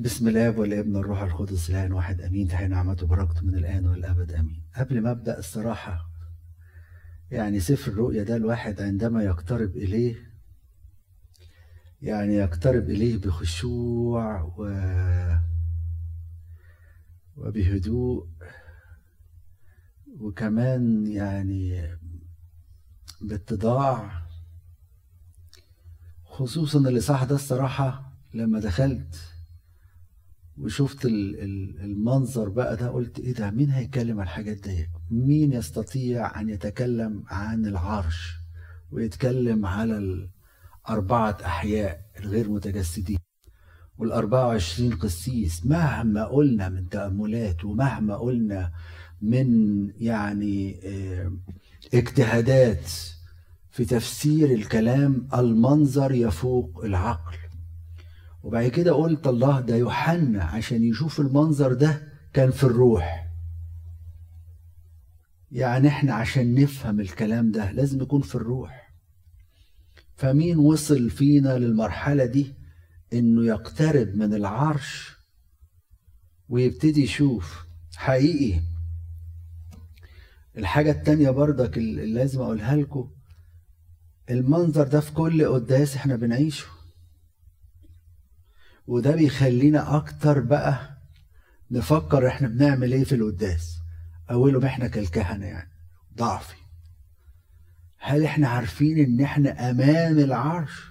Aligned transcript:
بسم 0.00 0.28
الله 0.28 0.58
والابن 0.58 0.96
الروح 0.96 1.22
القدس 1.22 1.70
الآن 1.70 1.92
واحد 1.92 2.20
أمين. 2.20 2.48
تحيا 2.48 2.68
نعمته 2.68 3.04
وبركته 3.04 3.44
من 3.46 3.54
الآن 3.54 3.86
والأبد 3.86 4.32
أمين. 4.32 4.62
قبل 4.76 5.00
ما 5.00 5.10
أبدأ 5.10 5.38
الصراحة 5.38 6.10
يعني 7.30 7.60
سفر 7.60 7.92
الرؤيا 7.92 8.22
ده 8.22 8.36
الواحد 8.36 8.80
عندما 8.80 9.22
يقترب 9.24 9.76
إليه 9.76 10.16
يعني 12.02 12.34
يقترب 12.34 12.90
إليه 12.90 13.18
بخشوع 13.20 14.42
و 14.42 14.64
وبهدوء 17.36 18.28
وكمان 20.20 21.06
يعني 21.06 21.88
باتضاع 23.20 24.22
خصوصا 26.24 26.78
الاصحاح 26.78 27.24
ده 27.24 27.34
الصراحة 27.34 28.12
لما 28.34 28.60
دخلت 28.60 29.16
وشفت 30.60 31.04
المنظر 31.04 32.48
بقى 32.48 32.76
ده 32.76 32.88
قلت 32.88 33.18
إيه 33.18 33.34
ده؟ 33.34 33.50
مين 33.50 33.70
هيتكلم 33.70 34.20
عن 34.20 34.26
الحاجات 34.26 34.56
دي؟ 34.56 34.86
مين 35.10 35.52
يستطيع 35.52 36.40
أن 36.40 36.48
يتكلم 36.48 37.24
عن 37.28 37.66
العرش 37.66 38.32
ويتكلم 38.92 39.66
على 39.66 40.28
الأربعة 40.88 41.38
أحياء 41.44 42.00
الغير 42.20 42.50
متجسدين 42.50 43.18
والأربعة 43.98 44.46
وعشرين 44.46 44.92
قسيس؟ 44.92 45.66
مهما 45.66 46.24
قلنا 46.24 46.68
من 46.68 46.88
تأملات 46.88 47.64
ومهما 47.64 48.16
قلنا 48.16 48.72
من 49.22 49.48
يعني 50.02 50.80
اجتهادات 51.94 52.90
في 53.70 53.84
تفسير 53.84 54.50
الكلام 54.54 55.28
المنظر 55.34 56.12
يفوق 56.12 56.84
العقل. 56.84 57.36
وبعد 58.42 58.68
كده 58.68 58.92
قلت 58.92 59.26
الله 59.26 59.60
ده 59.60 59.76
يوحنا 59.76 60.44
عشان 60.44 60.84
يشوف 60.84 61.20
المنظر 61.20 61.72
ده 61.72 62.08
كان 62.32 62.50
في 62.50 62.64
الروح. 62.64 63.26
يعني 65.52 65.88
إحنا 65.88 66.14
عشان 66.14 66.54
نفهم 66.54 67.00
الكلام 67.00 67.50
ده 67.50 67.72
لازم 67.72 68.02
يكون 68.02 68.20
في 68.22 68.34
الروح. 68.34 68.90
فمين 70.16 70.58
وصل 70.58 71.10
فينا 71.10 71.58
للمرحلة 71.58 72.24
دي؟ 72.24 72.54
إنه 73.12 73.44
يقترب 73.44 74.14
من 74.16 74.34
العرش 74.34 75.16
ويبتدي 76.48 77.02
يشوف. 77.02 77.64
حقيقي. 77.96 78.60
الحاجة 80.58 80.90
التانية 80.90 81.30
برضك 81.30 81.78
اللي 81.78 82.06
لازم 82.06 82.40
أقولها 82.40 82.76
لكم 82.76 83.10
المنظر 84.30 84.88
ده 84.88 85.00
في 85.00 85.12
كل 85.12 85.44
قداس 85.46 85.96
إحنا 85.96 86.16
بنعيشه. 86.16 86.66
وده 88.90 89.16
بيخلينا 89.16 89.96
أكتر 89.96 90.40
بقى 90.40 90.96
نفكر 91.70 92.26
إحنا 92.28 92.48
بنعمل 92.48 92.92
إيه 92.92 93.04
في 93.04 93.14
القداس. 93.14 93.78
أولهم 94.30 94.64
إحنا 94.64 94.88
كالكهنة 94.88 95.46
يعني 95.46 95.70
ضعفي. 96.16 96.54
هل 97.98 98.24
إحنا 98.24 98.48
عارفين 98.48 98.98
إن 98.98 99.20
إحنا 99.20 99.70
أمام 99.70 100.18
العرش؟ 100.18 100.90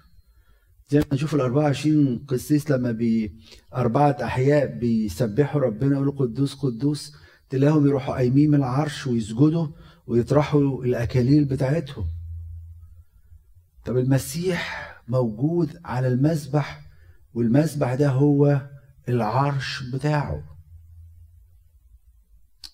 زي 0.90 1.00
ما 1.00 1.06
نشوف 1.14 1.36
ال 1.36 1.42
24 1.42 2.26
قسيس 2.28 2.72
لما 2.72 2.92
بي 2.92 3.34
أربعة 3.76 4.18
أحياء 4.24 4.80
بيسبحوا 4.80 5.62
ربنا 5.62 5.96
يقولوا 5.96 6.14
قدوس 6.14 6.54
قدوس. 6.56 7.16
تلاقيهم 7.50 7.88
يروحوا 7.88 8.14
قايمين 8.16 8.50
من 8.52 8.56
العرش 8.58 9.08
ويسجدوا 9.08 9.68
ويطرحوا 10.08 10.84
الأكاليل 10.86 11.46
بتاعتهم. 11.46 12.06
طب 13.86 13.98
المسيح 13.98 14.90
موجود 15.08 15.80
على 15.86 16.08
المسبح 16.08 16.89
والمسبح 17.34 17.94
ده 17.94 18.10
هو 18.10 18.70
العرش 19.10 19.84
بتاعه. 19.94 20.44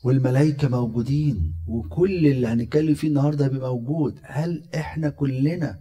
والملائكة 0.04 0.68
موجودين 0.68 1.56
وكل 1.68 2.28
اللي 2.28 2.48
هنتكلم 2.48 2.94
فيه 2.94 3.08
النهاردة 3.08 3.50
موجود. 3.50 4.20
هل 4.24 4.64
إحنا 4.76 5.10
كلنا 5.10 5.80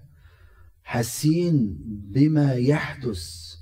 حاسين 0.83 1.77
بما 1.87 2.55
يحدث 2.55 3.55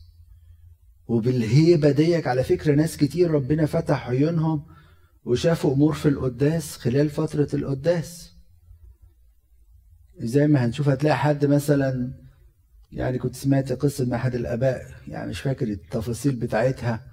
وبالهيبة 1.06 1.90
ديك؟ 1.90 2.26
على 2.26 2.44
فكرة 2.44 2.74
ناس 2.74 2.96
كتير 2.96 3.30
ربنا 3.30 3.66
فتح 3.66 4.08
عيونهم 4.08 4.66
وشافوا 5.24 5.74
أمور 5.74 5.92
في 5.92 6.08
القداس 6.08 6.76
خلال 6.76 7.10
فترة 7.10 7.48
القداس. 7.54 8.32
زي 10.18 10.46
ما 10.46 10.64
هنشوف 10.64 10.88
هتلاقي 10.88 11.16
حد 11.18 11.44
مثلا 11.46 12.21
يعني 12.92 13.18
كنت 13.18 13.34
سمعت 13.34 13.72
قصة 13.72 14.06
مع 14.06 14.16
أحد 14.16 14.34
الآباء 14.34 14.82
يعني 15.08 15.30
مش 15.30 15.40
فاكر 15.40 15.68
التفاصيل 15.68 16.36
بتاعتها 16.36 17.06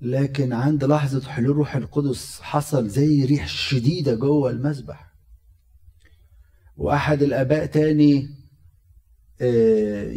لكن 0.00 0.52
عند 0.52 0.84
لحظة 0.84 1.28
حلول 1.28 1.56
روح 1.56 1.76
القدس 1.76 2.40
حصل 2.40 2.88
زي 2.88 3.24
ريح 3.24 3.48
شديدة 3.48 4.14
جوه 4.14 4.50
المسبح. 4.50 5.14
وأحد 6.76 7.22
الآباء 7.22 7.66
تاني 7.66 8.28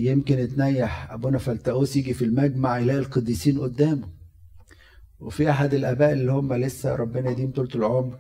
يمكن 0.09 0.39
اتنيح 0.39 1.11
أبونا 1.11 1.37
فلتأوس 1.37 1.95
يجي 1.95 2.13
في 2.13 2.25
المجمع 2.25 2.79
يلاقي 2.79 2.99
القديسين 2.99 3.59
قدامه. 3.59 4.09
وفي 5.19 5.49
أحد 5.49 5.73
الآباء 5.73 6.13
اللي 6.13 6.31
هم 6.31 6.53
لسه 6.53 6.95
ربنا 6.95 7.29
يديم 7.31 7.51
طولة 7.51 7.69
العمر 7.75 8.19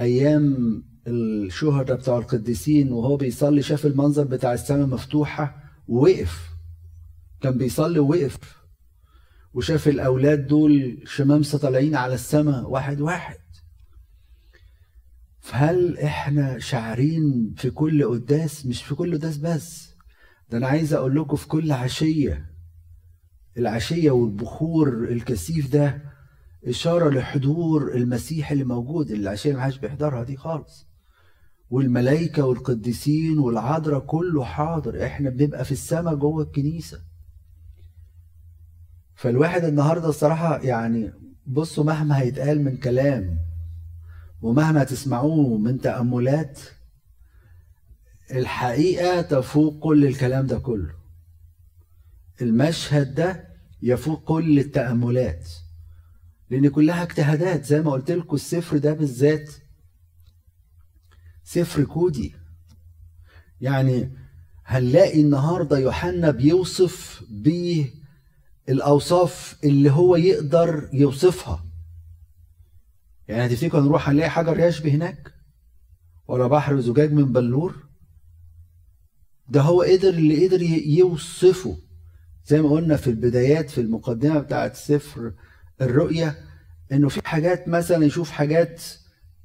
أيام 0.00 0.56
الشهداء 1.06 1.96
بتوع 1.96 2.18
القديسين 2.18 2.92
وهو 2.92 3.16
بيصلي 3.16 3.62
شاف 3.62 3.86
المنظر 3.86 4.24
بتاع 4.24 4.52
السماء 4.52 4.86
مفتوحة 4.86 5.61
ووقف 5.88 6.50
كان 7.40 7.58
بيصلي 7.58 7.98
ووقف. 7.98 8.38
وشاف 9.54 9.88
الأولاد 9.88 10.46
دول 10.46 11.02
شمامسة 11.06 11.58
طالعين 11.58 11.94
على 11.96 12.14
السماء 12.14 12.70
واحد 12.70 13.00
واحد. 13.00 13.38
فهل 15.40 15.98
إحنا 15.98 16.58
شاعرين 16.58 17.54
في 17.56 17.70
كل 17.70 18.04
قداس؟ 18.04 18.66
مش 18.66 18.82
في 18.82 18.94
كل 18.94 19.14
قداس 19.14 19.36
بس. 19.36 19.94
ده 20.50 20.58
أنا 20.58 20.66
عايز 20.66 20.92
أقول 20.94 21.16
لكم 21.16 21.36
في 21.36 21.48
كل 21.48 21.72
عشية. 21.72 22.52
العشية 23.56 24.10
والبخور 24.10 25.04
الكثيف 25.04 25.72
ده 25.72 26.02
إشارة 26.66 27.10
لحضور 27.10 27.94
المسيح 27.94 28.50
اللي 28.50 28.64
موجود. 28.64 29.10
العشية 29.10 29.52
ما 29.52 29.62
حدش 29.62 29.78
بيحضرها 29.78 30.24
دي 30.24 30.36
خالص. 30.36 30.86
والملائكة 31.72 32.44
والقديسين 32.46 33.38
والعذراء 33.38 34.00
كله 34.00 34.44
حاضر. 34.44 35.06
إحنا 35.06 35.30
بنبقى 35.30 35.64
في 35.64 35.72
السماء 35.72 36.14
جوه 36.14 36.42
الكنيسة. 36.42 37.00
فالواحد 39.14 39.64
النهاردة 39.64 40.08
الصراحة 40.08 40.58
يعني 40.60 41.12
بصوا 41.46 41.84
مهما 41.84 42.18
هيتقال 42.20 42.64
من 42.64 42.76
كلام 42.76 43.38
ومهما 44.42 44.84
تسمعوه 44.84 45.58
من 45.58 45.80
تأملات 45.80 46.60
الحقيقة 48.30 49.20
تفوق 49.22 49.78
كل 49.78 50.06
الكلام 50.06 50.46
ده 50.46 50.58
كله. 50.58 50.94
المشهد 52.42 53.14
ده 53.14 53.48
يفوق 53.82 54.24
كل 54.24 54.58
التأملات 54.58 55.48
لأن 56.50 56.68
كلها 56.68 57.02
اجتهادات. 57.02 57.64
زي 57.64 57.82
ما 57.82 57.90
قلت 57.92 58.10
لكم 58.10 58.34
السفر 58.34 58.78
ده 58.78 58.92
بالذات 58.92 59.50
سفر 61.52 61.84
كودي. 61.84 62.34
يعني 63.60 64.10
هنلاقي 64.64 65.20
النهارده 65.20 65.78
يوحنا 65.78 66.30
بيوصف 66.30 67.24
بالاوصاف 68.68 69.56
اللي 69.64 69.90
هو 69.90 70.16
يقدر 70.16 70.88
يوصفها. 70.92 71.64
يعني 73.28 73.46
هتفتكروا 73.46 73.82
نروح 73.84 74.08
هنلاقي 74.08 74.30
حجر 74.30 74.58
يشبه 74.60 74.90
هناك؟ 74.90 75.34
ولا 76.28 76.46
بحر 76.46 76.80
زجاج 76.80 77.12
من 77.12 77.32
بلور؟ 77.32 77.76
ده 79.48 79.60
هو 79.60 79.82
قدر 79.82 80.08
اللي 80.08 80.46
قدر 80.46 80.62
يوصفه. 80.86 81.78
زي 82.46 82.62
ما 82.62 82.68
قلنا 82.70 82.96
في 82.96 83.10
البدايات 83.10 83.70
في 83.70 83.80
المقدمة 83.80 84.38
بتاعت 84.38 84.76
سفر 84.76 85.32
الرؤيا 85.80 86.34
إنه 86.92 87.08
في 87.08 87.28
حاجات 87.28 87.68
مثلا 87.68 88.04
يشوف 88.04 88.30
حاجات 88.30 88.82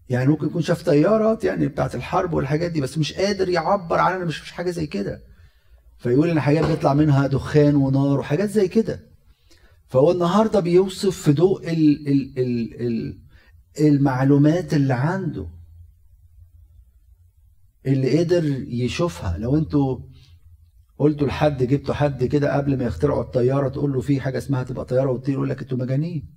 يعني 0.09 0.29
ممكن 0.29 0.47
يكون 0.47 0.61
شاف 0.61 0.83
طيارات 0.83 1.43
يعني 1.43 1.67
بتاعت 1.67 1.95
الحرب 1.95 2.33
والحاجات 2.33 2.71
دي 2.71 2.81
بس 2.81 2.97
مش 2.97 3.13
قادر 3.13 3.49
يعبر 3.49 3.99
عنها 3.99 4.25
مش 4.25 4.41
مش 4.43 4.51
حاجة 4.51 4.71
زي 4.71 4.87
كده. 4.87 5.21
فيقول 5.97 6.29
إن 6.29 6.39
حاجات 6.39 6.65
بيطلع 6.65 6.93
منها 6.93 7.27
دخان 7.27 7.75
ونار 7.75 8.19
وحاجات 8.19 8.49
زي 8.49 8.67
كده. 8.67 8.99
فهو 9.87 10.11
النهارده 10.11 10.59
بيوصف 10.59 11.21
في 11.21 11.31
ضوء 11.33 11.71
ال 11.73 12.07
ال 12.07 12.39
ال 12.39 12.81
ال 12.87 13.19
المعلومات 13.79 14.73
اللي 14.73 14.93
عنده 14.93 15.47
اللي 17.85 18.19
قدر 18.19 18.43
يشوفها. 18.67 19.37
لو 19.37 19.55
أنتوا 19.57 19.99
قلتوا 20.99 21.27
لحد 21.27 21.63
جبتوا 21.63 21.93
حد 21.93 22.23
كده 22.23 22.55
قبل 22.57 22.77
ما 22.77 22.83
يخترعوا 22.85 23.21
الطيارة 23.23 23.69
تقول 23.69 23.93
له 23.93 24.01
في 24.01 24.21
حاجة 24.21 24.37
اسمها 24.37 24.63
تبقى 24.63 24.85
طيارة 24.85 25.11
وتطير 25.11 25.33
يقول 25.33 25.49
لك 25.49 25.61
أنتوا 25.61 25.77
مجانين. 25.77 26.36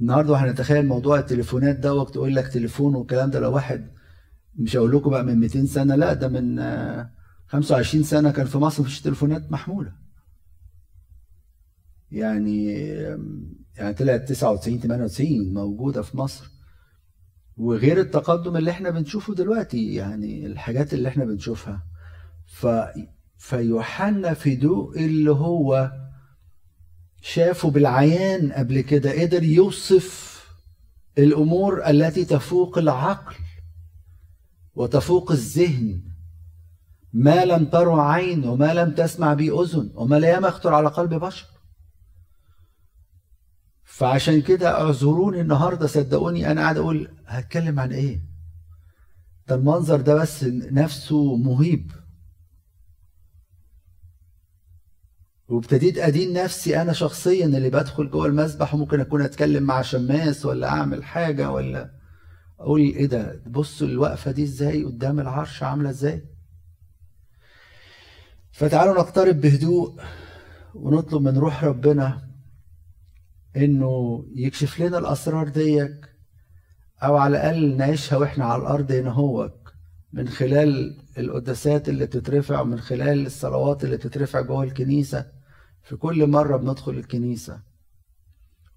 النهارده 0.00 0.36
هنتخيل 0.36 0.86
موضوع 0.86 1.18
التليفونات 1.18 1.76
دوت 1.76 2.10
تقول 2.14 2.34
لك 2.34 2.48
تليفون 2.48 2.94
والكلام 2.94 3.30
ده 3.30 3.40
لو 3.40 3.54
واحد 3.54 3.90
مش 4.56 4.76
هقول 4.76 4.92
لكم 4.96 5.10
بقى 5.10 5.24
من 5.24 5.40
200 5.40 5.66
سنة 5.66 5.94
لا 5.94 6.12
ده 6.12 6.28
من 6.28 6.56
25 7.46 8.02
سنة 8.04 8.30
كان 8.30 8.46
في 8.46 8.58
مصر 8.58 8.82
مفيش 8.82 9.00
تليفونات 9.00 9.52
محمولة. 9.52 9.92
يعني 12.10 12.66
يعني 13.76 13.94
طلعت 13.94 14.28
99 14.28 14.78
98 14.80 15.54
موجودة 15.54 16.02
في 16.02 16.16
مصر. 16.16 16.50
وغير 17.56 18.00
التقدم 18.00 18.56
اللي 18.56 18.70
إحنا 18.70 18.90
بنشوفه 18.90 19.34
دلوقتي 19.34 19.94
يعني 19.94 20.46
الحاجات 20.46 20.94
اللي 20.94 21.08
إحنا 21.08 21.24
بنشوفها. 21.24 21.82
ف 22.46 22.66
فيوحنا 23.38 24.34
فيدو 24.34 24.92
اللي 24.96 25.30
هو 25.30 25.92
شافه 27.20 27.70
بالعيان 27.70 28.52
قبل 28.52 28.80
كده 28.80 29.22
قدر 29.22 29.42
يوصف 29.42 30.30
الأمور 31.18 31.90
التي 31.90 32.24
تفوق 32.24 32.78
العقل 32.78 33.36
وتفوق 34.74 35.30
الذهن. 35.30 36.02
ما 37.12 37.44
لم 37.44 37.64
تر 37.64 38.00
عين 38.00 38.44
وما 38.44 38.74
لم 38.74 38.94
تسمع 38.94 39.34
به 39.34 39.62
أذن 39.62 39.90
وما 39.94 40.16
لا 40.16 40.28
يخطر 40.28 40.74
على 40.74 40.88
قلب 40.88 41.14
بشر. 41.14 41.46
فعشان 43.84 44.42
كده 44.42 44.80
اعذروني 44.80 45.40
النهارده 45.40 45.86
صدقوني 45.86 46.50
أنا 46.50 46.60
قاعد 46.60 46.76
أقول 46.76 47.08
هتكلم 47.26 47.80
عن 47.80 47.92
إيه؟ 47.92 48.20
ده 49.48 49.54
المنظر 49.54 50.00
ده 50.00 50.14
بس 50.14 50.44
نفسه 50.72 51.36
مهيب. 51.36 51.92
وابتديت 55.50 55.98
أدين 55.98 56.32
نفسي 56.32 56.82
أنا 56.82 56.92
شخصيا 56.92 57.46
اللي 57.46 57.70
بدخل 57.70 58.10
جوه 58.10 58.26
المسبح 58.26 58.74
وممكن 58.74 59.00
أكون 59.00 59.22
أتكلم 59.22 59.62
مع 59.62 59.82
شماس 59.82 60.46
ولا 60.46 60.68
أعمل 60.68 61.04
حاجة 61.04 61.50
ولا 61.50 61.90
أقول 62.60 62.80
إيه 62.80 63.06
ده؟ 63.06 63.42
بصوا 63.46 63.86
الوقفة 63.86 64.30
دي 64.30 64.42
إزاي؟ 64.44 64.84
قدام 64.84 65.20
العرش 65.20 65.62
عاملة 65.62 65.90
إزاي؟ 65.90 66.24
فتعالوا 68.52 68.94
نقترب 68.94 69.40
بهدوء 69.40 70.00
ونطلب 70.74 71.22
من 71.22 71.38
روح 71.38 71.64
ربنا 71.64 72.28
إنه 73.56 74.24
يكشف 74.34 74.80
لنا 74.80 74.98
الأسرار 74.98 75.48
ديك 75.48 76.08
أو 77.02 77.16
على 77.16 77.36
الأقل 77.36 77.76
نعيشها 77.76 78.16
وإحنا 78.18 78.44
على 78.44 78.62
الأرض 78.62 78.92
هنا 78.92 79.10
هوك 79.10 79.72
من 80.12 80.28
خلال 80.28 80.98
القداسات 81.18 81.88
اللي 81.88 82.06
بتترفع 82.06 82.60
ومن 82.60 82.80
خلال 82.80 83.26
الصلوات 83.26 83.84
اللي 83.84 83.96
بتترفع 83.96 84.40
جوه 84.40 84.62
الكنيسة. 84.64 85.39
في 85.82 85.96
كل 85.96 86.26
مرة 86.26 86.56
بندخل 86.56 86.92
الكنيسة 86.92 87.60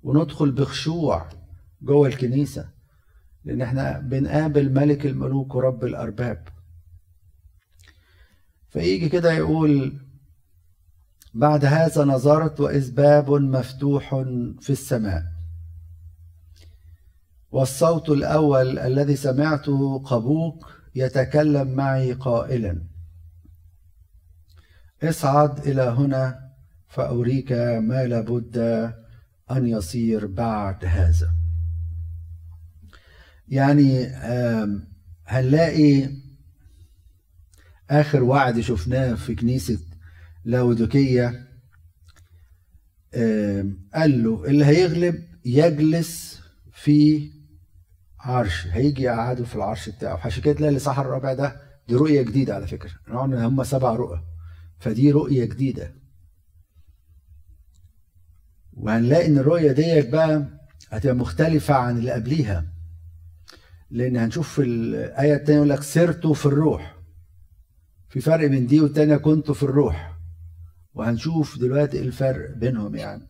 وندخل 0.04 0.52
بخشوع 0.52 1.30
جوه 1.82 2.08
الكنيسة 2.08 2.70
لأن 3.46 3.62
إحنا 3.62 4.00
بنقابل 4.00 4.74
ملك 4.74 5.06
الملوك 5.06 5.56
ورب 5.56 5.84
الأرباب. 5.84 6.48
فيجي 8.70 9.10
كده 9.10 9.32
يقول 9.32 9.94
بعد 11.34 11.66
هذا 11.66 12.04
نظرت 12.06 12.60
وإذ 12.60 12.92
باب 12.92 13.32
مفتوح 13.32 14.10
في 14.62 14.70
السماء. 14.70 15.24
والصوت 17.52 18.10
الأول 18.10 18.80
الذي 18.80 19.16
سمعته 19.16 20.00
قبوق 20.00 20.68
يتكلم 20.96 21.68
معي 21.76 22.14
قائلا 22.14 22.84
اصعد 25.04 25.60
إلى 25.68 25.82
هنا 25.82 26.43
فأريك 26.94 27.52
ما 27.82 28.06
لابد 28.08 28.58
أن 29.52 29.68
يصير 29.68 30.28
بعد 30.28 30.86
هذا. 30.86 31.34
يعني 33.48 34.06
هنلاقي 35.26 36.10
آخر 37.90 38.24
وعد 38.24 38.60
شفناه 38.60 39.14
في 39.14 39.36
كنيسة 39.36 39.80
لاودوكية 40.46 41.48
قال 43.94 44.24
له 44.24 44.46
اللي 44.46 44.66
هيغلب 44.66 45.24
يجلس 45.46 46.42
في 46.74 47.32
عرش 48.20 48.68
هيجي 48.68 49.04
يقعده 49.04 49.44
في 49.46 49.56
العرش 49.56 49.90
بتاعه. 49.90 50.26
عشان 50.26 50.44
كده 50.44 50.54
تلاقي 50.54 50.72
الاصحاح 50.72 51.00
الرابع 51.00 51.34
ده 51.34 51.62
دي 51.88 51.96
رؤية 51.96 52.22
جديدة 52.22 52.56
على 52.56 52.68
فكرة. 52.68 52.92
قلنا 53.08 53.48
هم 53.48 53.64
سبع 53.64 53.96
رؤى 53.96 54.24
فدي 54.80 55.12
رؤية 55.12 55.46
جديدة. 55.46 56.03
وهنلاقي 58.78 59.28
إن 59.28 59.38
الرؤية 59.38 59.72
ديت 59.72 60.10
بقى 60.10 60.46
هتبقى 60.90 61.16
مختلفة 61.16 61.74
عن 61.74 61.98
اللي 61.98 62.12
قبليها. 62.12 62.66
لأن 63.92 64.18
هنشوف 64.18 64.54
في 64.54 64.62
الايه 64.62 65.34
الثانية 65.36 65.58
يقول 65.58 65.70
لك 65.70 65.84
سرت 65.84 66.28
في 66.28 66.46
الروح. 66.46 66.96
في 68.10 68.22
فرق 68.22 68.48
بين 68.48 68.68
دي 68.68 68.80
والتانية 68.82 69.18
كنت 69.18 69.52
في 69.52 69.64
الروح. 69.64 70.14
وهنشوف 70.94 71.60
دلوقتي 71.60 72.00
الفرق 72.00 72.52
بينهم 72.58 72.96
يعني. 72.96 73.28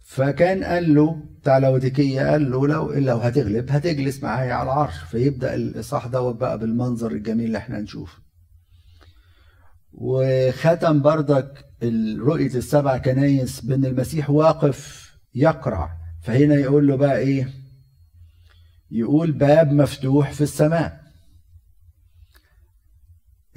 فكان 0.00 0.64
قال 0.64 0.94
له 0.94 1.22
بتاع 1.40 1.58
لوديكية 1.58 2.30
قال 2.30 2.50
له 2.50 2.66
لو 2.68 2.92
لو 2.92 3.16
هتغلب 3.16 3.70
هتجلس 3.70 4.22
معايا 4.22 4.52
على 4.54 4.66
العرش. 4.72 4.98
فيبدأ 4.98 5.54
الإصحاح 5.54 6.06
دوت 6.06 6.34
بقى 6.36 6.58
بالمنظر 6.58 7.10
الجميل 7.12 7.46
اللي 7.46 7.58
إحنا 7.58 7.80
نشوفه 7.80 8.18
وختم 9.92 11.02
بردك 11.02 11.64
رؤية 12.18 12.54
السبع 12.54 12.98
كنايس 12.98 13.60
بأن 13.60 13.84
المسيح 13.84 14.30
واقف 14.30 15.10
يقرع 15.34 15.96
فهنا 16.22 16.54
يقول 16.54 16.86
له 16.88 16.96
بقى 16.96 17.18
إيه؟ 17.18 17.48
يقول 18.90 19.32
باب 19.32 19.72
مفتوح 19.72 20.32
في 20.32 20.40
السماء. 20.40 21.00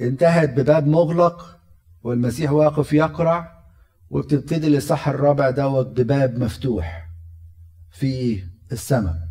انتهت 0.00 0.50
بباب 0.50 0.86
مغلق 0.86 1.58
والمسيح 2.02 2.50
واقف 2.52 2.92
يقرع 2.92 3.64
وبتبتدي 4.10 4.66
الإصحاح 4.66 5.08
الرابع 5.08 5.50
دوت 5.50 5.86
بباب 5.86 6.38
مفتوح 6.38 7.08
في 7.90 8.42
السماء. 8.72 9.28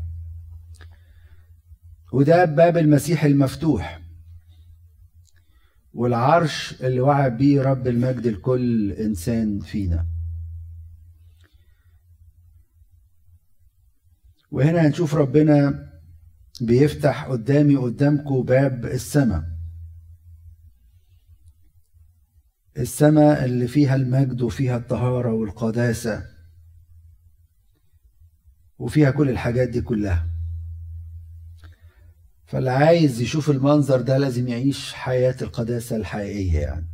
وده 2.11 2.45
باب 2.45 2.77
المسيح 2.77 3.23
المفتوح. 3.23 3.99
والعرش 5.93 6.81
اللي 6.81 6.99
وعى 6.99 7.29
بيه 7.29 7.61
رب 7.61 7.87
المجد 7.87 8.27
لكل 8.27 8.91
إنسان 8.91 9.59
فينا. 9.59 10.05
وهنا 14.51 14.87
هنشوف 14.87 15.15
ربنا 15.15 15.89
بيفتح 16.61 17.25
قدامي 17.25 17.75
قدامكم 17.75 18.41
باب 18.43 18.85
السماء. 18.85 19.43
السماء 22.77 23.45
اللي 23.45 23.67
فيها 23.67 23.95
المجد 23.95 24.41
وفيها 24.41 24.77
الطهارة 24.77 25.33
والقداسة 25.33 26.25
وفيها 28.79 29.12
كل 29.12 29.29
الحاجات 29.29 29.69
دي 29.69 29.81
كلها. 29.81 30.32
فاللي 32.53 32.72
عايز 32.72 33.22
يشوف 33.22 33.50
المنظر 33.50 34.01
ده 34.01 34.17
لازم 34.17 34.48
يعيش 34.48 34.93
حياة 34.93 35.36
القداسة 35.41 35.95
الحقيقية 35.95 36.60
يعني. 36.60 36.88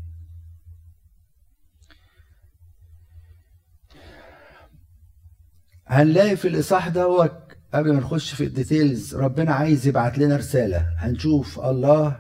هنلاقي 5.88 6.36
في 6.38 6.48
الإصحاح 6.48 6.88
دوت 6.88 7.58
قبل 7.74 7.94
ما 7.94 8.00
نخش 8.00 8.34
في 8.34 8.44
الديتيلز 8.44 9.16
ربنا 9.16 9.54
عايز 9.54 9.88
يبعت 9.88 10.18
لنا 10.18 10.38
رسالة. 10.38 10.88
هنشوف 10.98 11.60
الله 11.60 12.20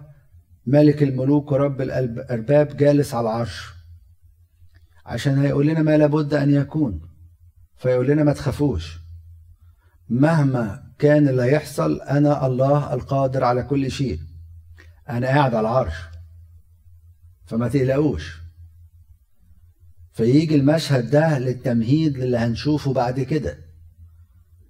ملك 0.65 1.03
الملوك 1.03 1.51
ورب 1.51 1.81
الأرباب 1.81 2.77
جالس 2.77 3.13
على 3.13 3.29
العرش. 3.29 3.69
عشان 5.05 5.37
هيقول 5.37 5.67
لنا 5.67 5.81
ما 5.81 5.97
لابد 5.97 6.33
أن 6.33 6.51
يكون 6.53 7.01
فيقول 7.77 8.07
لنا 8.07 8.23
ما 8.23 8.33
تخافوش. 8.33 8.99
مهما 10.09 10.88
كان 10.99 11.27
اللي 11.27 11.43
هيحصل 11.43 12.01
أنا 12.01 12.45
الله 12.45 12.93
القادر 12.93 13.43
على 13.43 13.63
كل 13.63 13.91
شيء. 13.91 14.19
أنا 15.09 15.27
قاعد 15.27 15.55
على 15.55 15.69
العرش. 15.69 15.93
فما 17.45 17.67
تقلقوش. 17.67 18.37
فيجي 20.13 20.55
المشهد 20.55 21.09
ده 21.09 21.39
للتمهيد 21.39 22.17
للي 22.17 22.37
هنشوفه 22.37 22.93
بعد 22.93 23.19
كده. 23.19 23.57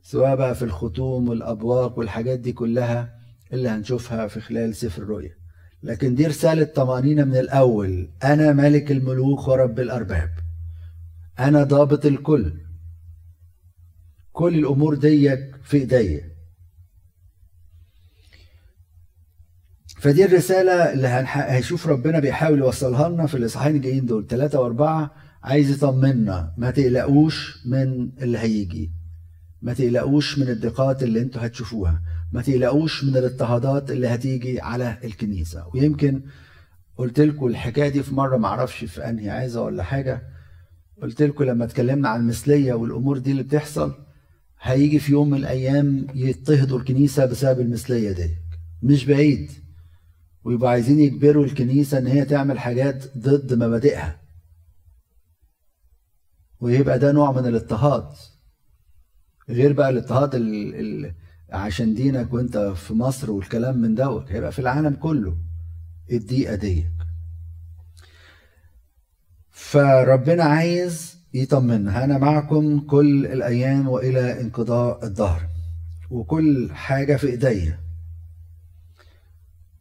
سواء 0.02 0.36
بقى 0.36 0.56
في 0.56 0.62
الختوم 0.66 1.30
والأبواق 1.30 2.00
والحاجات 2.00 2.40
دي 2.40 2.52
كلها 2.52 3.20
اللي 3.54 3.70
هنشوفها 3.70 4.28
في 4.28 4.42
خلال 4.42 4.76
سفر 4.76 5.02
الرؤيا. 5.02 5.36
لكن 5.84 6.16
دي 6.16 6.28
رسالة 6.28 6.64
طمأنينة 6.64 7.24
من 7.24 7.36
الأول. 7.38 8.10
أنا 8.24 8.54
ملك 8.54 8.92
الملوك 8.92 9.48
ورب 9.48 9.80
الأرباب. 9.80 10.30
أنا 11.40 11.64
ضابط 11.64 12.06
الكل. 12.06 12.54
كل 14.32 14.56
الأمور 14.60 14.96
ديك 14.96 15.56
في 15.64 15.78
إيديا. 15.78 16.30
فدي 20.00 20.26
الرسالة 20.26 20.94
اللي 20.94 21.08
هنشوف 21.08 21.88
ربنا 21.88 22.20
بيحاول 22.20 22.60
يوصلها 22.60 23.10
لنا 23.10 23.26
في 23.26 23.38
الإصحاحين 23.38 23.76
الجايين 23.76 24.06
دول. 24.06 24.28
ثلاثة 24.28 24.60
وأربعة 24.62 25.12
عايز 25.44 25.70
يطمنا 25.72 26.54
ما 26.58 26.72
تقلقوش 26.72 27.58
من 27.66 28.10
اللي 28.22 28.38
هيجي. 28.38 28.92
ما 29.62 29.74
تقلقوش 29.74 30.40
من 30.40 30.50
الضيقات 30.50 31.04
اللي 31.04 31.22
أنتوا 31.22 31.46
هتشوفوها. 31.46 32.02
ما 32.32 32.42
تقلقوش 32.42 33.04
من 33.04 33.18
الاضطهادات 33.18 33.92
اللي 33.92 34.08
هتيجي 34.08 34.62
على 34.62 34.98
الكنيسة. 35.04 35.68
ويمكن 35.74 36.22
قلت 36.98 37.20
لكم 37.20 37.48
الحكاية 37.48 37.90
دي 37.90 38.04
في 38.04 38.16
مرة 38.16 38.38
معرفش 38.38 38.86
في 38.86 39.10
أنهي 39.10 39.30
عايزة 39.30 39.62
ولا 39.62 39.84
حاجة. 39.84 40.22
قلت 41.02 41.22
لكم 41.22 41.44
لما 41.44 41.66
اتكلمنا 41.66 42.10
عن 42.10 42.20
المثلية 42.20 42.74
والأمور 42.74 43.18
دي 43.18 43.32
اللي 43.32 43.44
بتحصل 43.44 43.94
هيجي 44.62 45.00
في 45.00 45.12
يوم 45.12 45.30
من 45.30 45.38
الأيام 45.38 46.08
يضطهدوا 46.16 46.80
الكنيسة 46.80 47.26
بسبب 47.26 47.60
المثلية 47.60 48.12
دي. 48.12 48.30
مش 48.84 49.06
بعيد. 49.06 49.52
ويبقوا 50.44 50.70
عايزين 50.70 51.00
يجبروا 51.00 51.46
الكنيسة 51.46 51.98
إن 51.98 52.08
هي 52.08 52.26
تعمل 52.26 52.60
حاجات 52.60 53.18
ضد 53.18 53.54
مبادئها. 53.54 54.20
ويبقى 56.60 57.00
ده 57.00 57.12
نوع 57.12 57.32
من 57.32 57.46
الاضطهاد. 57.48 58.14
غير 59.50 59.74
بقى 59.74 59.90
الاضطهاد 59.90 60.36
عشان 61.50 61.94
دينك 61.94 62.34
وأنت 62.34 62.58
في 62.58 62.94
مصر 62.94 63.32
والكلام 63.32 63.78
من 63.78 63.96
دوت. 63.96 64.32
هيبقى 64.32 64.52
في 64.52 64.60
العالم 64.60 64.94
كله 64.96 65.38
الدقيقة 66.12 66.56
ديك 66.56 66.88
فربنا 69.52 70.44
عايز 70.44 71.19
يطمنا 71.34 72.04
أنا 72.04 72.18
معكم 72.18 72.80
كل 72.80 73.26
الأيام 73.26 73.88
وإلى 73.88 74.42
انقضاء 74.42 75.04
الظهر 75.06 75.50
وكل 76.10 76.70
حاجة 76.74 77.16
في 77.16 77.28
إيديا. 77.28 77.80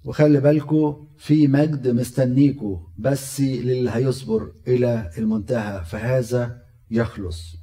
وخلي 0.04 0.40
بالكم 0.40 1.06
في 1.18 1.48
مجد 1.48 1.88
مستنيكوا 1.88 2.78
بس 2.98 3.40
للي 3.40 3.90
هيصبر 3.90 4.52
إلى 4.66 5.10
المنتهى 5.18 5.84
فهذا 5.84 6.62
يخلص. 6.90 7.56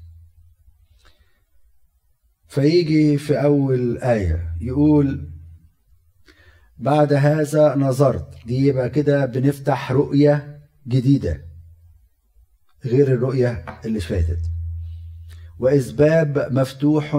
فيجي 2.47 3.17
في 3.17 3.43
أول 3.43 3.97
آية 3.97 4.55
يقول 4.61 5.29
بعد 6.77 7.13
هذا 7.13 7.75
نظرت. 7.75 8.35
دي 8.45 8.67
يبقى 8.67 8.89
كده 8.89 9.25
بنفتح 9.25 9.91
رؤية 9.91 10.59
جديدة. 10.87 11.45
غير 12.85 13.13
الرؤية 13.13 13.65
اللي 13.85 13.99
فاتت. 13.99 14.39
وإذ 15.59 15.95
باب 15.95 16.47
مفتوح 16.51 17.17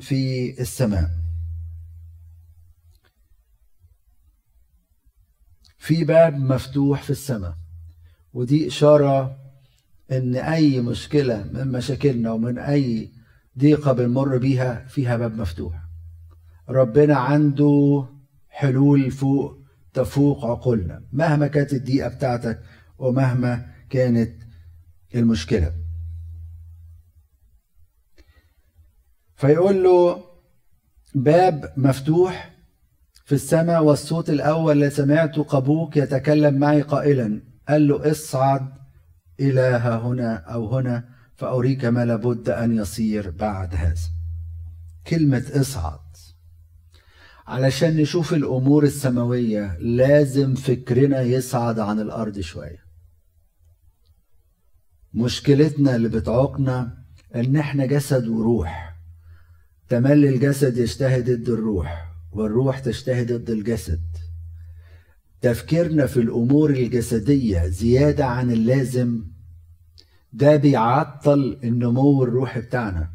في 0.00 0.54
السماء. 0.60 1.10
في 5.78 6.04
باب 6.04 6.36
مفتوح 6.36 7.02
في 7.02 7.10
السماء. 7.10 7.56
ودي 8.32 8.68
إشارة 8.68 9.38
إن 10.12 10.36
أي 10.36 10.80
مشكلة 10.80 11.50
من 11.52 11.72
مشاكلنا 11.72 12.32
ومن 12.32 12.58
أي 12.58 13.12
ضيقة 13.58 13.92
بنمر 13.92 14.36
بيها 14.38 14.86
فيها 14.88 15.16
باب 15.16 15.40
مفتوح. 15.40 15.74
ربنا 16.68 17.16
عنده 17.16 18.06
حلول 18.48 19.10
فوق 19.10 19.58
تفوق 19.92 20.44
عقولنا. 20.44 21.02
مهما 21.12 21.46
كانت 21.46 21.72
الضيقة 21.72 22.08
بتاعتك 22.08 22.62
ومهما 22.98 23.66
كانت 23.90 24.37
المشكلة؟ 25.14 25.74
فيقول 29.36 29.84
له 29.84 30.24
باب 31.14 31.72
مفتوح 31.76 32.54
في 33.24 33.34
السماء 33.34 33.84
والصوت 33.84 34.30
الأول 34.30 34.72
اللي 34.72 34.90
سمعته 34.90 35.42
قبوك 35.42 35.96
يتكلم 35.96 36.54
معي 36.54 36.82
قائلا. 36.82 37.42
قال 37.68 37.88
له 37.88 38.10
اصعد 38.10 38.68
إلى 39.40 39.60
هنا 39.60 40.36
أو 40.36 40.78
هنا 40.78 41.08
فأريك 41.36 41.84
ما 41.84 42.04
لابد 42.04 42.48
أن 42.48 42.76
يصير 42.76 43.30
بعد 43.30 43.74
هذا. 43.74 44.10
كلمة 45.06 45.44
اصعد. 45.54 45.98
علشان 47.46 47.96
نشوف 47.96 48.34
الأمور 48.34 48.84
السماوية 48.84 49.78
لازم 49.78 50.54
فكرنا 50.54 51.20
يصعد 51.20 51.78
عن 51.78 52.00
الأرض 52.00 52.40
شوية. 52.40 52.87
مشكلتنا 55.14 55.96
اللي 55.96 56.08
بتعوقنا 56.08 56.98
ان 57.34 57.56
إحنا 57.56 57.86
جسد 57.86 58.28
وروح. 58.28 58.94
تملي 59.88 60.28
الجسد 60.28 60.76
يشتهي 60.76 61.22
ضد 61.22 61.48
الروح 61.48 62.08
والروح 62.32 62.78
تشتهي 62.78 63.24
ضد 63.24 63.50
الجسد. 63.50 64.00
تفكيرنا 65.40 66.06
في 66.06 66.20
الأمور 66.20 66.70
الجسدية 66.70 67.66
زيادة 67.66 68.24
عن 68.26 68.50
اللازم 68.50 69.24
ده 70.32 70.56
بيعطل 70.56 71.58
النمو 71.64 72.22
الروحي 72.24 72.60
بتاعنا 72.60 73.10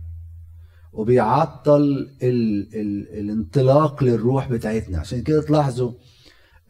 وبيعطل 0.93 1.81
ال 2.23 2.67
ال 2.75 3.19
الانطلاق 3.19 4.03
للروح 4.03 4.50
بتاعتنا. 4.50 4.97
عشان 5.00 5.21
كده 5.21 5.41
تلاحظوا 5.41 5.91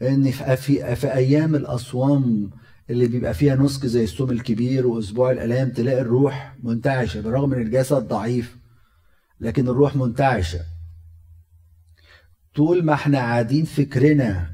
إن 0.02 0.30
في, 0.30 0.56
في, 0.56 0.96
في 0.96 1.14
أيام 1.14 1.54
الأصوام 1.54 2.50
اللي 2.90 3.06
بيبقى 3.06 3.34
فيها 3.34 3.56
نسك 3.56 3.86
زي 3.86 4.04
الصوم 4.04 4.30
الكبير 4.30 4.86
وأسبوع 4.86 5.30
الألام 5.30 5.70
تلاقي 5.70 6.00
الروح 6.00 6.56
منتعشة 6.62 7.20
بالرغم 7.20 7.54
إن 7.54 7.62
الجسد 7.62 8.08
ضعيف 8.08 8.56
لكن 9.40 9.68
الروح 9.68 9.96
منتعشة. 9.96 10.60
طول 12.54 12.84
ما 12.84 12.94
إحنا 12.94 13.18
قاعدين 13.18 13.64
فكرنا 13.64 14.50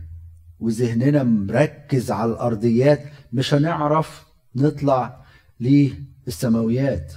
وذهننا 0.61 1.23
مركز 1.23 2.11
على 2.11 2.33
الأرضيات 2.33 3.01
مش 3.33 3.55
هنعرف 3.55 4.27
نطلع 4.57 5.25
للسماويات. 5.61 7.13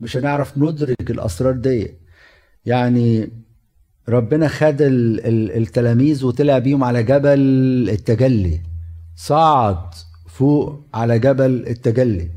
مش 0.00 0.16
هنعرف 0.16 0.58
ندرك 0.58 1.10
الأسرار 1.10 1.52
دي. 1.52 1.94
يعني 2.66 3.28
ربنا 4.08 4.48
خد 4.48 4.76
التلاميذ 4.80 6.24
وطلع 6.24 6.58
بيهم 6.58 6.84
على 6.84 7.02
جبل 7.02 7.40
التجلي. 7.90 8.60
صعد 9.16 9.94
فوق 10.28 10.80
على 10.94 11.18
جبل 11.18 11.66
التجلي. 11.66 12.30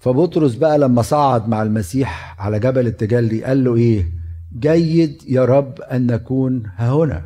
فبطرس 0.00 0.54
بقى 0.54 0.78
لما 0.78 1.02
صعد 1.02 1.48
مع 1.48 1.62
المسيح 1.62 2.36
على 2.40 2.58
جبل 2.58 2.86
التجلي 2.86 3.44
قال 3.44 3.64
له 3.64 3.76
إيه؟ 3.76 4.10
جيد 4.58 5.22
يا 5.28 5.44
رب 5.44 5.80
أن 5.80 6.06
نكون 6.06 6.62
هنا. 6.76 7.22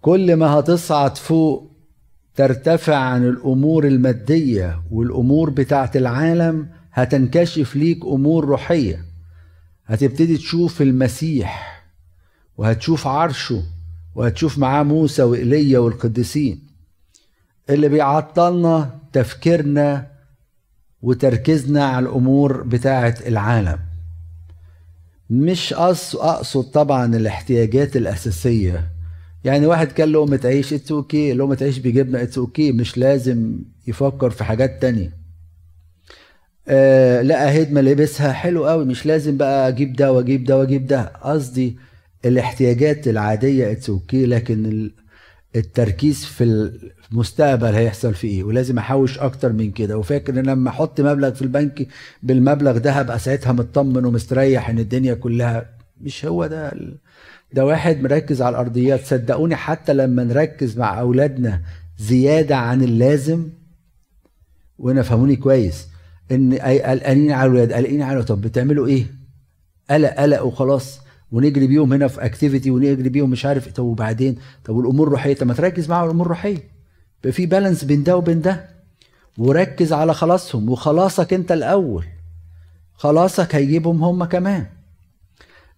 كل 0.00 0.36
ما 0.36 0.46
هتصعد 0.46 1.16
فوق 1.16 1.72
ترتفع 2.34 2.96
عن 2.96 3.28
الأمور 3.28 3.86
المادية 3.86 4.82
والأمور 4.90 5.50
بتاعت 5.50 5.96
العالم 5.96 6.68
هتنكشف 6.92 7.76
ليك 7.76 8.04
أمور 8.04 8.44
روحية. 8.44 9.04
هتبتدي 9.86 10.36
تشوف 10.36 10.82
المسيح 10.82 11.82
وهتشوف 12.56 13.06
عرشه 13.06 13.62
وهتشوف 14.18 14.58
معاه 14.58 14.82
موسى 14.82 15.22
وإيليا 15.22 15.78
والقديسين 15.78 16.62
اللي 17.70 17.88
بيعطلنا 17.88 18.98
تفكيرنا 19.12 20.06
وتركيزنا 21.02 21.84
على 21.84 22.08
الأمور 22.08 22.62
بتاعة 22.62 23.14
العالم. 23.26 23.78
مش 25.30 25.72
أقصد 25.72 26.62
طبعا 26.70 27.16
الاحتياجات 27.16 27.96
الأساسية. 27.96 28.90
يعني 29.44 29.66
واحد 29.66 29.86
كان 29.92 30.08
لقمة 30.08 30.40
عيش 30.44 30.72
it's 30.72 30.92
okay 30.92 31.32
لقمة 31.32 31.58
عيش 31.62 31.78
بيجيبنا 31.78 32.22
it's 32.22 32.38
okay 32.38 32.72
مش 32.72 32.98
لازم 32.98 33.58
يفكر 33.86 34.30
في 34.30 34.44
حاجات 34.44 34.82
تانية. 34.82 35.12
آه 36.68 37.22
لقى 37.22 37.62
هدمة 37.62 37.80
لبسها 37.80 38.32
حلو 38.32 38.66
قوي. 38.66 38.84
مش 38.84 39.06
لازم 39.06 39.36
بقى 39.36 39.68
أجيب 39.68 39.92
ده 39.92 40.12
وأجيب 40.12 40.44
ده 40.44 40.58
وأجيب 40.58 40.86
ده. 40.86 41.02
قصدي 41.22 41.76
الاحتياجات 42.24 43.08
العادية 43.08 43.72
it's 43.72 43.90
okay 43.90 44.26
لكن 44.26 44.90
التركيز 45.56 46.24
في 46.24 46.44
المستقبل 47.12 47.66
هيحصل 47.74 48.14
فيه 48.14 48.28
إيه؟ 48.28 48.44
ولازم 48.44 48.78
أحوش 48.78 49.18
أكتر 49.18 49.52
من 49.52 49.70
كده. 49.70 49.98
وفاكر 49.98 50.32
إن 50.40 50.46
لما 50.46 50.70
أحط 50.70 51.00
مبلغ 51.00 51.30
في 51.34 51.42
البنك 51.42 51.86
بالمبلغ 52.22 52.78
ده 52.78 52.90
هبقى 52.92 53.18
ساعتها 53.18 53.52
مطمن 53.52 54.04
ومستريح 54.04 54.70
إن 54.70 54.78
الدنيا 54.78 55.14
كلها 55.14 55.70
مش 56.00 56.24
هو 56.24 56.46
ده 56.46 56.72
ده 57.52 57.66
واحد 57.66 58.02
مركز 58.02 58.42
على 58.42 58.50
الأرضيات. 58.52 59.06
صدقوني 59.06 59.56
حتى 59.56 59.94
لما 59.94 60.24
نركز 60.24 60.78
مع 60.78 61.00
أولادنا 61.00 61.62
زيادة 61.98 62.56
عن 62.56 62.82
اللازم 62.82 63.48
وأنا 64.78 65.02
فهموني 65.02 65.36
كويس 65.36 65.86
إن 66.32 66.54
قلقانين 66.54 67.32
على 67.32 67.46
الولاد 67.46 67.72
قلقانين 67.72 68.02
على 68.02 68.22
طب 68.22 68.40
بتعملوا 68.40 68.86
إيه؟ 68.86 69.04
قلق 69.90 70.10
قلق 70.10 70.42
وخلاص. 70.42 71.00
ونجري 71.32 71.66
بيهم 71.66 71.92
هنا 71.92 72.08
في 72.08 72.24
اكتيفيتي 72.24 72.70
ونجري 72.70 73.08
بيهم 73.08 73.30
مش 73.30 73.46
عارف 73.46 73.68
طب 73.68 73.84
وبعدين؟ 73.84 74.36
طب 74.64 74.74
والأمور 74.74 75.06
الروحية؟ 75.06 75.34
طب 75.34 75.46
ما 75.46 75.54
تركز 75.54 75.88
معاهم 75.90 76.04
الأمور 76.06 76.26
الروحية. 76.26 76.58
يبقى 77.20 77.32
في 77.32 77.46
بالانس 77.46 77.84
بين 77.84 78.02
ده 78.02 78.16
وبين 78.16 78.40
ده. 78.40 78.68
وركز 79.38 79.92
على 79.92 80.14
خلاصهم. 80.14 80.68
وخلاصك 80.70 81.32
أنت 81.32 81.52
الأول. 81.52 82.04
خلاصك 82.94 83.54
هيجيبهم 83.54 84.04
هم 84.04 84.24
كمان. 84.24 84.66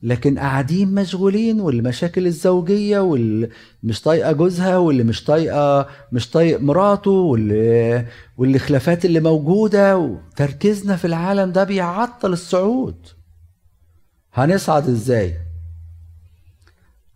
لكن 0.03 0.39
قاعدين 0.39 0.95
مشغولين 0.95 1.61
والمشاكل 1.61 2.27
الزوجية 2.27 2.99
واللي 3.01 3.49
مش 3.83 4.03
طايقة 4.03 4.33
جوزها 4.33 4.77
واللي 4.77 5.03
مش 5.05 5.25
طايقة 5.25 5.87
مش 6.13 6.31
طايق 6.31 6.61
مراته 6.61 7.11
واللي 7.11 8.07
والخلافات 8.39 9.05
اللي 9.05 9.21
موجودة. 9.21 9.97
وتركيزنا 9.99 10.97
في 10.97 11.05
العالم 11.05 11.53
ده 11.53 11.65
بيعطل 11.65 12.33
الصعود. 12.33 12.97
هنصعد 14.35 14.89
إزاي؟ 14.89 15.35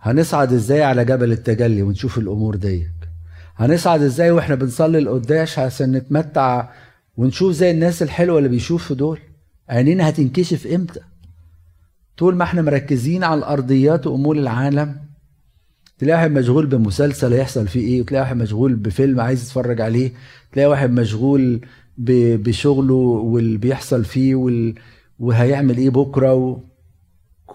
هنصعد 0.01 0.53
إزاي 0.53 0.83
على 0.83 1.05
جبل 1.05 1.33
التجلي 1.33 1.83
ونشوف 1.83 2.19
الأمور 2.19 2.57
دي 2.57 2.87
هنصعد 3.57 4.03
إزاي 4.03 4.31
وإحنا 4.31 4.55
بنصلي 4.55 4.99
القداش 4.99 5.59
عشان 5.59 5.93
نتمتع 5.93 6.69
ونشوف 7.17 7.53
زي 7.53 7.71
الناس 7.71 8.03
الحلوة 8.03 8.39
اللي 8.39 8.49
بيشوفوا 8.49 8.97
دول؟ 8.97 9.19
عينينا 9.69 10.09
هتنكشف 10.09 10.67
إمتى؟ 10.67 11.01
طول 12.17 12.37
ما 12.37 12.45
إحنا 12.45 12.63
مركزين 12.63 13.25
على 13.25 13.39
الأرضيات 13.39 14.07
وأمور 14.07 14.37
العالم 14.37 14.97
تلاقي 15.99 16.17
واحد 16.19 16.31
مشغول 16.31 16.67
بمسلسل 16.67 17.33
هيحصل 17.33 17.69
فيه 17.69 17.81
إيه؟ 17.81 18.01
وتلاقي 18.01 18.23
واحد 18.23 18.37
مشغول 18.37 18.75
بفيلم 18.75 19.21
عايز 19.21 19.43
يتفرج 19.43 19.81
عليه 19.81 20.13
تلاقي 20.53 20.67
واحد 20.69 20.91
مشغول 20.91 21.61
بشغله 21.99 22.95
واللي 22.95 23.59
بيحصل 23.59 24.05
فيه 24.05 24.35
وال... 24.35 24.75
وهيعمل 25.19 25.77
إيه 25.79 25.91
بكرة 25.91 26.35
و... 26.35 26.59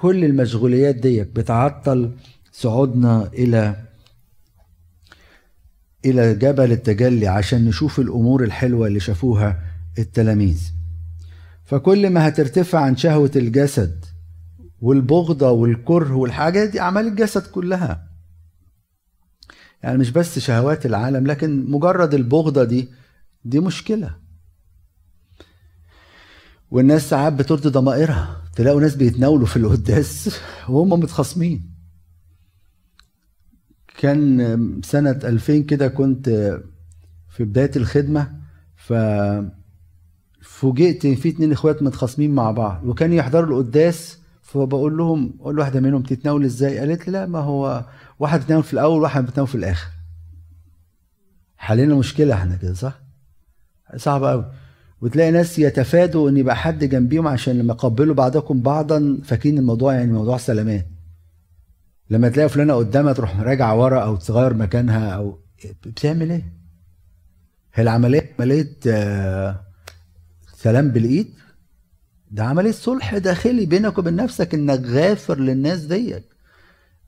كل 0.02 0.26
المشغوليات 0.26 0.96
دي 0.96 1.24
بتعطل 1.24 2.16
صعودنا 2.52 3.28
إلى 3.34 3.86
إلى 6.06 6.36
جبل 6.36 6.72
التجلي 6.72 7.28
عشان 7.28 7.66
نشوف 7.66 8.00
الأمور 8.00 8.44
الحلوة 8.44 8.88
اللي 8.88 9.00
شافوها 9.00 9.64
التلاميذ. 10.00 10.62
فكل 11.66 12.10
ما 12.10 12.28
هترتفع 12.28 12.80
عن 12.80 12.98
شهوة 12.98 13.32
الجسد 13.36 14.06
والبغضة 14.82 15.52
والكره 15.52 16.14
والحاجات 16.16 16.70
دي 16.70 16.80
أعمال 16.80 17.08
الجسد 17.08 17.48
كلها. 17.48 18.08
يعني 19.84 19.98
مش 19.98 20.12
بس 20.12 20.40
شهوات 20.40 20.86
العالم 20.86 21.28
لكن 21.28 21.72
مجرد 21.72 22.14
البغضة 22.14 22.64
دي 22.64 22.90
دي 23.46 23.60
مشكلة. 23.60 24.16
والناس 26.72 27.10
ساعات 27.10 27.34
بترضي 27.34 27.70
ضمائرها. 27.70 28.42
تلاقوا 28.60 28.82
ناس 28.82 28.96
بيتناولوا 28.96 29.46
في 29.48 29.58
القداس 29.58 30.40
وهم 30.70 30.90
متخاصمين. 30.90 31.72
كان 33.98 34.82
سنة 34.84 35.20
2000 35.24 35.60
كده 35.60 35.88
كنت 35.88 36.30
في 37.30 37.44
بداية 37.44 37.72
الخدمة 37.76 38.40
ف 38.76 38.94
فوجئت 40.42 41.08
في 41.08 41.30
اتنين 41.30 41.52
إخوات 41.52 41.84
متخاصمين 41.84 42.36
مع 42.36 42.52
بعض 42.52 42.86
وكانوا 42.86 43.16
يحضروا 43.16 43.62
القداس 43.62 44.20
فبقول 44.42 44.98
لهم 44.98 45.34
أقول 45.40 45.60
واحدة 45.60 45.80
منهم 45.80 46.04
تتناول 46.04 46.46
إزاي؟ 46.46 46.80
قالت 46.80 47.08
لي 47.08 47.14
لا 47.14 47.26
ما 47.26 47.40
هو 47.40 47.86
واحد 48.20 48.40
بيتناول 48.40 48.64
في 48.64 48.74
الأول 48.74 49.00
وواحد 49.00 49.26
بيتناول 49.26 49.48
في 49.48 49.56
الآخر. 49.56 49.92
حلينا 51.58 51.96
مشكلة 51.96 52.34
إحنا 52.34 52.56
كده 52.56 52.74
صح؟ 52.74 53.00
صعب 53.96 54.24
قوي 54.24 54.52
وتلاقي 55.02 55.32
ناس 55.32 55.60
يتفادوا 55.60 56.30
إن 56.30 56.38
يبقى 56.38 56.56
حد 56.56 56.84
جنبيهم 56.84 57.28
عشان 57.28 57.60
لما 57.60 57.74
يقبلوا 57.74 58.16
بعضكم 58.16 58.62
بعضا 58.62 59.18
فاكرين 59.24 59.58
الموضوع 59.58 59.94
يعني 59.94 60.12
موضوع 60.12 60.38
سلامات. 60.38 60.88
لما 62.10 62.30
تلاقي 62.30 62.50
فلانة 62.50 62.74
قدامها 62.74 63.14
تروح 63.14 63.40
راجعة 63.40 63.76
ورا 63.80 64.00
أو 64.00 64.16
تغير 64.16 64.54
مكانها 64.54 65.10
أو 65.10 65.40
بتعمل 65.86 66.32
إيه؟ 66.32 66.54
هي 67.74 67.84
العملية 67.84 68.36
عملية 68.40 68.76
آه 68.88 69.60
سلام 70.56 70.90
بالإيد؟ 70.90 71.34
ده 72.32 72.44
عملية 72.44 72.72
صلح 72.72 73.18
داخلي 73.18 73.66
بينك 73.66 73.98
وبين 73.98 74.16
نفسك 74.16 74.54
إنك 74.54 74.80
غافر 74.86 75.40
للناس 75.40 75.80
ديت 75.80 76.24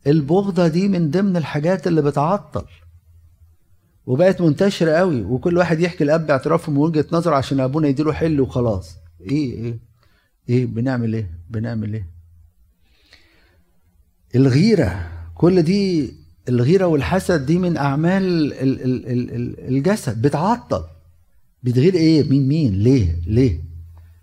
البغضة 0.07 0.67
دي 0.67 0.87
من 0.87 1.11
ضمن 1.11 1.37
الحاجات 1.37 1.87
اللي 1.87 2.01
بتعطل. 2.01 2.65
وبقت 4.05 4.41
منتشرة 4.41 4.91
قوي 4.91 5.21
وكل 5.21 5.57
واحد 5.57 5.79
يحكي 5.79 6.03
الأب 6.03 6.31
اعترافه 6.31 6.71
من 6.71 6.77
وجهة 6.77 7.05
نظره 7.11 7.35
عشان 7.35 7.59
أبونا 7.59 7.87
يديله 7.87 8.13
حل 8.13 8.41
وخلاص. 8.41 8.97
إيه 9.21 9.53
إيه 9.53 9.79
إيه 10.49 10.65
بنعمل 10.65 11.13
إيه؟ 11.13 11.29
بنعمل 11.49 11.93
إيه؟ 11.93 12.07
الغيرة. 14.35 15.11
كل 15.35 15.61
دي 15.61 16.13
الغيرة 16.49 16.85
والحسد 16.85 17.45
دي 17.45 17.57
من 17.57 17.77
أعمال 17.77 18.53
الجسد. 19.67 20.21
بتعطل. 20.21 20.83
بتغير 21.63 21.93
إيه؟ 21.93 22.29
مين 22.29 22.47
مين؟ 22.47 22.73
ليه؟ 22.73 23.15
ليه؟ 23.27 23.59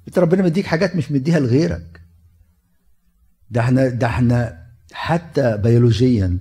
أنت 0.09 0.19
ربنا 0.19 0.43
مديك 0.43 0.67
حاجات 0.67 0.97
مش 0.97 1.13
مديها 1.13 1.41
لغيرك. 1.41 2.01
ده 3.51 3.61
إحنا 3.61 3.89
ده 3.89 4.07
إحنا 4.07 4.67
حتى 4.93 5.57
بيولوجيا 5.57 6.39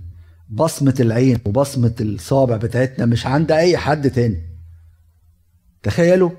بصمة 0.49 0.95
العين 0.99 1.39
وبصمة 1.45 1.95
الصابع 2.01 2.57
بتاعتنا 2.57 3.05
مش 3.05 3.25
عند 3.25 3.51
أي 3.51 3.77
حد 3.77 4.11
تاني. 4.11 4.41
تخيلوا؟ 5.83 6.29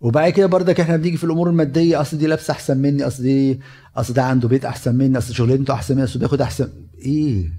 وبعد 0.00 0.32
كده 0.32 0.46
بردك 0.46 0.80
إحنا 0.80 0.96
بنيجي 0.96 1.16
في 1.16 1.24
الأمور 1.24 1.50
المادية 1.50 2.00
أصل 2.00 2.18
دي 2.18 2.26
لابسة 2.26 2.52
أحسن 2.52 2.78
مني 2.78 3.06
أصل 3.06 3.22
دي 3.22 3.60
أصل 3.96 4.14
ده 4.14 4.22
عنده 4.22 4.48
بيت 4.48 4.64
أحسن 4.64 4.94
مني 4.94 5.18
أصل 5.18 5.34
شغلانته 5.34 5.74
أحسن 5.74 5.94
مني 5.94 6.04
أصل 6.04 6.18
بياخد 6.18 6.40
أحسن 6.40 6.68
إيه؟ 6.98 7.52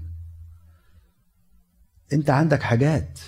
أنت 2.12 2.30
عندك 2.30 2.62
حاجات 2.62 3.18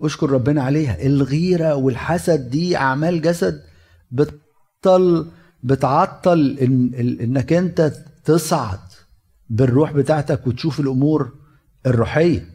أشكر 0.00 0.30
ربنا 0.30 0.62
عليها. 0.62 1.06
الغيرة 1.06 1.74
والحسد 1.74 2.50
دي 2.50 2.76
أعمال 2.76 3.22
جسد 3.22 3.62
بتطل 4.10 5.30
بتعطل 5.62 6.58
إن 6.60 6.94
إنك 7.20 7.52
أنت 7.52 7.92
تصعد. 8.24 8.78
بالروح 9.50 9.92
بتاعتك 9.92 10.46
وتشوف 10.46 10.80
الأمور 10.80 11.32
الروحية. 11.86 12.50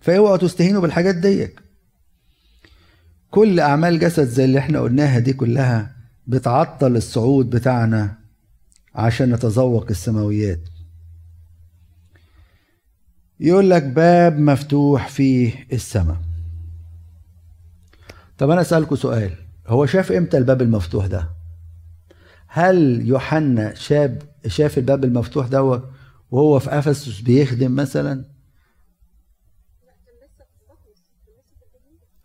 فاوعوا 0.00 0.36
تستهينوا 0.36 0.80
بالحاجات 0.82 1.14
ديك. 1.14 1.60
كل 3.30 3.60
أعمال 3.60 3.98
جسد 3.98 4.24
زي 4.28 4.44
اللي 4.44 4.58
إحنا 4.58 4.80
قلناها 4.80 5.18
دي 5.18 5.32
كلها 5.32 5.96
بتعطل 6.26 6.96
الصعود 6.96 7.50
بتاعنا 7.50 8.18
عشان 8.94 9.30
نتذوق 9.34 9.86
السماويات. 9.90 10.60
يقول 13.40 13.70
لك 13.70 13.82
باب 13.82 14.38
مفتوح 14.38 15.08
فيه 15.08 15.66
السماء. 15.72 16.16
طب 18.38 18.50
أنا 18.50 18.60
اسالكم 18.60 18.96
سؤال 18.96 19.32
هو 19.66 19.86
شاف 19.86 20.12
إمتى 20.12 20.38
الباب 20.38 20.62
المفتوح 20.62 21.06
ده؟ 21.06 21.28
هل 22.46 23.08
يوحنا 23.08 23.74
شاب 23.74 24.22
شاف 24.46 24.78
الباب 24.78 25.04
المفتوح 25.04 25.46
دوت 25.46 25.90
وهو 26.34 26.58
في 26.58 26.78
أفسس 26.78 27.20
بيخدم 27.20 27.74
مثلا؟ 27.74 28.24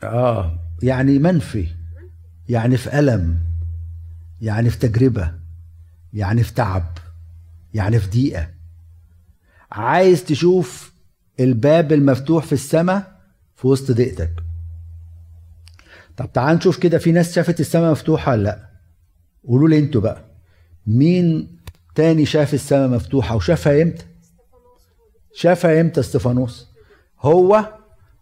آه 0.03 0.59
يعني 0.83 1.19
منفي 1.19 1.67
يعني 2.49 2.77
في 2.77 2.99
ألم 2.99 3.39
يعني 4.41 4.69
في 4.69 4.77
تجربة 4.79 5.33
يعني 6.13 6.43
في 6.43 6.53
تعب 6.53 6.97
يعني 7.73 7.99
في 7.99 8.09
ضيقة. 8.09 8.47
عايز 9.71 10.23
تشوف 10.23 10.93
الباب 11.39 11.91
المفتوح 11.93 12.45
في 12.45 12.53
السماء 12.53 13.21
في 13.55 13.67
وسط 13.67 13.91
ضيقتك. 13.91 14.43
طب 16.17 16.31
تعال 16.33 16.57
نشوف 16.57 16.79
كده 16.79 16.97
في 16.97 17.11
ناس 17.11 17.35
شافت 17.35 17.59
السماء 17.59 17.91
مفتوحة 17.91 18.31
ولا 18.31 18.43
لأ؟ 18.43 18.69
قولوا 19.47 19.69
لي 19.69 19.79
أنتوا 19.79 20.01
بقى 20.01 20.25
مين 20.87 21.58
تاني 21.95 22.25
شاف 22.25 22.53
السماء 22.53 22.89
مفتوحة 22.89 23.35
وشافها 23.35 23.81
إمتى؟ 23.81 24.05
شافها 25.33 25.81
إمتى 25.81 25.99
استفانوس 25.99 26.67
هو 27.19 27.73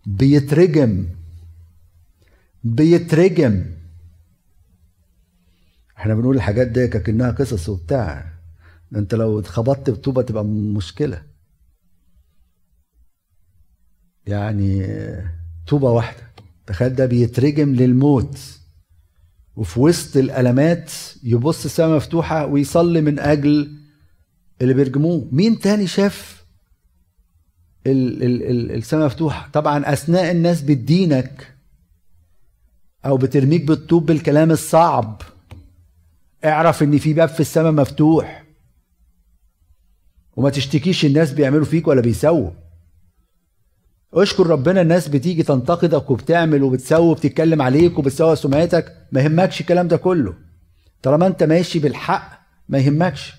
بيترجم 0.05 1.09
بيترجم. 2.63 3.65
إحنا 5.97 6.15
بنقول 6.15 6.35
الحاجات 6.35 6.67
دي 6.67 6.87
كأنها 6.87 7.31
قصص 7.31 7.69
وبتاع. 7.69 8.33
أنت 8.95 9.15
لو 9.15 9.39
اتخبطت 9.39 9.89
بطوبة 9.89 10.21
تبقى 10.21 10.45
مشكلة. 10.45 11.23
يعني 14.25 14.87
طوبة 15.67 15.91
واحدة. 15.91 16.23
تخيل 16.67 16.95
ده 16.95 17.05
بيترجم 17.05 17.75
للموت. 17.75 18.56
وفي 19.57 19.79
وسط 19.79 20.17
الألمات 20.17 20.91
يبص 21.23 21.65
السماء 21.65 21.95
مفتوحة 21.95 22.45
ويصلي 22.45 23.01
من 23.01 23.19
أجل 23.19 23.71
اللي 24.61 24.73
بيرجموه. 24.73 25.27
مين 25.31 25.59
تاني 25.59 25.87
شاف 25.87 26.45
السماء 27.87 29.05
مفتوحة؟ 29.05 29.49
طبعا 29.53 29.93
أثناء 29.93 30.31
الناس 30.31 30.61
بتدينك 30.61 31.55
أو 33.05 33.17
بترميك 33.17 33.63
بالطوب 33.63 34.05
بالكلام 34.05 34.51
الصعب. 34.51 35.21
اعرف 36.45 36.83
إن 36.83 36.97
في 36.97 37.13
باب 37.13 37.29
في 37.29 37.39
السماء 37.39 37.71
مفتوح. 37.71 38.43
وما 40.35 40.49
تشتكيش 40.49 41.05
الناس 41.05 41.31
بيعملوا 41.31 41.65
فيك 41.65 41.87
ولا 41.87 42.01
بيسووا. 42.01 42.51
اشكر 44.13 44.47
ربنا 44.47 44.81
الناس 44.81 45.07
بتيجي 45.07 45.43
تنتقدك 45.43 46.11
وبتعمل 46.11 46.63
وبتسوي 46.63 47.07
وبتتكلم 47.07 47.61
عليك 47.61 47.99
وبتسوي 47.99 48.35
سمعتك 48.35 48.95
ما 49.11 49.21
يهمكش 49.21 49.61
الكلام 49.61 49.87
ده 49.87 49.97
كله. 49.97 50.33
طالما 51.03 51.27
انت 51.27 51.43
ماشي 51.43 51.79
بالحق 51.79 52.39
ما 52.69 52.77
يهمكش. 52.77 53.33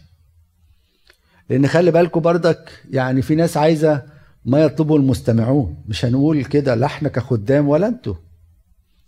لأن 1.51 1.67
خلي 1.67 1.91
بالكم 1.91 2.21
بردك 2.21 2.71
يعني 2.91 3.23
في 3.23 3.35
ناس 3.35 3.57
عايزة 3.57 4.03
ما 4.45 4.63
يطلبه 4.63 4.97
المستمعون. 4.97 5.85
مش 5.89 6.05
هنقول 6.05 6.45
كده 6.45 6.75
لا 6.75 6.87
إحنا 6.87 7.09
كخدام 7.09 7.69
ولا 7.69 7.87
أنتوا. 7.87 8.15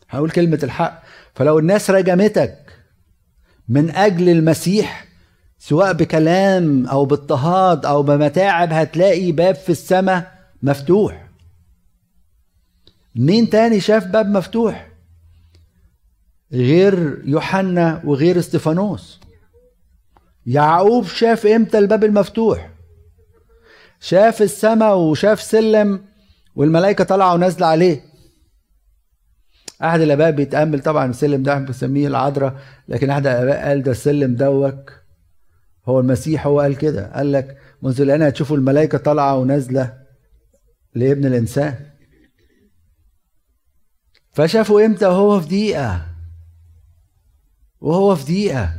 هقول 0.09 0.31
كلمة 0.31 0.59
الحق. 0.63 1.03
فلو 1.35 1.59
الناس 1.59 1.91
رجمتك 1.91 2.57
من 3.69 3.91
أجل 3.91 4.29
المسيح 4.29 5.07
سواء 5.59 5.93
بكلام 5.93 6.87
أو 6.87 7.05
باضطهاد 7.05 7.87
أو 7.87 8.03
بمتاعب 8.03 8.73
هتلاقي 8.73 9.33
باب 9.33 9.55
في 9.55 9.71
السماء 9.71 10.33
مفتوح. 10.63 11.30
مين 13.15 13.51
تاني 13.51 13.81
شاف 13.81 14.07
باب 14.07 14.27
مفتوح؟ 14.27 14.91
غير 16.53 17.23
يوحنا 17.25 18.03
وغير 18.05 18.39
استفانوس 18.39 19.21
يعقوب 20.47 21.05
شاف 21.05 21.47
إمتى 21.47 21.79
الباب 21.79 22.05
المفتوح؟ 22.05 22.71
شاف 24.01 24.43
السماء 24.43 24.97
وشاف 24.99 25.43
سلم 25.43 26.05
والملائكة 26.55 27.05
طالعه 27.05 27.35
ونازله 27.35 27.67
عليه. 27.67 28.03
أحد 29.83 30.01
الأباء 30.01 30.31
بيتأمل 30.31 30.81
طبعا 30.81 31.11
السلم 31.11 31.43
ده 31.43 31.59
بنسميه 31.59 32.09
العذراء 32.09 32.55
لكن 32.89 33.11
أحد 33.11 33.27
الأباء 33.27 33.69
قال 33.69 33.83
ده 33.83 33.91
السلم 33.91 34.35
دوك. 34.35 34.93
هو 35.87 36.01
المسيح 36.01 36.47
هو 36.47 36.61
قال 36.61 36.77
كده 36.79 37.13
قال 37.15 37.33
لك 37.33 37.59
منذ 37.83 38.01
الآن 38.01 38.23
هتشوفوا 38.23 38.57
الملائكة 38.57 38.99
طالعة 38.99 39.39
ونازلة 39.39 39.95
لابن 40.95 41.27
الإنسان. 41.27 41.90
فشافوا 44.33 44.87
إمتى؟ 44.87 45.07
وهو 45.07 45.41
في 45.41 45.47
دقيقة. 45.47 46.07
وهو 47.81 48.17
في 48.17 48.25
دقيقة. 48.25 48.73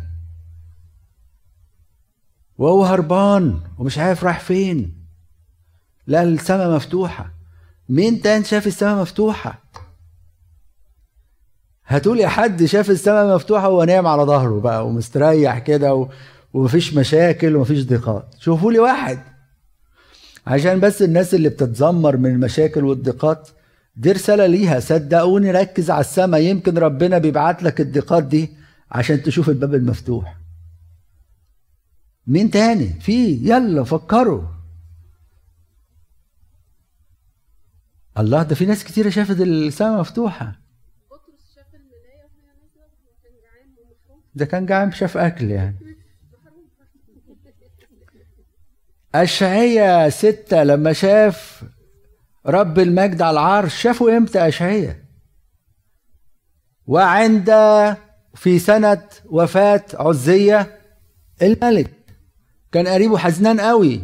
وهو 2.57 2.83
هربان 2.85 3.59
ومش 3.77 3.97
عارف 3.97 4.23
راح 4.23 4.39
فين. 4.39 5.05
لا 6.07 6.23
السماء 6.23 6.75
مفتوحة. 6.75 7.31
مين 7.89 8.21
تاني 8.21 8.43
شاف 8.43 8.67
السماء 8.67 9.01
مفتوحة؟ 9.01 9.61
هتقول 11.85 12.19
يا 12.19 12.27
حد 12.27 12.65
شاف 12.65 12.89
السماء 12.89 13.35
مفتوحة 13.35 13.69
وهو 13.69 13.83
نايم 13.83 14.07
على 14.07 14.23
ظهره 14.23 14.59
بقى 14.59 14.87
ومستريح 14.87 15.59
كده 15.59 15.93
و... 15.95 16.09
ومفيش 16.53 16.93
مشاكل 16.93 17.55
ومفيش 17.55 17.85
ضيقات. 17.85 18.35
شوفوا 18.39 18.71
لي 18.71 18.79
واحد. 18.79 19.19
عشان 20.47 20.79
بس 20.79 21.01
الناس 21.01 21.33
اللي 21.33 21.49
بتتذمر 21.49 22.17
من 22.17 22.29
المشاكل 22.29 22.83
والضيقات 22.83 23.49
دي 23.95 24.11
رسالة 24.11 24.45
ليها 24.45 24.79
صدقوني 24.79 25.51
ركز 25.51 25.89
على 25.89 26.01
السماء 26.01 26.41
يمكن 26.41 26.77
ربنا 26.77 27.17
بيبعت 27.17 27.63
لك 27.63 27.81
الضيقات 27.81 28.23
دي 28.23 28.49
عشان 28.91 29.23
تشوف 29.23 29.49
الباب 29.49 29.75
المفتوح. 29.75 30.37
مين 32.27 32.51
تاني؟ 32.51 32.87
في 32.87 33.31
يلا 33.31 33.83
فكروا. 33.83 34.43
الله 38.17 38.43
ده 38.43 38.55
في 38.55 38.65
ناس 38.65 38.83
كتيرة 38.83 39.09
شافت 39.09 39.41
السماء 39.41 39.99
مفتوحة. 39.99 40.61
ده 44.35 44.45
كان 44.45 44.65
جعان 44.65 44.91
شاف 44.91 45.17
أكل 45.17 45.51
يعني. 45.51 45.75
أشعية 49.15 50.09
ستة 50.09 50.63
لما 50.63 50.93
شاف 50.93 51.63
رب 52.45 52.79
المجد 52.79 53.21
على 53.21 53.33
العرش 53.33 53.75
شافوا 53.81 54.17
إمتى 54.17 54.47
أشعية 54.47 55.03
وعند 56.87 57.49
في 58.35 58.59
سنة 58.59 59.01
وفاة 59.25 59.83
عزية 59.93 60.79
الملك. 61.41 61.91
كان 62.71 62.87
قريبه 62.87 63.17
حزنان 63.17 63.59
قوي. 63.59 64.01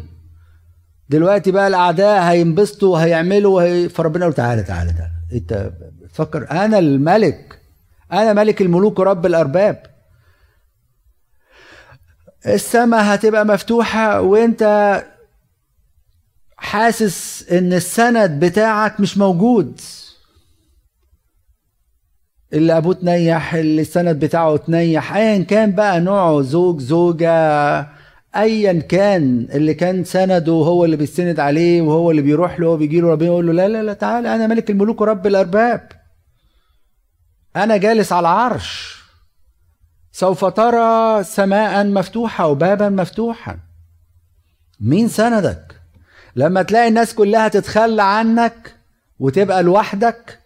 دلوقتي 1.08 1.50
بقى 1.50 1.68
الأعداء 1.68 2.22
هينبسطوا 2.22 2.98
هيعملوا 2.98 3.56
وهي... 3.56 3.88
فربنا 3.88 4.24
له 4.24 4.32
تعالى 4.32 4.62
تعالى 4.62 4.92
تعالى. 4.92 5.12
إنت 5.32 5.72
تفكر 6.14 6.50
أنا 6.50 6.78
الملك. 6.78 7.60
أنا 8.12 8.32
ملك 8.32 8.62
الملوك 8.62 8.98
ورب 8.98 9.26
الأرباب. 9.26 9.82
السماء 12.46 13.14
هتبقى 13.14 13.46
مفتوحة 13.46 14.20
وإنت 14.20 14.62
حاسس 16.58 17.48
إن 17.52 17.72
السند 17.72 18.44
بتاعك 18.44 19.00
مش 19.00 19.18
موجود. 19.18 19.80
اللي 22.52 22.76
ابوه 22.76 22.94
تنيح 22.94 23.54
اللي 23.54 23.82
السند 23.82 24.24
بتاعه 24.24 24.56
تنيح. 24.56 25.14
ايا 25.16 25.42
كان 25.42 25.72
بقى 25.72 26.00
نوعه 26.00 26.42
زوج 26.42 26.80
زوجة 26.80 27.98
ايا 28.36 28.72
كان 28.80 29.48
اللي 29.52 29.74
كان 29.74 30.04
سنده 30.04 30.52
هو 30.52 30.84
اللي 30.84 30.96
بيستند 30.96 31.40
عليه 31.40 31.82
وهو 31.82 32.10
اللي 32.10 32.22
بيروح 32.22 32.60
له 32.60 32.68
وبيجي 32.68 33.00
له 33.00 33.08
ربنا 33.08 33.26
يقول 33.26 33.46
له 33.46 33.52
لا 33.52 33.68
لا 33.68 33.82
لا 33.82 33.92
تعالى 33.92 34.34
أنا 34.34 34.46
ملك 34.46 34.70
الملوك 34.70 35.00
ورب 35.00 35.26
الأرباب. 35.26 35.92
أنا 37.56 37.76
جالس 37.76 38.12
على 38.12 38.20
العرش. 38.20 38.98
سوف 40.12 40.44
ترى 40.44 41.24
سماء 41.24 41.86
مفتوحة 41.86 42.46
وبابا 42.46 42.88
مفتوحا. 42.88 43.58
مين 44.80 45.08
سندك؟ 45.08 45.67
لما 46.38 46.62
تلاقي 46.62 46.88
الناس 46.88 47.14
كلها 47.14 47.48
تتخلى 47.48 48.02
عنك 48.02 48.74
وتبقى 49.18 49.62
لوحدك 49.62 50.38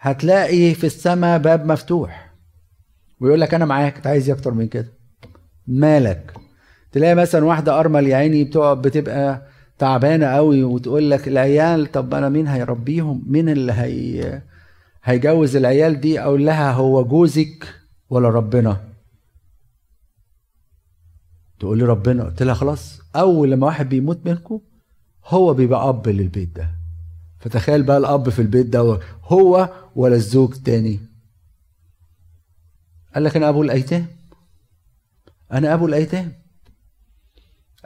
هتلاقي 0.00 0.74
في 0.74 0.84
السماء 0.86 1.38
باب 1.38 1.66
مفتوح. 1.66 2.32
ويقول 3.20 3.40
لك 3.40 3.54
أنا 3.54 3.64
معاك 3.64 3.96
أنت 3.96 4.06
عايز 4.06 4.28
إيه 4.30 4.36
أكتر 4.36 4.54
من 4.54 4.68
كده؟ 4.68 4.92
مالك؟ 5.66 6.34
تلاقي 6.92 7.14
مثلا 7.14 7.44
واحدة 7.44 7.80
أرمل 7.80 8.06
يا 8.06 8.16
عيني 8.16 8.44
بتقعد 8.44 8.82
بتبقى 8.82 9.42
تعبانة 9.78 10.26
قوي 10.26 10.62
وتقول 10.64 11.10
لك 11.10 11.28
العيال 11.28 11.92
طب 11.92 12.14
أنا 12.14 12.28
مين 12.28 12.46
هيربيهم؟ 12.46 13.22
مين 13.26 13.48
اللي 13.48 13.72
هي 13.72 14.42
هيجوز 15.04 15.56
العيال 15.56 16.00
دي؟ 16.00 16.20
أقول 16.20 16.46
لها 16.46 16.72
هو 16.72 17.04
جوزك 17.04 17.74
ولا 18.10 18.28
ربنا؟ 18.28 18.80
تقول 21.60 21.78
لي 21.78 21.84
ربنا. 21.84 22.24
قلت 22.24 22.42
لها 22.42 22.54
خلاص. 22.54 23.00
أول 23.16 23.50
لما 23.50 23.66
واحد 23.66 23.88
بيموت 23.88 24.26
منكم 24.26 24.60
هو 25.26 25.54
بيبقى 25.54 25.88
أب 25.88 26.08
للبيت 26.08 26.48
ده. 26.56 26.70
فتخيل 27.40 27.82
بقى 27.82 27.96
الأب 27.98 28.28
في 28.28 28.42
البيت 28.42 28.66
ده 28.66 29.00
هو 29.24 29.70
ولا 29.96 30.14
الزوج 30.14 30.54
تاني 30.54 31.00
قال 33.14 33.24
لك 33.24 33.36
أنا 33.36 33.48
أبو 33.48 33.62
الأيتام. 33.62 34.06
أنا 35.52 35.74
أبو 35.74 35.86
الأيتام. 35.86 36.32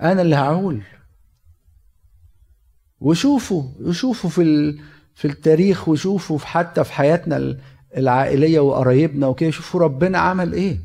أنا 0.02 0.22
اللي 0.22 0.36
هعول. 0.36 0.82
وشوفوا 3.00 3.62
وشوفوا 3.80 4.30
في 4.30 4.78
في 5.14 5.24
التاريخ 5.28 5.88
وشوفوا 5.88 6.38
في 6.38 6.46
حتى 6.46 6.84
في 6.84 6.92
حياتنا 6.92 7.56
العائلية 7.96 8.60
وقرايبنا 8.60 9.26
وكده 9.26 9.50
شوفوا 9.50 9.80
ربنا 9.80 10.18
عمل 10.18 10.52
إيه. 10.52 10.80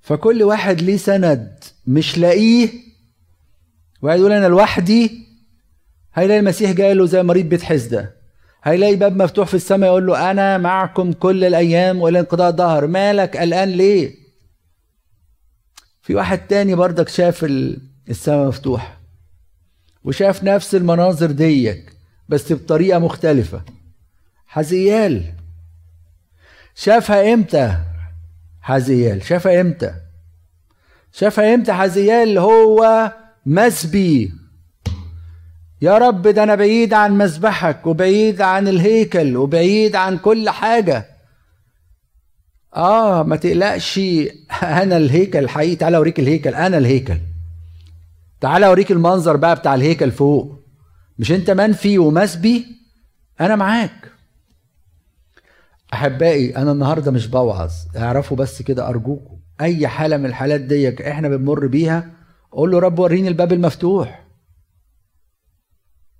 فكل 0.00 0.42
واحد 0.42 0.80
ليه 0.80 0.96
سند 0.96 1.64
مش 1.86 2.18
لاقيه 2.18 2.70
واحد 4.02 4.18
يقول 4.18 4.32
أنا 4.32 4.46
لوحدي 4.46 5.26
هيلاقي 6.14 6.40
المسيح 6.40 6.70
جاي 6.70 6.94
له 6.94 7.06
زي 7.06 7.22
مريض 7.22 7.46
بيت 7.48 7.62
حسده 7.62 8.14
هيلاقي 8.62 8.96
باب 8.96 9.16
مفتوح 9.22 9.48
في 9.48 9.54
السماء 9.54 9.90
يقول 9.90 10.06
له 10.06 10.30
أنا 10.30 10.58
معكم 10.58 11.12
كل 11.12 11.44
الأيام 11.44 12.00
والى 12.00 12.20
انقضاء 12.20 12.50
ظهر 12.52 12.86
مالك؟ 12.86 13.36
قلقان 13.36 13.68
ليه؟ 13.68 14.14
في 16.02 16.14
واحد 16.14 16.38
تاني 16.46 16.74
برضك 16.74 17.08
شاف 17.08 17.44
السماء 18.08 18.48
مفتوحة 18.48 19.00
وشاف 20.04 20.44
نفس 20.44 20.74
المناظر 20.74 21.30
ديك 21.30 21.92
بس 22.28 22.52
بطريقة 22.52 22.98
مختلفة. 22.98 23.62
حزيال 24.46 25.24
شافها 26.74 27.34
إمتى؟ 27.34 27.76
حزيال 28.60 29.22
شافها 29.22 29.60
إمتى؟ 29.60 29.94
شافها 31.12 31.54
إمتى؟ 31.54 31.72
حزيال 31.72 32.38
هو 32.38 33.12
مسبي. 33.46 34.32
يا 35.82 35.98
رب 35.98 36.28
ده 36.28 36.42
أنا 36.42 36.54
بعيد 36.54 36.94
عن 36.94 37.18
مذبحك 37.18 37.86
وبعيد 37.86 38.40
عن 38.40 38.68
الهيكل 38.68 39.36
وبعيد 39.36 39.96
عن 39.96 40.18
كل 40.18 40.50
حاجة. 40.50 41.06
آه 42.76 43.22
ما 43.22 43.36
تقلقش 43.36 44.00
أنا 44.62 44.96
الهيكل 44.96 45.48
حقيقي. 45.48 45.76
تعالى 45.76 45.96
أوريك 45.96 46.20
الهيكل 46.20 46.54
أنا 46.54 46.78
الهيكل. 46.78 47.18
تعالى 48.40 48.66
أوريك 48.66 48.92
المنظر 48.92 49.36
بقى 49.36 49.56
بتاع 49.56 49.74
الهيكل 49.74 50.10
فوق. 50.10 50.60
مش 51.18 51.32
أنت 51.32 51.50
منفي 51.50 51.98
ومسبي؟ 51.98 52.66
أنا 53.40 53.56
معاك. 53.56 54.10
أحبائي 55.94 56.56
أنا 56.56 56.72
النهارده 56.72 57.10
مش 57.10 57.26
بوعظ. 57.26 57.72
اعرفوا 57.96 58.36
بس 58.36 58.62
كده 58.62 58.88
أرجوكم 58.88 59.36
أي 59.60 59.88
حالة 59.88 60.16
من 60.16 60.26
الحالات 60.26 60.60
دي 60.60 61.10
إحنا 61.10 61.28
بنمر 61.28 61.66
بيها 61.66 62.10
قول 62.52 62.70
له 62.70 62.78
رب 62.78 62.98
وريني 62.98 63.28
الباب 63.28 63.52
المفتوح. 63.52 64.26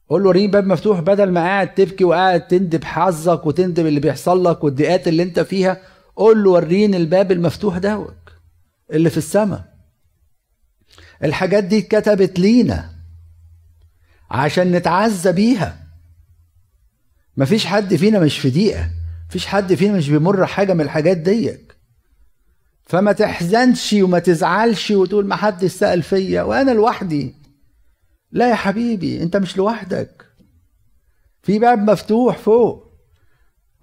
قول 0.08 0.22
له 0.22 0.28
وريني 0.28 0.46
باب 0.48 0.66
مفتوح 0.66 1.00
بدل 1.00 1.30
ما 1.30 1.40
قاعد 1.40 1.74
تبكي 1.74 2.04
وقاعد 2.04 2.46
تندب 2.48 2.84
حظك 2.84 3.46
وتندب 3.46 3.86
اللي 3.86 4.00
بيحصل 4.00 4.44
لك 4.44 4.64
والضيقات 4.64 5.08
اللي 5.08 5.22
انت 5.22 5.40
فيها 5.40 5.80
قول 6.16 6.44
له 6.44 6.50
وريني 6.50 6.96
الباب 6.96 7.32
المفتوح 7.32 7.78
دوت 7.78 8.16
اللي 8.92 9.10
في 9.10 9.16
السماء 9.16 9.74
الحاجات 11.24 11.64
دي 11.64 11.78
اتكتبت 11.78 12.38
لينا 12.38 12.90
عشان 14.30 14.72
نتعزى 14.72 15.32
بيها. 15.32 15.86
مفيش 17.36 17.66
حد 17.66 17.94
فينا 17.94 18.18
مش 18.18 18.38
في 18.38 18.50
دقيقة 18.50 18.90
مفيش 19.28 19.46
حد 19.46 19.74
فينا 19.74 19.96
مش 19.96 20.08
بيمر 20.10 20.46
حاجة 20.46 20.72
من 20.74 20.80
الحاجات 20.80 21.16
ديك 21.16 21.69
فما 22.90 23.12
تحزنش 23.12 23.92
وما 23.92 24.18
تزعلش 24.18 24.90
وتقول 24.90 25.26
ما 25.26 25.36
حد 25.36 25.66
سأل 25.66 26.02
فيا 26.02 26.42
وأنا 26.42 26.70
لوحدي. 26.70 27.34
لا 28.32 28.50
يا 28.50 28.54
حبيبي 28.54 29.22
أنت 29.22 29.36
مش 29.36 29.56
لوحدك. 29.56 30.24
في 31.42 31.58
باب 31.58 31.90
مفتوح 31.90 32.38
فوق. 32.38 32.86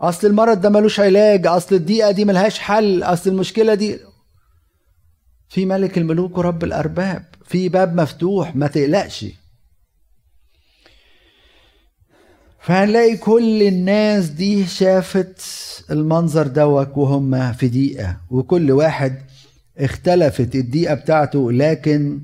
أصل 0.02 0.28
المرض 0.28 0.62
ده 0.62 0.70
ملوش 0.70 1.00
علاج 1.00 1.48
أصل 1.48 1.76
الضيقة 1.76 2.12
دي 2.12 2.26
ملهاش 2.26 2.60
حل 2.60 3.04
أصل 3.04 3.30
المشكلة 3.30 3.74
دي. 3.74 4.00
في 5.50 5.66
ملك 5.66 5.98
الملوك 5.98 6.38
ورب 6.38 6.64
الأرباب. 6.64 7.26
في 7.46 7.70
باب 7.70 7.96
مفتوح 7.96 8.56
ما 8.56 8.68
تقلقش. 8.68 9.26
فهنلاقي 12.68 13.18
كل 13.18 13.62
الناس 13.62 14.26
دي 14.30 14.66
شافت 14.66 15.42
المنظر 15.92 16.48
دوت 16.48 16.98
وهم 16.98 17.54
في 17.54 17.68
دقيقة 17.68 18.18
وكل 18.30 18.72
واحد 18.72 19.22
اختلفت 19.78 20.56
الدقيقة 20.56 20.94
بتاعته 20.94 21.52
لكن 21.52 22.22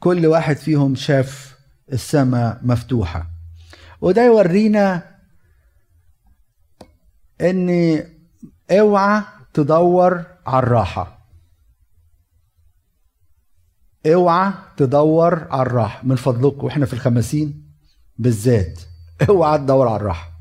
كل 0.00 0.26
واحد 0.26 0.56
فيهم 0.56 0.94
شاف 0.94 1.56
السماء 1.92 2.58
مفتوحة. 2.62 3.30
وده 4.00 4.24
يورينا 4.24 5.02
إن 7.40 7.98
اوعى 8.70 9.22
تدور 9.54 10.24
على 10.46 10.62
الراحة. 10.62 11.18
اوعى 14.06 14.52
تدور 14.76 15.46
على 15.50 15.62
الراحة 15.62 16.06
من 16.06 16.16
فضلكم 16.16 16.64
وإحنا 16.66 16.86
في 16.86 16.92
الخمسين 16.92 17.72
بالذات. 18.18 18.80
اوعى 19.28 19.58
تدور 19.58 19.88
على 19.88 19.96
الراحة. 19.96 20.32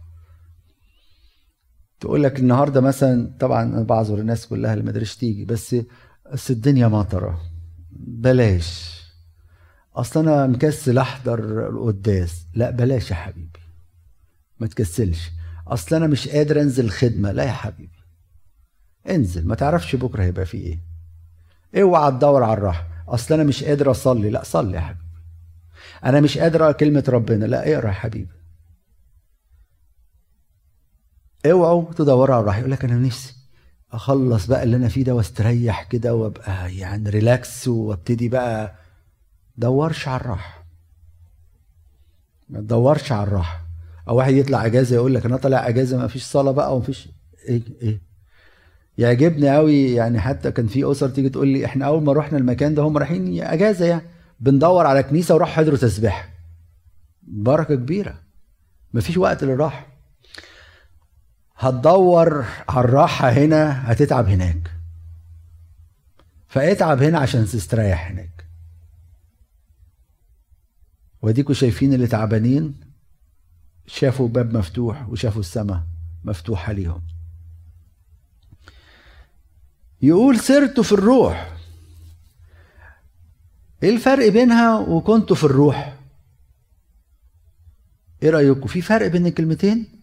تقول 2.00 2.24
لك 2.24 2.40
النهارده 2.40 2.82
مثلا 2.82 3.32
طبعا 3.40 3.64
أنا 3.64 3.84
بعذر 3.84 4.20
الناس 4.20 4.48
كلها 4.48 4.74
اللي 4.74 4.84
ما 4.84 4.92
قدرتش 4.92 5.16
تيجي 5.16 5.46
بس 5.46 5.76
بس 6.34 6.52
الدنيا 6.52 6.88
مطرة. 6.88 7.42
بلاش. 7.92 8.98
أصل 9.96 10.20
أنا 10.20 10.48
مكسل 10.48 10.98
أحضر 10.98 11.70
القداس. 11.70 12.46
لا 12.54 12.70
بلاش 12.70 13.12
يا 13.12 13.16
حبيبي. 13.16 13.60
ما 14.60 14.68
تكسلش. 14.68 15.32
أصل 15.68 15.96
أنا 15.96 16.08
مش 16.08 16.28
قادر 16.28 16.62
أنزل 16.62 16.86
الخدمة. 16.86 17.32
لا 17.32 17.44
يا 17.44 17.52
حبيبي. 17.52 18.00
انزل. 19.10 19.48
ما 19.48 19.56
تعرفش 19.56 19.96
بكرة 19.96 20.24
هيبقى 20.24 20.46
فيه 20.46 20.80
إيه. 21.74 21.82
اوعى 21.82 22.12
تدور 22.12 22.44
على 22.44 22.54
الراحة. 22.54 22.88
أصل 23.08 23.34
أنا 23.34 23.44
مش 23.44 23.64
قادر 23.64 23.92
أصلي. 23.92 24.30
لا 24.30 24.44
صلي 24.44 24.76
يا 24.76 24.82
حبيبي. 24.82 25.08
أنا 26.06 26.22
مش 26.22 26.38
قادر 26.38 26.64
اقرا 26.64 26.72
كلمة 26.72 27.04
ربنا. 27.10 27.46
لا 27.46 27.74
اقرأ 27.74 27.88
يا 27.88 27.94
حبيبي. 27.94 28.37
اوعوا 31.52 31.94
تدوروا 31.94 32.36
على 32.36 32.42
الراحة. 32.42 32.60
يقول 32.60 32.72
لك 32.72 32.86
أنا 32.86 32.96
نفسي 32.96 33.34
أخلص 33.92 34.46
بقى 34.46 34.64
اللي 34.64 34.76
أنا 34.78 34.88
فيه 34.88 35.04
ده 35.04 35.16
واستريح 35.16 35.84
كده 35.84 36.16
وأبقى 36.16 36.76
يعني 36.76 37.10
ريلاكس 37.10 37.68
وأبتدي 37.68 38.30
بقى. 38.30 38.76
دورش 39.58 40.08
على 40.08 40.22
الراحة. 40.22 40.66
ما 42.50 42.60
تدورش 42.60 43.12
على 43.12 43.24
الراحة. 43.24 43.62
أو 44.08 44.16
واحد 44.16 44.34
يطلع 44.34 44.66
إجازة 44.66 44.96
يقول 44.96 45.14
لك 45.16 45.26
أنا 45.26 45.38
طالع 45.38 45.68
إجازة 45.68 45.98
ما 45.98 46.08
فيش 46.08 46.24
صلاة 46.24 46.52
بقى 46.52 46.76
وما 46.76 46.86
فيش 46.86 47.10
إيه 47.50 47.62
إيه. 47.82 48.02
يعجبني 48.98 49.56
قوي 49.56 49.94
يعني 49.94 50.20
حتى 50.20 50.52
كان 50.52 50.68
في 50.68 50.92
أسر 50.92 51.10
تيجي 51.10 51.30
تقول 51.30 51.48
لي 51.48 51.66
إحنا 51.66 51.86
أول 51.86 52.04
ما 52.04 52.14
رحنا 52.14 52.38
المكان 52.38 52.76
ده 52.76 52.82
هم 52.84 52.98
رايحين 52.98 53.44
إجازة 53.44 53.86
يعني. 53.86 54.02
بندور 54.40 54.86
على 54.86 55.04
كنيسة 55.04 55.36
وراح 55.36 55.50
حضروا 55.50 55.78
تسبيح 55.78 56.30
بركة 57.24 57.76
كبيرة. 57.76 58.20
مفيش 58.94 59.18
وقت 59.18 59.44
للراحة. 59.44 59.97
هتدور 61.58 62.46
على 62.70 62.86
الراحة 62.86 63.30
هنا 63.30 63.92
هتتعب 63.92 64.28
هناك. 64.28 64.72
فاتعب 66.48 67.02
هنا 67.04 67.20
عشان 67.20 67.46
تستريح 67.46 68.08
هناك. 68.12 68.48
وديكوا 71.22 71.54
شايفين 71.54 71.94
اللي 71.94 72.08
تعبانين؟ 72.08 72.80
شافوا 73.88 74.28
باب 74.28 74.58
مفتوح 74.58 75.10
وشافوا 75.10 75.40
السماء 75.40 75.84
مفتوحة 76.24 76.72
ليهم. 76.74 77.02
يقول 80.02 80.40
سرت 80.40 80.80
في 80.80 80.92
الروح. 80.92 81.58
إيه 83.84 83.90
الفرق 83.90 84.30
بينها 84.30 84.80
وكنت 84.80 85.34
في 85.34 85.44
الروح؟ 85.44 85.98
إيه 88.24 88.30
رأيكم 88.30 88.68
في 88.68 88.82
فرق 88.82 89.08
بين 89.08 89.26
الكلمتين؟ 89.28 89.97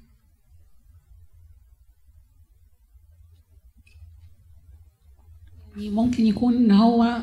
ممكن 5.77 6.27
يكون 6.27 6.55
إن 6.57 6.71
هو 6.71 7.19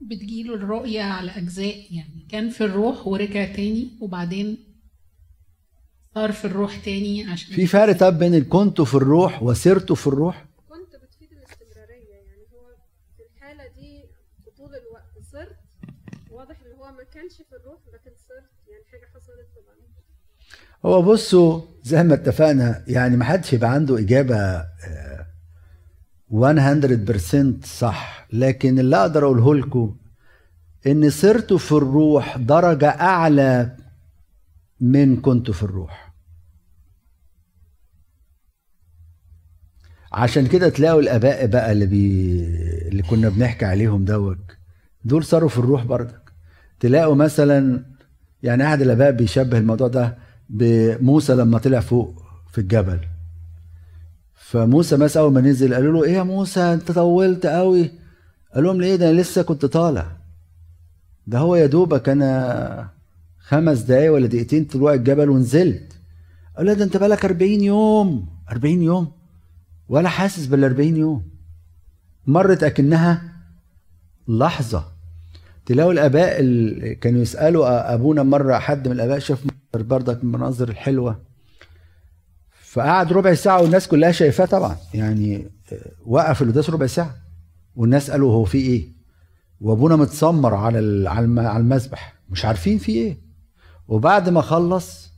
بتجيله 0.00 0.54
الرؤية 0.54 1.02
على 1.02 1.30
أجزاء. 1.30 1.86
يعني 1.94 2.26
كان 2.30 2.48
في 2.50 2.64
الروح 2.64 3.06
ورجع 3.06 3.44
تاني 3.52 3.90
وبعدين 4.00 4.58
صار 6.14 6.32
في 6.32 6.44
الروح 6.44 6.76
تاني 6.84 7.24
عشان 7.24 7.54
في 7.56 7.66
فرق 7.66 7.96
طب 7.96 8.18
بين 8.18 8.44
كنت 8.44 8.80
في 8.80 8.94
الروح 8.94 9.42
وسرت 9.42 9.92
في 9.92 10.06
الروح؟ 10.06 10.44
كنت 10.68 11.02
بتفيد 11.02 11.28
الاستمرارية. 11.32 12.08
يعني 12.14 12.42
هو 12.52 12.66
في 13.16 13.22
الحالة 13.36 13.64
دي 13.80 14.02
طول 14.56 14.70
الوقت 14.74 15.26
صرت. 15.32 15.56
واضح 16.30 16.56
إن 16.66 16.78
هو 16.78 16.84
ما 16.92 17.02
كانش 17.14 17.32
في 17.32 17.56
الروح 17.60 17.78
لكن 17.94 18.10
صرت. 18.28 18.50
يعني 18.68 18.84
حاجة 18.90 19.06
حصلت 19.14 19.48
طبعا. 19.56 19.76
هو 20.84 21.02
بصوا 21.02 21.60
زي 21.82 22.02
ما 22.02 22.14
اتفقنا 22.14 22.84
يعني 22.88 23.16
ما 23.16 23.24
حدش 23.24 23.52
يبقى 23.52 23.70
عنده 23.72 23.98
إجابة 23.98 24.36
آه 24.36 25.11
100% 26.32 27.64
صح. 27.64 28.26
لكن 28.32 28.78
اللي 28.78 28.96
أقدر 28.96 29.24
أقوله 29.24 29.54
لكم 29.54 29.96
ان 30.86 31.10
صرت 31.10 31.52
في 31.52 31.72
الروح 31.72 32.36
درجة 32.38 32.88
أعلى 32.88 33.76
من 34.80 35.20
كنت 35.20 35.50
في 35.50 35.62
الروح. 35.62 36.12
عشان 40.12 40.46
كده 40.46 40.68
تلاقوا 40.68 41.00
الآباء 41.00 41.46
بقى 41.46 41.72
اللي 41.72 41.86
بي... 41.86 42.40
اللي 42.88 43.02
كنا 43.02 43.28
بنحكي 43.28 43.64
عليهم 43.64 44.04
دوت 44.04 44.38
دول 45.04 45.24
صاروا 45.24 45.48
في 45.48 45.58
الروح 45.58 45.84
برضك. 45.84 46.32
تلاقوا 46.80 47.14
مثلا 47.14 47.84
يعني 48.42 48.66
أحد 48.66 48.80
الآباء 48.82 49.10
بيشبه 49.10 49.58
الموضوع 49.58 49.88
ده 49.88 50.18
بموسى 50.48 51.34
لما 51.34 51.58
طلع 51.58 51.80
فوق 51.80 52.22
في 52.52 52.58
الجبل. 52.58 53.00
فموسى 54.52 54.96
مثلا 54.96 55.22
أول 55.22 55.32
ما 55.32 55.40
نزل 55.40 55.74
قالوا 55.74 55.92
له 55.92 56.04
إيه 56.04 56.12
يا 56.12 56.22
موسى 56.22 56.60
أنت 56.60 56.92
طولت 56.92 57.46
قوي 57.46 57.90
قال 58.54 58.64
لهم 58.64 58.80
ليه 58.80 58.96
ده؟ 58.96 59.10
أنا 59.10 59.20
لسه 59.20 59.42
كنت 59.42 59.66
طالع. 59.66 60.16
ده 61.26 61.38
هو 61.38 61.56
يا 61.56 61.66
دوبك 61.66 62.08
أنا 62.08 62.88
خمس 63.38 63.78
دقايق 63.78 64.12
ولا 64.12 64.26
دقيقتين 64.26 64.64
طلوع 64.64 64.94
الجبل 64.94 65.30
ونزلت. 65.30 65.92
قال 66.56 66.66
له 66.66 66.72
ده؟ 66.72 66.84
أنت 66.84 66.96
بقالك 66.96 67.24
40 67.24 67.60
يوم. 67.60 68.26
40 68.50 68.82
يوم؟ 68.82 69.12
ولا 69.88 70.08
حاسس 70.08 70.46
بال 70.46 70.64
40 70.64 70.96
يوم. 70.96 71.22
مرت 72.26 72.62
أكنها 72.62 73.22
لحظة. 74.28 74.84
تلاقوا 75.66 75.92
الآباء 75.92 76.40
اللي 76.40 76.94
كانوا 76.94 77.22
يسألوا 77.22 77.94
أبونا 77.94 78.22
مرة 78.22 78.58
حد 78.58 78.88
من 78.88 78.94
الآباء 78.94 79.18
شاف 79.18 79.44
بردك 79.74 80.24
من 80.24 80.34
المناظر 80.34 80.68
الحلوه 80.68 81.31
فقعد 82.72 83.12
ربع 83.12 83.34
ساعة 83.34 83.62
والناس 83.62 83.88
كلها 83.88 84.12
شايفاه 84.12 84.44
طبعا. 84.44 84.76
يعني 84.94 85.50
وقف 86.06 86.42
القداس 86.42 86.70
ربع 86.70 86.86
ساعة. 86.86 87.14
والناس 87.76 88.10
قالوا 88.10 88.32
هو 88.32 88.44
في 88.44 88.58
إيه؟ 88.58 88.92
وأبونا 89.60 89.96
متسمر 89.96 90.54
على 90.54 91.08
على 91.10 91.56
المذبح 91.56 92.14
مش 92.30 92.44
عارفين 92.44 92.78
في 92.78 92.92
إيه. 92.92 93.18
وبعد 93.88 94.28
ما 94.28 94.40
خلص 94.40 95.10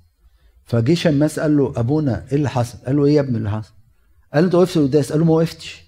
فجه 0.64 0.94
شماس 0.94 1.40
قال 1.40 1.56
له 1.56 1.72
أبونا 1.76 2.26
إيه 2.28 2.36
اللي 2.36 2.48
حصل؟ 2.48 2.78
قال 2.86 2.96
له 2.96 3.04
إيه 3.04 3.14
يا 3.14 3.20
ابني 3.20 3.38
اللي 3.38 3.50
حصل؟ 3.50 3.72
قال 4.34 4.42
له 4.42 4.46
أنت 4.46 4.54
وقفت 4.54 4.76
القداس؟ 4.76 5.10
قال 5.12 5.20
له 5.20 5.26
ما 5.26 5.32
وقفتش. 5.32 5.84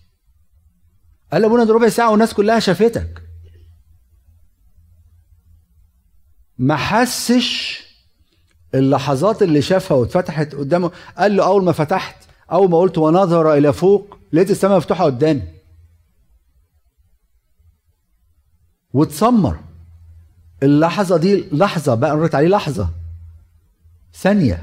قال 1.32 1.42
له 1.42 1.48
ابونا 1.48 1.64
ده 1.64 1.74
ربع 1.74 1.88
ساعة 1.88 2.10
والناس 2.10 2.34
كلها 2.34 2.58
شافتك. 2.58 3.22
ما 6.58 6.76
حسش 6.76 7.75
اللحظات 8.74 9.42
اللي 9.42 9.62
شافها 9.62 9.96
واتفتحت 9.96 10.54
قدامه 10.54 10.90
قال 11.18 11.36
له 11.36 11.46
أول 11.46 11.64
ما 11.64 11.72
فتحت 11.72 12.16
أول 12.52 12.70
ما 12.70 12.78
قلت 12.78 12.98
ونظر 12.98 13.54
إلى 13.54 13.72
فوق 13.72 14.18
لقيت 14.32 14.50
السماء 14.50 14.76
مفتوحة 14.76 15.04
قدامي. 15.04 15.42
واتسمر. 18.92 19.58
اللحظة 20.62 21.16
دي 21.16 21.48
لحظة 21.52 21.94
بقى 21.94 22.10
قريت 22.10 22.34
عليه 22.34 22.48
لحظة. 22.48 22.90
ثانية 24.14 24.62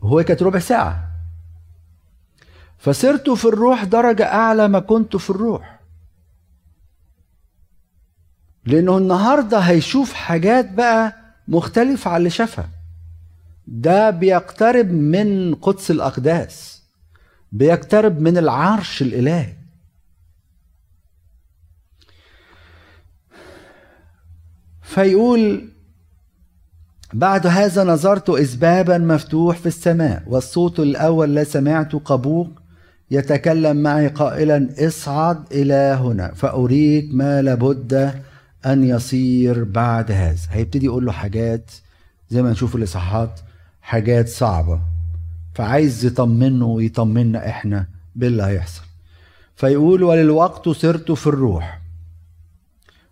وهو 0.00 0.22
كانت 0.22 0.42
ربع 0.42 0.58
ساعة. 0.58 1.08
فصرت 2.78 3.30
في 3.30 3.44
الروح 3.44 3.84
درجة 3.84 4.24
أعلى 4.34 4.68
ما 4.68 4.78
كنت 4.80 5.16
في 5.16 5.30
الروح. 5.30 5.80
لأنه 8.64 8.98
النهارده 8.98 9.58
هيشوف 9.58 10.12
حاجات 10.12 10.70
بقى 10.72 11.16
مختلفة 11.48 12.10
عن 12.10 12.16
اللي 12.16 12.30
شافها. 12.30 12.68
ده 13.66 14.10
بيقترب 14.10 14.90
من 14.90 15.54
قدس 15.54 15.90
الأقداس 15.90 16.82
بيقترب 17.52 18.20
من 18.20 18.38
العرش 18.38 19.02
الإلهي. 19.02 19.52
فيقول 24.82 25.68
بعد 27.12 27.46
هذا 27.46 27.84
نظرت 27.84 28.30
إذ 28.30 28.56
بابا 28.56 28.98
مفتوح 28.98 29.56
في 29.56 29.66
السماء 29.66 30.22
والصوت 30.26 30.80
الأول 30.80 31.34
لا 31.34 31.44
سمعت 31.44 31.92
قبوق 31.92 32.48
يتكلم 33.10 33.76
معي 33.76 34.08
قائلا 34.08 34.68
اصعد 34.86 35.52
إلى 35.52 35.98
هنا 36.00 36.34
فأريك 36.34 37.14
ما 37.14 37.42
لابد 37.42 38.14
أن 38.66 38.84
يصير 38.84 39.64
بعد 39.64 40.12
هذا. 40.12 40.38
هيبتدي 40.50 40.86
يقول 40.86 41.06
له 41.06 41.12
حاجات 41.12 41.70
زي 42.28 42.42
ما 42.42 42.50
نشوف 42.50 42.76
الإصحاحات 42.76 43.40
حاجات 43.86 44.28
صعبة. 44.28 44.80
فعايز 45.54 46.04
يطمنه 46.04 46.66
ويطمنا 46.66 47.48
إحنا 47.48 47.86
باللي 48.14 48.42
هيحصل. 48.42 48.82
فيقول 49.56 50.02
وللوقت 50.02 50.68
سرت 50.68 51.12
في 51.12 51.26
الروح. 51.26 51.80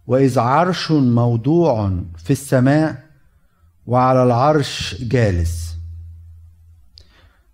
وإذ 0.07 0.39
عرش 0.39 0.91
موضوع 0.91 2.01
في 2.17 2.31
السماء 2.31 3.05
وعلى 3.87 4.23
العرش 4.23 4.95
جالس. 5.03 5.77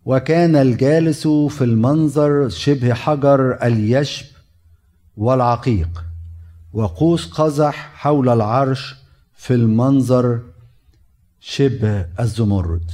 وكان 0.04 0.56
الجالس 0.56 1.26
في 1.28 1.64
المنظر 1.64 2.48
شبه 2.48 2.94
حجر 2.94 3.62
اليشب 3.62 4.26
والعقيق. 5.16 6.04
وقوس 6.72 7.32
قزح 7.32 7.90
حول 7.94 8.28
العرش 8.28 8.96
في 9.34 9.54
المنظر 9.54 10.40
شبه 11.40 12.06
الزمرد. 12.20 12.90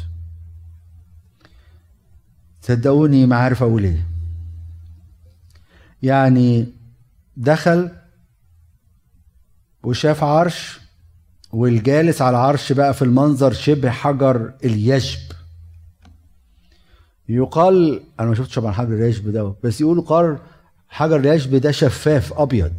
صدقوني 2.67 3.27
ما 3.27 3.37
عارف 3.37 3.63
أقول 3.63 3.85
إيه. 3.85 4.07
يعني 6.03 6.67
دخل 7.37 7.91
وشاف 9.83 10.25
عرش 10.25 10.81
والجالس 11.53 12.23
على 12.23 12.37
العرش 12.37 12.73
بقى 12.73 12.95
في 12.95 13.03
المنظر 13.03 13.53
شبه 13.53 13.91
حجر 13.91 14.53
اليشب. 14.65 15.21
يقال 17.29 18.03
أنا 18.21 18.29
ما 18.29 18.35
شفتش 18.35 18.55
طبعا 18.55 18.73
حجر 18.73 18.95
اليشب 18.95 19.29
ده 19.31 19.55
بس 19.65 19.81
يقولوا 19.81 20.05
قال 20.05 20.39
حجر 20.89 21.17
اليشب 21.17 21.55
ده 21.55 21.71
شفاف 21.71 22.33
أبيض. 22.33 22.73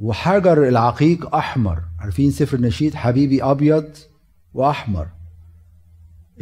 وحجر 0.00 0.68
العقيق 0.68 1.34
أحمر. 1.34 1.82
عارفين 1.98 2.30
سفر 2.30 2.56
النشيد؟ 2.56 2.94
حبيبي 2.94 3.42
أبيض 3.42 3.88
وأحمر. 4.54 5.08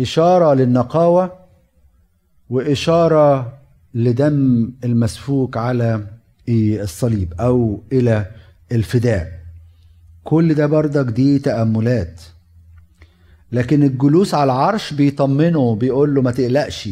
إشارة 0.00 0.54
للنقاوة 0.54 1.32
وإشارة 2.50 3.52
لدم 3.94 4.70
المسفوك 4.84 5.56
على 5.56 6.06
الصليب 6.48 7.32
أو 7.40 7.80
إلى 7.92 8.26
الفداء. 8.72 9.32
كل 10.24 10.54
ده 10.54 10.66
بردك 10.66 11.04
دي 11.12 11.38
تأملات. 11.38 12.20
لكن 13.52 13.82
الجلوس 13.82 14.34
على 14.34 14.52
العرش 14.52 14.92
بيطمنه 14.92 15.74
بيقول 15.76 16.14
له 16.14 16.22
ما 16.22 16.30
تقلقش 16.30 16.88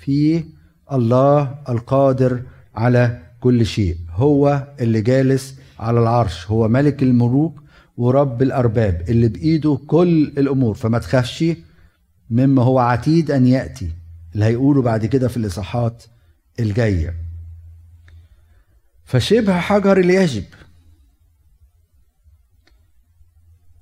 في 0.00 0.44
الله 0.92 1.54
القادر 1.68 2.42
على 2.74 3.18
كل 3.40 3.66
شيء. 3.66 3.96
هو 4.12 4.66
اللي 4.80 5.00
جالس 5.00 5.54
على 5.78 6.00
العرش 6.00 6.50
هو 6.50 6.68
ملك 6.68 7.02
الملوك 7.02 7.60
ورب 7.96 8.42
الأرباب 8.42 9.02
اللي 9.08 9.28
بإيده 9.28 9.78
كل 9.86 10.32
الأمور. 10.38 10.74
فما 10.74 10.98
تخافش 10.98 11.44
مما 12.30 12.62
هو 12.62 12.78
عتيد 12.78 13.30
أن 13.30 13.46
يأتي 13.46 13.92
اللي 14.34 14.44
هيقوله 14.44 14.82
بعد 14.82 15.06
كده 15.06 15.28
في 15.28 15.36
الإصحاحات 15.36 16.04
الجاية. 16.60 17.14
فشبه 19.04 19.60
حجر 19.60 19.98
اليجب. 19.98 20.44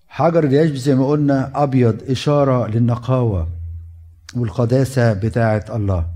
حجر 0.09 0.45
اليجب 0.45 0.75
زي 0.75 0.95
ما 0.95 1.07
قلنا 1.07 1.63
أبيض 1.63 2.11
إشارة 2.11 2.67
للنقاوة 2.67 3.49
والقداسة 4.37 5.13
بتاعه 5.13 5.65
الله 5.71 6.07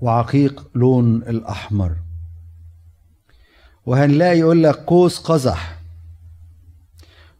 وعقيق 0.00 0.70
لون 0.74 1.16
الأحمر. 1.16 1.96
وهنلاقي 3.86 4.38
يقول 4.38 4.62
لك 4.62 4.76
قوس 4.76 5.18
قزح. 5.18 5.78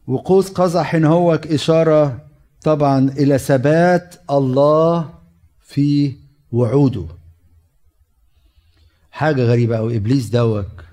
وقوس 0.07 0.49
قزح 0.49 0.95
هنا 0.95 1.07
هو 1.07 1.33
إشارة 1.33 2.21
طبعا 2.63 3.09
إلى 3.09 3.37
ثبات 3.37 4.15
الله 4.31 5.13
في 5.59 6.15
وعوده. 6.51 7.05
حاجة 9.11 9.41
غريبة 9.43 9.77
قوي 9.77 9.97
إبليس 9.97 10.29
دوك 10.29 10.83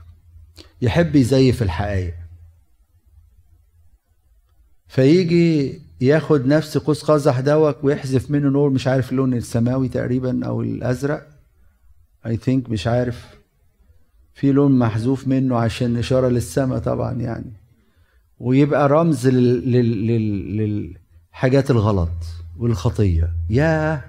يحب 0.82 1.16
يزيف 1.16 1.62
الحقائق. 1.62 2.14
فيجي 4.88 5.80
ياخد 6.00 6.46
نفس 6.46 6.78
قوس 6.78 7.02
قزح 7.02 7.40
دوك 7.40 7.84
ويحذف 7.84 8.30
منه 8.30 8.48
نور 8.48 8.70
مش 8.70 8.86
عارف 8.86 9.12
اللون 9.12 9.34
السماوي 9.34 9.88
تقريبا 9.88 10.46
أو 10.46 10.62
الأزرق. 10.62 11.28
اي 12.26 12.36
ثينك 12.36 12.70
مش 12.70 12.86
عارف. 12.86 13.40
في 14.34 14.52
لون 14.52 14.78
محذوف 14.78 15.28
منه 15.28 15.56
عشان 15.56 15.96
إشارة 15.96 16.28
للسماء 16.28 16.78
طبعا 16.78 17.12
يعني. 17.12 17.52
ويبقى 18.38 18.88
رمز 18.88 19.28
لل... 19.28 19.72
لل... 19.72 20.56
لل... 20.56 20.96
للحاجات 21.40 21.70
الغلط 21.70 22.08
والخطية. 22.58 23.30
يا 23.50 24.00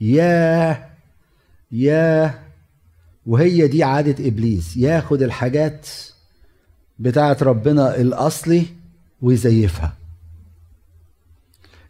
يا 0.00 0.88
يا 1.72 2.38
وهي 3.26 3.68
دي 3.68 3.84
عادة 3.84 4.28
إبليس 4.28 4.76
ياخد 4.76 5.22
الحاجات 5.22 5.88
بتاعت 6.98 7.42
ربنا 7.42 7.96
الأصلي 7.96 8.66
ويزيفها. 9.22 9.92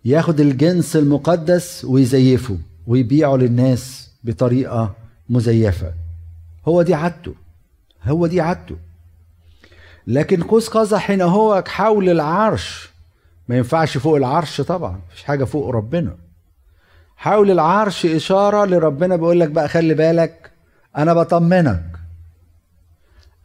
ياخد 0.05 0.41
الجنس 0.41 0.97
المقدس 0.97 1.85
ويزيفه 1.85 2.59
ويبيعه 2.87 3.37
للناس 3.37 4.11
بطريقة 4.25 4.95
مزيفة. 5.29 5.93
هو 6.69 6.83
دي 6.83 6.95
عادته 6.95 7.35
هو 8.05 8.27
دي 8.27 8.41
عادته. 8.41 8.77
لكن 10.07 10.43
قوس 10.43 10.69
قزح 10.69 11.11
هنا 11.11 11.25
هو 11.25 11.65
حول 11.67 12.09
العرش 12.09 12.98
ما 13.49 13.57
ينفعش 13.57 13.99
فوق 13.99 14.17
العرش 14.17 14.61
طبعا 14.61 15.01
مفيش 15.09 15.25
حاجة 15.25 15.45
فوق 15.45 15.71
ربنا. 15.71 16.17
حول 17.17 17.51
العرش 17.51 18.07
إشارة 18.07 18.65
لربنا 18.65 19.17
بيقول 19.17 19.41
لك 19.41 19.49
بقى 19.49 19.69
خلي 19.69 19.95
بالك 19.95 20.51
أنا 20.97 21.15
بطمنك. 21.15 21.85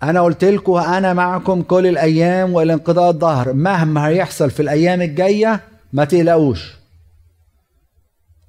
أنا 0.03 0.21
قلت 0.21 0.43
لكم 0.43 0.73
أنا 0.73 1.13
معكم 1.13 1.61
كل 1.61 1.87
الأيام 1.87 2.53
والى 2.53 2.73
انقضاء 2.73 3.09
الظهر 3.09 3.53
مهما 3.53 4.07
هيحصل 4.07 4.51
في 4.51 4.59
الأيام 4.59 5.01
الجاية 5.01 5.61
ما 5.93 6.05
تقلقوش. 6.05 6.73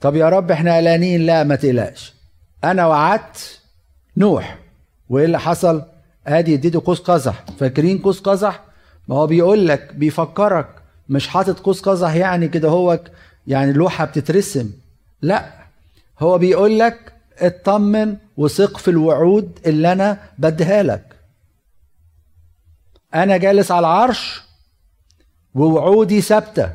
طب 0.00 0.16
يا 0.16 0.28
رب 0.28 0.50
إحنا 0.50 0.76
قلقانين 0.76 1.26
لا 1.26 1.44
ما 1.44 1.54
تقلقش. 1.56 2.14
أنا 2.64 2.86
وعدت 2.86 3.60
نوح 4.16 4.58
وإيه 5.08 5.24
اللي 5.24 5.40
حصل؟ 5.40 5.82
آدي 6.26 6.54
اديته 6.54 6.82
قوس 6.86 7.00
قزح. 7.00 7.44
فاكرين 7.58 7.98
قوس 7.98 8.20
قزح؟ 8.20 8.60
ما 9.08 9.16
هو 9.16 9.26
بيقول 9.26 9.68
لك 9.68 9.94
بيفكرك 9.94 10.68
مش 11.08 11.28
حاطط 11.28 11.60
قوس 11.60 11.80
قزح 11.80 12.14
يعني 12.14 12.48
كده 12.48 12.68
هو 12.68 13.00
يعني 13.46 13.72
لوحة 13.72 14.04
بتترسم. 14.04 14.70
لا 15.22 15.64
هو 16.18 16.38
بيقول 16.38 16.78
لك 16.78 17.12
اطمن 17.38 18.16
وثق 18.36 18.78
في 18.78 18.88
الوعود 18.88 19.58
اللي 19.66 19.92
أنا 19.92 20.18
بديها 20.38 20.82
لك. 20.82 21.16
أنا 23.14 23.36
جالس 23.36 23.70
على 23.70 23.86
العرش 23.86 24.42
ووعودي 25.54 26.20
ثابتة. 26.20 26.72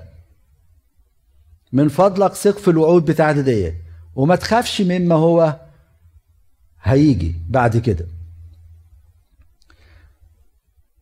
من 1.71 1.87
فضلك 1.89 2.33
ثق 2.33 2.57
في 2.57 2.67
الوعود 2.67 3.05
بتاعتي 3.05 3.41
دي 3.41 3.73
وما 4.15 4.35
تخافش 4.35 4.81
مما 4.81 5.15
هو 5.15 5.59
هيجي 6.81 7.35
بعد 7.49 7.77
كده. 7.77 8.05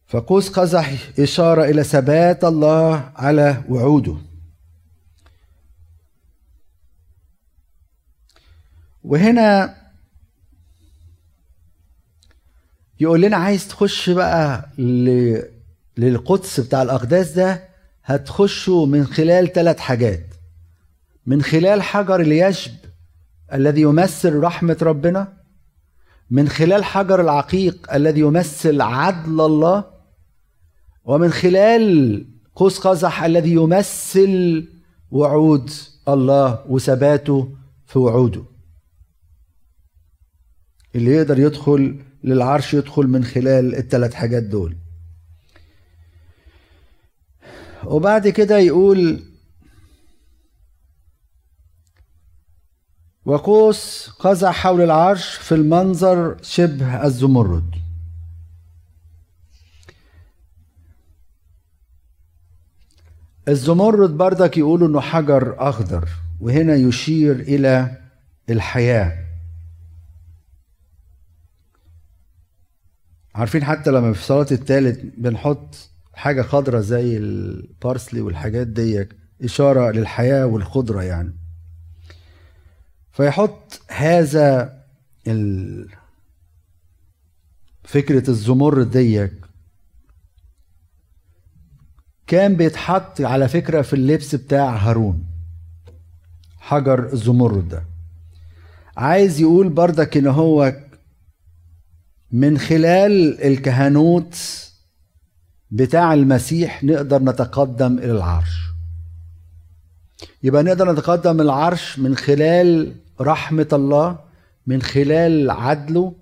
فقوس 0.07 0.49
قزح 0.49 0.93
إشارة 1.19 1.63
إلى 1.63 1.83
ثبات 1.83 2.43
الله 2.43 3.11
على 3.15 3.63
وعوده. 3.69 4.15
وهنا 9.03 9.75
يقول 12.99 13.21
لنا 13.21 13.37
عايز 13.37 13.67
تخش 13.67 14.09
بقى. 14.09 14.69
للقدس 15.97 16.59
بتاع 16.59 16.81
الأقداس 16.81 17.31
ده 17.31 17.63
هتخشوا 18.03 18.85
من 18.85 19.05
خلال 19.05 19.53
ثلاث 19.53 19.79
حاجات. 19.79 20.25
من 21.25 21.41
خلال 21.41 21.81
حجر 21.81 22.19
اليشب 22.21 22.71
الذي 23.53 23.81
يمثل 23.81 24.39
رحمة 24.39 24.77
ربنا. 24.81 25.33
من 26.29 26.49
خلال 26.49 26.83
حجر 26.83 27.21
العقيق 27.21 27.93
الذي 27.93 28.19
يمثل 28.19 28.81
عدل 28.81 29.41
الله. 29.41 29.96
ومن 31.07 31.31
خلال 31.31 32.25
قوس 32.55 32.79
قزح 32.79 33.23
الذي 33.23 33.51
يمثل 33.53 34.67
وعود 35.11 35.69
الله 36.07 36.65
وثباته 36.69 37.55
في 37.85 37.99
وعوده. 37.99 38.43
اللي 40.95 41.11
يقدر 41.11 41.39
يدخل 41.39 41.99
للعرش 42.23 42.73
يدخل 42.73 43.07
من 43.07 43.23
خلال 43.23 43.75
الثلاث 43.75 44.13
حاجات 44.13 44.43
دول. 44.43 44.77
وبعد 47.85 48.27
كده 48.27 48.57
يقول 48.57 49.23
وقوس 53.25 54.09
قزع 54.09 54.51
حول 54.51 54.81
العرش 54.81 55.35
في 55.35 55.55
المنظر 55.55 56.37
شبه 56.41 57.05
الزمرد. 57.05 57.86
الزمرد 63.47 64.17
بردك 64.17 64.57
يقولوا 64.57 64.87
إنه 64.87 64.99
حجر 65.01 65.69
أخضر 65.69 66.09
وهنا 66.39 66.75
يشير 66.75 67.35
إلى 67.35 67.97
الحياة. 68.49 69.23
عارفين 73.35 73.63
حتى 73.63 73.91
لما 73.91 74.13
في 74.13 74.23
صلاة 74.23 74.47
الثالث 74.51 74.99
بنحط 75.17 75.75
حاجة 76.13 76.41
خضرة 76.41 76.79
زي 76.79 77.17
البارسلي 77.17 78.21
والحاجات 78.21 78.67
دي 78.67 79.07
إشارة 79.43 79.91
للحياة 79.91 80.45
والخضرة 80.45 81.03
يعني. 81.03 81.33
فيحط 83.11 83.81
هذا 83.87 84.77
ال... 85.27 85.89
فكرة 87.83 88.29
الزمرد 88.29 88.91
ديك 88.91 89.46
كان 92.27 92.55
بيتحط 92.55 93.21
على 93.21 93.47
فكرة 93.47 93.81
في 93.81 93.93
اللبس 93.93 94.35
بتاع 94.35 94.75
هارون. 94.75 95.23
حجر 96.59 97.13
الزمرد 97.13 97.69
ده 97.69 97.83
عايز 98.97 99.41
يقول 99.41 99.69
بردك 99.69 100.17
إن 100.17 100.27
هو 100.27 100.75
من 102.31 102.57
خلال 102.57 103.41
الكهنوت 103.43 104.35
بتاع 105.71 106.13
المسيح 106.13 106.83
نقدر 106.83 107.21
نتقدم 107.21 107.97
إلى 107.97 108.11
العرش. 108.11 108.57
يبقى 110.43 110.63
نقدر 110.63 110.91
نتقدم 110.91 111.41
العرش 111.41 111.99
من 111.99 112.15
خلال 112.15 112.95
رحمة 113.21 113.67
الله 113.73 114.19
من 114.67 114.81
خلال 114.81 115.51
عدله 115.51 116.13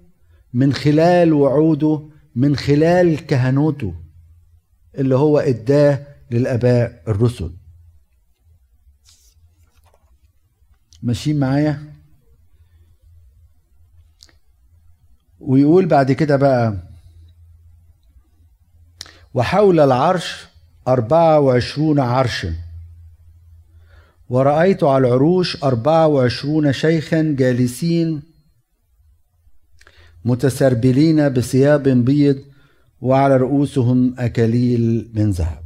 من 0.54 0.74
خلال 0.74 1.34
وعوده 1.34 2.02
من 2.36 2.56
خلال 2.56 3.26
كهنوته. 3.26 3.94
اللي 4.98 5.16
هو 5.16 5.40
إداه 5.40 6.08
للآباء 6.32 7.04
الرسل. 7.08 7.52
ماشيين 11.04 11.40
معايا؟ 11.40 11.94
ويقول 15.40 15.86
بعد 15.86 16.12
كده 16.12 16.36
بقى 16.36 16.78
وحول 19.34 19.80
العرش 19.80 20.46
أربعة 20.88 21.40
وعشرون 21.40 22.00
عرشا 22.00 22.56
ورأيت 24.30 24.84
على 24.84 25.08
العروش 25.08 25.64
أربعة 25.64 26.08
وعشرون 26.08 26.74
شيخا 26.74 27.36
جالسين 27.38 28.24
متسربلين 30.26 31.30
بثياب 31.30 31.84
بيض 31.90 32.44
وعلى 33.06 33.38
رؤوسهم 33.38 34.16
أكاليل 34.20 35.12
من 35.14 35.32
ذهب. 35.32 35.64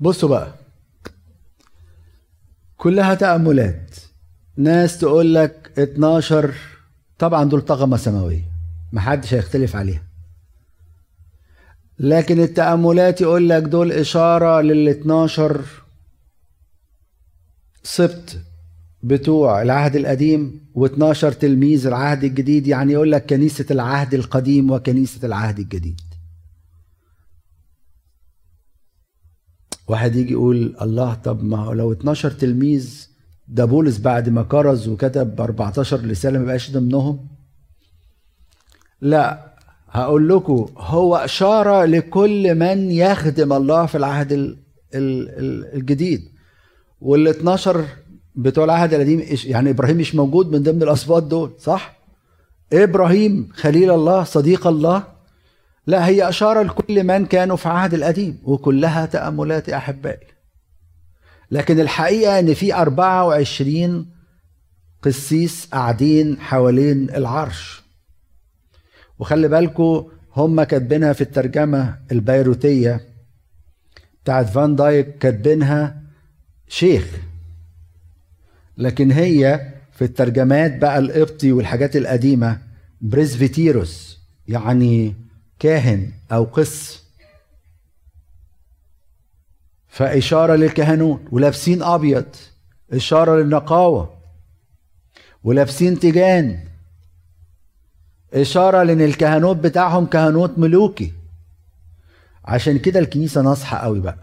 بصوا 0.00 0.28
بقى. 0.28 0.54
كلها 2.76 3.14
تأملات. 3.14 3.96
ناس 4.56 4.98
تقول 4.98 5.34
لك 5.34 5.72
12 5.78 6.54
طبعا 7.18 7.44
دول 7.44 7.60
طغمة 7.60 7.96
سماوية. 7.96 8.52
محدش 8.92 9.34
هيختلف 9.34 9.76
عليها. 9.76 10.02
لكن 11.98 12.40
التأملات 12.40 13.20
يقول 13.20 13.48
لك 13.48 13.62
دول 13.62 13.92
إشارة 13.92 14.60
لل 14.60 14.88
12 14.88 15.64
سبت. 17.82 18.42
بتوع 19.04 19.62
العهد 19.62 19.96
القديم 19.96 20.60
و12 20.78 21.34
تلميذ 21.40 21.86
العهد 21.86 22.24
الجديد 22.24 22.66
يعني 22.66 22.92
يقول 22.92 23.12
لك 23.12 23.26
كنيسة 23.26 23.66
العهد 23.70 24.14
القديم 24.14 24.70
وكنيسة 24.70 25.26
العهد 25.26 25.58
الجديد. 25.58 26.00
واحد 29.88 30.16
يجي 30.16 30.32
يقول 30.32 30.76
الله 30.82 31.14
طب 31.14 31.44
ما 31.44 31.58
هو 31.58 31.72
لو 31.72 31.92
12 31.92 32.30
تلميذ 32.30 33.08
ده 33.48 33.64
بولس 33.64 33.98
بعد 33.98 34.28
ما 34.28 34.42
كرز 34.42 34.88
وكتب 34.88 35.40
14 35.40 36.10
رسالة 36.10 36.38
ما 36.38 36.44
بقاش 36.44 36.70
ضمنهم؟ 36.70 37.28
لا 39.00 39.54
هقول 39.88 40.28
لكم 40.28 40.66
هو 40.76 41.16
إشارة 41.16 41.84
لكل 41.84 42.54
من 42.54 42.90
يخدم 42.90 43.52
الله 43.52 43.86
في 43.86 43.96
العهد 43.98 44.56
الجديد. 44.94 46.28
وال 47.00 47.28
12 47.28 47.84
بتوع 48.36 48.64
العهد 48.64 48.94
القديم 48.94 49.24
يعني 49.44 49.70
إبراهيم 49.70 49.96
مش 49.96 50.14
موجود 50.14 50.52
من 50.52 50.62
ضمن 50.62 50.82
الاسباط 50.82 51.22
دول 51.22 51.52
صح؟ 51.58 51.96
إبراهيم 52.72 53.48
خليل 53.52 53.90
الله 53.90 54.24
صديق 54.24 54.66
الله. 54.66 55.04
لا 55.86 56.06
هي 56.06 56.28
اشاره 56.28 56.62
لكل 56.62 57.04
من 57.04 57.26
كانوا 57.26 57.56
في 57.56 57.68
عهد 57.68 57.94
القديم 57.94 58.38
وكلها 58.44 59.06
تأملات 59.06 59.68
يا 59.68 59.76
أحبائي. 59.76 60.26
لكن 61.50 61.80
الحقيقة 61.80 62.38
إن 62.38 62.54
في 62.54 62.74
24 62.74 64.06
قسيس 65.02 65.66
قاعدين 65.72 66.40
حوالين 66.40 67.10
العرش. 67.10 67.82
وخلي 69.18 69.48
بالكم 69.48 70.04
هم 70.36 70.62
كاتبينها 70.62 71.12
في 71.12 71.20
الترجمة 71.20 71.98
البيروتية 72.12 73.00
بتاعت 74.24 74.48
فان 74.48 74.76
دايك 74.76 75.18
كاتبينها 75.18 76.02
شيخ. 76.68 77.06
لكن 78.78 79.10
هي 79.10 79.72
في 79.92 80.04
الترجمات 80.04 80.76
بقى 80.78 80.98
القبطي 80.98 81.52
والحاجات 81.52 81.96
القديمة 81.96 82.58
بريزفيتيروس 83.00 84.18
يعني 84.48 85.14
كاهن 85.58 86.12
أو 86.32 86.44
قس. 86.44 87.04
فإشارة 89.88 90.54
للكهنوت 90.54 91.20
ولابسين 91.32 91.82
أبيض. 91.82 92.26
إشارة 92.92 93.36
للنقاوة. 93.42 94.14
ولابسين 95.44 95.98
تيجان. 95.98 96.68
إشارة 98.34 98.82
لأن 98.82 99.00
الكهنوت 99.00 99.56
بتاعهم 99.56 100.06
كهنوت 100.06 100.58
ملوكي. 100.58 101.12
عشان 102.44 102.78
كده 102.78 103.00
الكنيسة 103.00 103.42
ناصحة 103.42 103.76
قوي 103.78 104.00
بقى. 104.00 104.18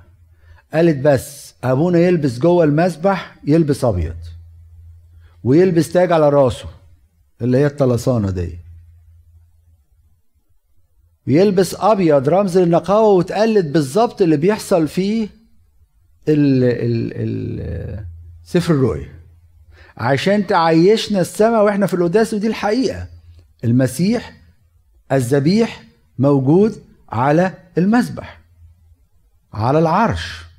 قالت 0.73 0.97
بس 0.97 1.53
أبونا 1.63 1.99
يلبس 1.99 2.39
جوه 2.39 2.63
المسبح 2.63 3.35
يلبس 3.43 3.83
أبيض. 3.83 4.15
ويلبس 5.43 5.91
تاج 5.91 6.11
على 6.11 6.29
راسه 6.29 6.69
اللي 7.41 7.57
هي 7.57 7.65
الطلسانة 7.65 8.29
دي. 8.31 8.59
ويلبس 11.27 11.75
أبيض 11.75 12.29
رمز 12.29 12.57
للنقاوة 12.57 13.13
وتقلد 13.13 13.73
بالظبط 13.73 14.21
اللي 14.21 14.37
بيحصل 14.37 14.87
فيه 14.87 15.27
ال 16.27 16.63
ال 16.63 17.11
ال 17.15 18.05
سفر 18.43 18.73
الرؤيا 18.73 19.09
عشان 19.97 20.47
تعيشنا 20.47 21.21
السماء 21.21 21.63
وإحنا 21.63 21.87
في 21.87 21.93
القداس 21.93 22.33
ودي 22.33 22.47
الحقيقة. 22.47 23.07
المسيح 23.63 24.37
الذبيح 25.11 25.83
موجود 26.19 26.83
على 27.09 27.53
المذبح 27.77 28.41
على 29.53 29.79
العرش. 29.79 30.50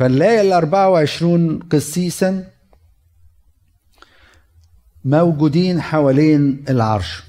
فنلاقي 0.00 0.40
ال 0.40 0.52
24 0.52 1.58
قسيسا 1.58 2.44
موجودين 5.04 5.80
حوالين 5.80 6.64
العرش. 6.68 7.22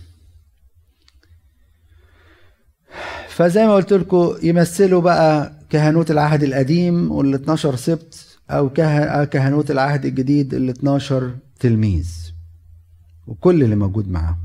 فزي 3.29 3.65
ما 3.67 3.73
قلت 3.75 3.93
لكم 3.93 4.35
يمثلوا 4.43 5.01
بقى 5.01 5.53
كهنوت 5.69 6.11
العهد 6.11 6.43
القديم 6.43 7.11
وال 7.11 7.33
12 7.33 7.75
سبت 7.75 8.37
أو 8.49 8.69
كهنوت 9.25 9.71
العهد 9.71 10.05
الجديد 10.05 10.53
ال 10.53 10.69
12 10.69 11.35
تلميذ 11.59 12.33
وكل 13.27 13.63
اللي 13.63 13.75
موجود 13.75 14.09
معاهم. 14.11 14.37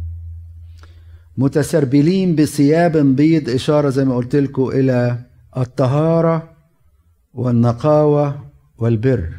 متسربلين 1.36 2.34
بثياب 2.34 2.96
بيض 2.96 3.48
إشارة 3.48 3.90
زي 3.90 4.04
ما 4.04 4.16
قلت 4.16 4.36
لكم 4.36 4.68
إلى 4.68 5.18
الطهارة 5.56 6.55
والنقاوة 7.36 8.50
والبر. 8.78 9.32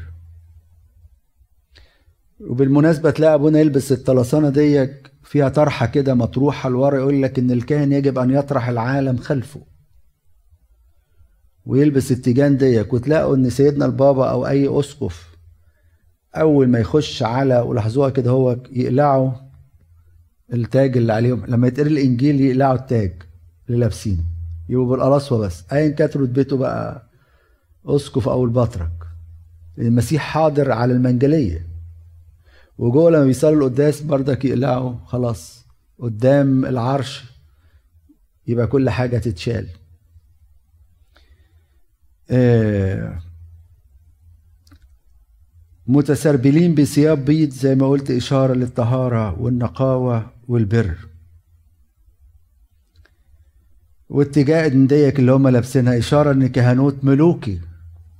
وبالمناسبة 2.39 3.09
تلاقي 3.11 3.33
أبونا 3.33 3.59
يلبس 3.59 3.91
الطلسانة 3.91 4.49
دي 4.49 4.87
فيها 5.23 5.49
طرحة 5.49 5.85
كده 5.85 6.13
مطروحة 6.13 6.69
لورا 6.69 6.97
يقول 6.97 7.21
لك 7.23 7.39
إن 7.39 7.51
الكاهن 7.51 7.91
يجب 7.91 8.17
أن 8.19 8.31
يطرح 8.31 8.69
العالم 8.69 9.17
خلفه. 9.17 9.61
ويلبس 11.65 12.11
التيجان 12.11 12.57
ديك 12.57 12.93
وتلاقوا 12.93 13.35
إن 13.35 13.49
سيدنا 13.49 13.85
البابا 13.85 14.29
أو 14.31 14.47
أي 14.47 14.79
أسقف 14.79 15.37
أول 16.35 16.67
ما 16.69 16.79
يخش 16.79 17.23
على 17.23 17.59
ولاحظوها 17.59 18.09
كده 18.09 18.31
هو 18.31 18.57
يقلعوا 18.71 19.31
التاج 20.53 20.97
اللي 20.97 21.13
عليهم 21.13 21.45
لما 21.45 21.67
يتقري 21.67 21.89
الإنجيل 21.89 22.41
يقلعوا 22.41 22.75
التاج 22.75 23.23
اللي 23.69 23.79
لابسينه 23.79 24.23
يبقوا 24.69 24.87
بالقلاصوه 24.89 25.39
بس. 25.39 25.63
ايا 25.71 25.89
كانت 25.89 26.17
رتبته 26.17 26.57
بقى 26.57 27.06
اسقف 27.87 28.29
أو 28.29 28.45
البطرك. 28.45 28.91
المسيح 29.77 30.21
حاضر 30.21 30.71
على 30.71 30.93
المنجلية. 30.93 31.67
وجوه 32.77 33.11
لما 33.11 33.25
بيصلوا 33.25 33.67
القداس 33.67 34.01
بردك 34.01 34.45
يقلعوا 34.45 34.95
خلاص 35.05 35.65
قدام 35.99 36.65
العرش 36.65 37.23
يبقى 38.47 38.67
كل 38.67 38.89
حاجة 38.89 39.17
تتشال. 39.17 39.67
آه، 42.29 43.19
متسربلين 45.87 46.75
بثياب 46.75 47.25
بيض 47.25 47.49
زي 47.49 47.75
ما 47.75 47.87
قلت 47.87 48.11
إشارة 48.11 48.53
للطهارة 48.53 49.41
والنقاوة 49.41 50.31
والبر. 50.47 50.97
واتجاه 54.09 54.67
ديك 54.67 55.19
اللي 55.19 55.31
هم 55.31 55.47
لابسينها 55.47 55.97
إشارة 55.97 56.31
إن 56.31 56.47
كهنوت 56.47 57.03
ملوكي. 57.03 57.59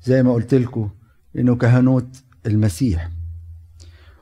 زي 0.07 0.23
ما 0.23 0.33
قلت 0.33 0.53
لكم 0.53 0.89
إنه 1.35 1.55
كهنوت 1.55 2.23
المسيح. 2.45 3.09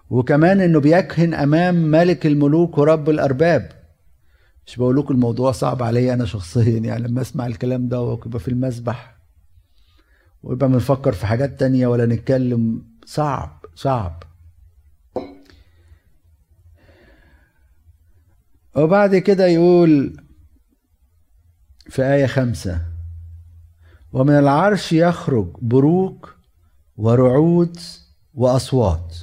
وكمان 0.09 0.61
إنه 0.61 0.79
بيكهن 0.79 1.33
أمام 1.33 1.75
ملك 1.75 2.25
الملوك 2.25 2.77
ورب 2.77 3.09
الأرباب. 3.09 3.71
مش 4.67 4.77
بقول 4.77 4.97
لكم 4.97 5.13
الموضوع 5.13 5.51
صعب 5.51 5.83
عليا 5.83 6.13
أنا 6.13 6.25
شخصيا 6.25 6.79
يعني 6.79 7.07
لما 7.07 7.21
أسمع 7.21 7.47
الكلام 7.47 7.88
ده 7.88 8.01
وأبقى 8.01 8.39
في 8.39 8.47
المسبح 8.47 9.15
ويبقى 10.43 10.67
بنفكر 10.69 11.11
في 11.11 11.25
حاجات 11.25 11.59
تانية 11.59 11.88
ولا 11.88 12.05
نتكلم 12.05 12.86
صعب 13.05 13.65
صعب. 13.75 14.23
وبعد 18.75 19.15
كده 19.15 19.45
يقول 19.47 20.17
في 21.89 22.03
آية 22.03 22.25
خمسة 22.25 22.81
ومن 24.14 24.34
العرش 24.34 24.93
يخرج 24.93 25.47
بروق 25.62 26.30
ورعود 26.97 27.78
وأصوات. 28.34 29.16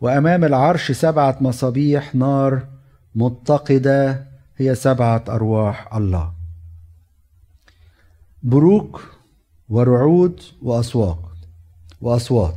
وأمام 0.00 0.44
العرش 0.44 0.92
سبعة 0.92 1.36
مصابيح 1.40 2.14
نار 2.14 2.66
متقدة 3.14 4.26
هي 4.56 4.74
سبعة 4.74 5.24
أرواح 5.28 5.94
الله. 5.94 6.32
بروق 8.42 9.00
ورعود 9.68 10.40
وأصوات 10.62 11.18
وأصوات. 12.00 12.54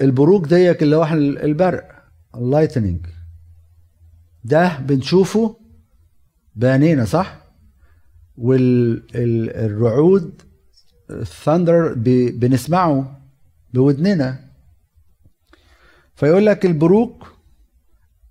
البروق 0.00 0.46
ديك 0.46 0.82
اللي 0.82 0.96
هو 0.96 1.04
البرق 1.14 2.02
ال 2.34 2.40
lightning. 2.40 3.06
ده 4.44 4.78
بنشوفه 4.78 5.56
بعينينا 6.56 7.04
صح؟ 7.04 7.37
والرعود 8.40 10.42
ال 11.10 11.20
thunder 11.20 11.94
بنسمعه 12.30 13.20
بودننا. 13.74 14.40
فيقول 16.14 16.46
لك 16.46 16.66
البروق 16.66 17.26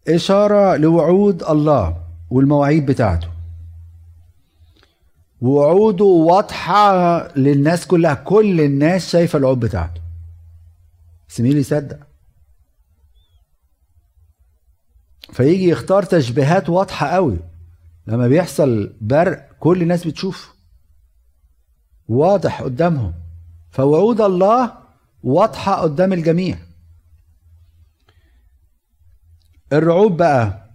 إشارة 0.08 0.76
لوعود 0.76 1.44
الله 1.44 1.98
والمواعيد 2.30 2.86
بتاعته. 2.86 3.28
وعوده 5.42 6.06
واضحة 6.06 7.38
للناس 7.38 7.88
كلها 7.88 8.14
كل 8.14 8.62
الناس 8.62 9.10
شايفة 9.10 9.40
الوعود 9.40 9.60
بتاعته. 9.60 10.02
بس 11.30 11.40
يصدق. 11.40 12.00
فيجي 15.34 15.70
يختار 15.70 16.04
تشبيهات 16.04 16.70
واضحة 16.70 17.08
قوي. 17.08 17.40
لما 18.08 18.28
بيحصل 18.28 18.94
برق 19.02 19.50
كل 19.60 19.82
الناس 19.82 20.08
بتشوف 20.08 20.56
واضح 22.08 22.62
قدامهم. 22.62 23.14
فوعود 23.72 24.22
الله 24.22 24.74
واضحة 25.24 25.76
قدام 25.82 26.14
الجميع. 26.14 26.60
الرعوب 29.74 30.18
بقى 30.18 30.70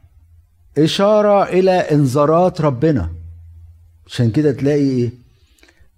إشارة 0.78 1.44
إلى 1.44 1.70
إنذارات 1.70 2.60
ربنا. 2.60 3.14
عشان 4.06 4.30
كده 4.30 4.52
تلاقي 4.52 4.80
إيه؟ 4.80 5.12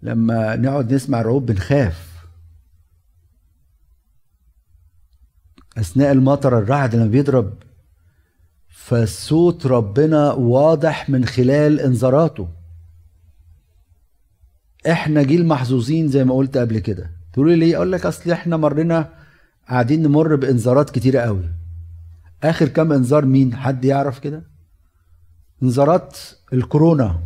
لما 0.03 0.57
نقعد 0.57 0.93
نسمع 0.95 1.21
الرعوب 1.21 1.47
بنخاف. 1.47 2.15
أثناء 5.79 6.13
المطر 6.13 6.59
الرعد 6.59 6.95
لما 6.95 7.07
بيضرب 7.07 7.55
فصوت 8.87 9.67
ربنا 9.67 10.33
واضح 10.33 11.11
من 11.11 11.25
خلال 11.25 11.81
انذاراته. 11.81 12.49
إحنا 14.91 15.23
جيل 15.23 15.47
محظوظين 15.47 16.09
زي 16.09 16.25
ما 16.25 16.35
قلت 16.35 16.57
قبل 16.57 16.79
كده. 16.79 17.11
تقول 17.33 17.49
لي 17.49 17.57
ليه؟ 17.57 17.77
أقول 17.77 17.93
لك 17.93 18.07
أصل 18.07 18.31
إحنا 18.31 18.57
مرينا 18.57 19.13
قاعدين 19.69 20.03
نمر 20.03 20.37
بإنذارات 20.37 20.91
كتيرة 20.91 21.21
قوي. 21.21 21.51
آخر 22.43 22.69
كام 22.69 22.93
إنذار 22.93 23.25
مين؟ 23.25 23.55
حد 23.57 23.85
يعرف 23.85 24.19
كده؟ 24.19 24.43
إنذارات 25.63 26.19
الكورونا. 26.53 27.21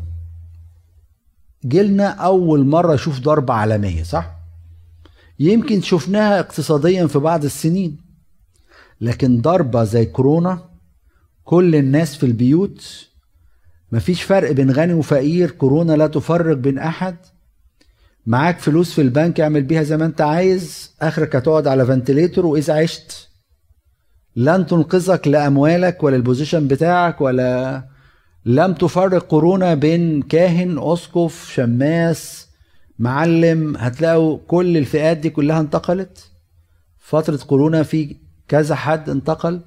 جيلنا 1.64 2.08
أول 2.08 2.66
مرة 2.66 2.94
يشوف 2.94 3.20
ضربة 3.20 3.54
عالمية 3.54 4.02
صح؟ 4.02 4.30
يمكن 5.38 5.82
شفناها 5.82 6.40
اقتصاديا 6.40 7.06
في 7.06 7.18
بعض 7.18 7.44
السنين. 7.44 7.96
لكن 9.00 9.40
ضربة 9.40 9.84
زي 9.84 10.06
كورونا 10.06 10.67
كل 11.48 11.76
الناس 11.76 12.16
في 12.16 12.26
البيوت 12.26 13.08
مفيش 13.92 14.22
فرق 14.22 14.50
بين 14.52 14.70
غني 14.70 14.92
وفقير 14.92 15.50
كورونا 15.50 15.92
لا 15.92 16.06
تفرق 16.06 16.56
بين 16.56 16.78
أحد. 16.78 17.16
معاك 18.26 18.58
فلوس 18.58 18.92
في 18.92 19.02
البنك 19.02 19.40
اعمل 19.40 19.62
بيها 19.62 19.82
زي 19.82 19.96
ما 19.96 20.04
انت 20.04 20.20
عايز. 20.20 20.90
آخرك 21.02 21.36
هتقعد 21.36 21.66
على 21.66 21.86
فنتليتور 21.86 22.46
وإذا 22.46 22.74
عشت 22.74 23.28
لن 24.36 24.66
تنقذك 24.66 25.28
لا 25.28 25.46
أموالك 25.46 26.02
ولا 26.02 26.16
البوزيشن 26.16 26.68
بتاعك 26.68 27.20
ولا 27.20 27.84
لم 28.44 28.74
تفرق 28.74 29.26
كورونا 29.26 29.74
بين 29.74 30.22
كاهن 30.22 30.78
أسقف 30.80 31.50
شماس 31.54 32.48
معلم. 32.98 33.76
هتلاقوا 33.76 34.38
كل 34.48 34.76
الفئات 34.76 35.16
دي 35.16 35.30
كلها 35.30 35.60
انتقلت. 35.60 36.30
فترة 36.98 37.36
كورونا 37.36 37.82
في 37.82 38.16
كذا 38.48 38.74
حد 38.74 39.10
انتقل. 39.10 39.60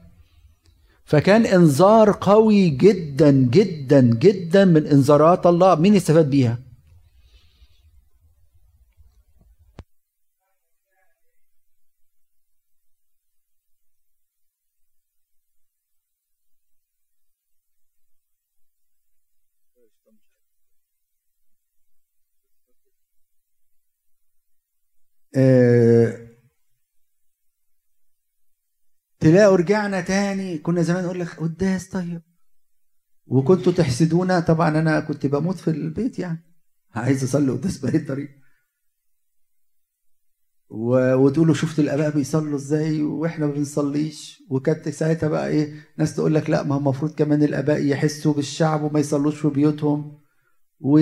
فكان 1.12 1.45
إنذار 1.45 2.07
قوي 2.22 2.70
جدا 2.70 3.32
جدا 3.32 4.01
جدا 4.01 4.66
من 4.66 4.84
إنذارات 4.88 5.43
الله. 5.51 5.76
مين 5.76 5.95
استفاد 5.95 6.30
بيها؟ 6.30 6.70
تلاقوا 29.42 29.58
رجعنا 29.58 30.02
تاني. 30.02 30.58
كنا 30.58 30.82
زمان 30.82 31.04
نقول 31.04 31.20
لك 31.20 31.39
قداس 31.39 31.89
طيب. 31.89 32.22
وكنتوا 33.28 33.74
تحسدونا. 33.74 34.39
طبعا 34.39 34.70
أنا 34.80 35.00
كنت 35.00 35.26
بموت 35.26 35.56
في 35.58 35.68
البيت 35.68 36.20
يعني. 36.20 36.44
عايز 36.96 37.24
أصلي 37.24 37.52
قداس 37.52 37.78
بأي 37.78 38.00
طريقة. 38.00 38.34
و... 40.70 41.14
وتقولوا 41.14 41.54
شفت 41.54 41.80
الأباء 41.80 42.12
بيصلوا 42.16 42.56
إزاي 42.56 43.02
وإحنا 43.04 43.46
ما 43.46 43.54
بنصليش. 43.54 44.44
وكانت 44.50 44.89
ساعتها 44.89 45.30
بقى 45.30 45.48
إيه 45.48 45.74
ناس 45.98 46.16
تقول 46.16 46.36
لك 46.36 46.50
لا 46.50 46.64
ما 46.64 46.76
هو 46.76 46.80
المفروض 46.80 47.12
كمان 47.12 47.44
الأباء 47.44 47.86
يحسوا 47.86 48.34
بالشعب 48.34 48.82
وما 48.84 49.00
يصلوش 49.00 49.39
في 49.39 49.48
بيوتهم. 49.48 50.22
و... 50.80 51.00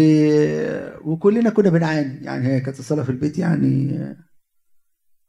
وكلنا 1.12 1.50
كنا 1.50 1.70
بنعاني. 1.70 2.26
يعني 2.26 2.48
هي 2.48 2.62
كانت 2.62 2.80
الصلاة 2.80 3.04
في 3.04 3.10
البيت 3.10 3.38
يعني 3.38 4.00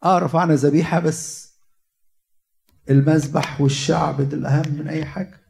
آه 0.04 0.18
رفعنا 0.18 0.54
ذبيحة 0.54 1.00
بس. 1.00 1.49
المذبح 2.90 3.60
والشعب 3.60 4.22
ده 4.28 4.36
الأهم 4.36 4.74
من 4.78 4.88
أي 4.88 5.04
حاجة. 5.04 5.40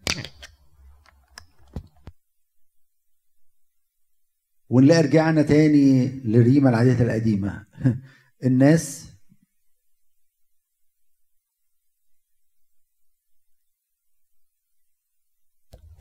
ونلاقي 4.70 5.02
رجعنا 5.02 5.42
تاني 5.42 6.08
للريمة 6.24 6.70
العادية 6.70 7.04
القديمة. 7.04 7.66
الناس 8.44 9.06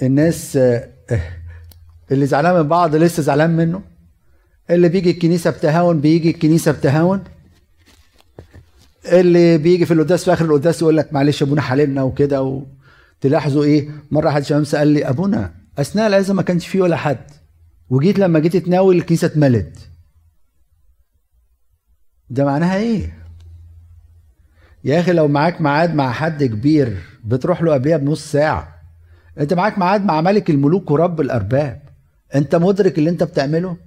الناس 0.02 0.58
اللي 2.12 2.26
زعلان 2.26 2.56
من 2.56 2.68
بعض 2.68 2.96
لسه 2.96 3.24
زعلان 3.24 3.50
منه. 3.50 3.82
اللي 4.70 4.90
بيجي 4.90 5.12
الكنيسة 5.12 5.50
بتهاون 5.50 6.02
بيجي 6.02 6.30
الكنيسة 6.30 6.72
بتهاون. 6.72 7.24
اللي 9.14 9.58
بيجي 9.58 9.86
في 9.86 9.94
القداس 9.94 10.26
في 10.26 10.34
آخر 10.34 10.46
القداس 10.46 10.82
يقول 10.82 10.98
لك 10.98 11.14
معلش 11.14 11.44
أبونا 11.44 11.62
حالمنا 11.62 12.04
وكده 12.04 12.64
وتلاحظوا 13.22 13.64
إيه؟ 13.64 13.90
مرة 14.12 14.30
حد 14.30 14.44
شمس 14.44 14.76
قال 14.76 14.88
لي 14.88 15.10
أبونا 15.10 15.54
أثناء 15.78 16.08
العزة 16.08 16.34
ما 16.34 16.42
كانش 16.42 16.68
فيه 16.68 16.82
ولا 16.82 16.96
حد 16.96 17.32
وجيت 17.90 18.20
لما 18.20 18.40
جيت 18.40 18.58
تناول 18.58 18.96
الكنيسة 18.96 19.26
اتملت. 19.26 19.78
ده 22.30 22.46
معناها 22.46 22.78
إيه؟ 22.78 23.14
يا 24.84 25.00
أخي 25.00 25.12
لو 25.14 25.28
معاك 25.28 25.62
ميعاد 25.62 25.96
مع 25.96 26.12
حد 26.12 26.44
كبير 26.44 26.98
بتروح 27.24 27.62
له 27.62 27.74
قبلها 27.74 27.98
بنص 27.98 28.32
ساعة 28.32 28.76
أنت 29.40 29.54
معاك 29.54 29.78
ميعاد 29.80 30.06
مع 30.06 30.22
ملك 30.22 30.50
الملوك 30.50 30.92
ورب 30.92 31.22
الأرباب 31.22 31.82
أنت 32.36 32.56
مدرك 32.56 32.98
اللي 33.00 33.10
أنت 33.10 33.24
بتعمله؟ 33.24 33.78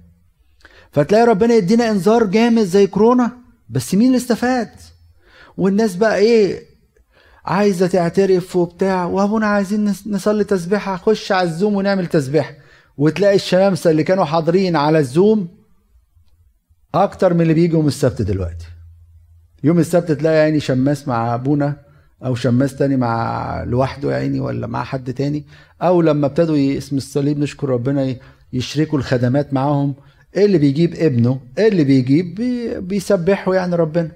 فتلاقي 0.91 1.25
ربنا 1.25 1.53
يدينا 1.53 1.91
إنذار 1.91 2.23
جامد 2.25 2.63
زي 2.63 2.87
كورونا 2.87 3.31
بس 3.69 3.95
مين 3.95 4.07
اللي 4.07 4.17
استفاد؟ 4.17 4.69
والناس 5.57 5.95
بقى 5.95 6.17
إيه 6.17 6.63
عايزة 7.45 7.87
تعترف 7.87 8.55
وبتاع 8.55 9.05
وأبونا 9.05 9.45
عايزين 9.47 9.93
نصلي 10.07 10.43
تسبيحة 10.43 10.97
خش 10.97 11.31
على 11.31 11.49
الزوم 11.49 11.75
ونعمل 11.75 12.07
تسبيحة. 12.07 12.53
وتلاقي 12.97 13.35
الشمامسة 13.35 13.91
اللي 13.91 14.03
كانوا 14.03 14.25
حاضرين 14.25 14.75
على 14.75 14.99
الزوم 14.99 15.47
أكتر 16.95 17.33
من 17.33 17.41
اللي 17.41 17.53
بيجوا 17.53 17.77
يوم 17.77 17.87
السبت 17.87 18.21
دلوقتي. 18.21 18.65
يوم 19.63 19.79
السبت 19.79 20.11
تلاقي 20.11 20.35
يعني 20.35 20.59
شماس 20.59 21.07
مع 21.07 21.35
أبونا 21.35 21.75
أو 22.25 22.35
شماس 22.35 22.75
تاني 22.75 22.97
مع 22.97 23.63
لوحده 23.63 24.11
يا 24.11 24.15
عيني 24.15 24.39
ولا 24.39 24.67
مع 24.67 24.83
حد 24.83 25.13
تاني. 25.13 25.45
أو 25.81 26.01
لما 26.01 26.27
ابتدوا 26.27 26.77
اسم 26.77 26.97
الصليب 26.97 27.39
نشكر 27.39 27.69
ربنا 27.69 28.15
يشركوا 28.53 28.99
الخدمات 28.99 29.53
معاهم 29.53 29.93
إيه 30.35 30.45
اللي 30.45 30.57
بيجيب 30.57 30.95
ابنه؟ 30.95 31.39
إيه 31.57 31.67
اللي 31.67 31.83
بيجيب؟ 31.83 32.35
بي 32.35 32.79
بيسبحوا 32.79 33.55
يعني 33.55 33.75
ربنا. 33.75 34.11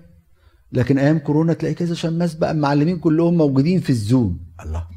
لكن 0.72 0.98
أيام 0.98 1.20
كورونا 1.20 1.54
تلاقي 1.54 1.76
كذا 1.76 1.96
شماس 1.96 2.36
بقى 2.36 2.52
المعلمين 2.52 3.00
كلهم 3.00 3.38
موجودين 3.38 3.80
في 3.80 3.90
الزوم. 3.90 4.40
الله. 4.62 4.88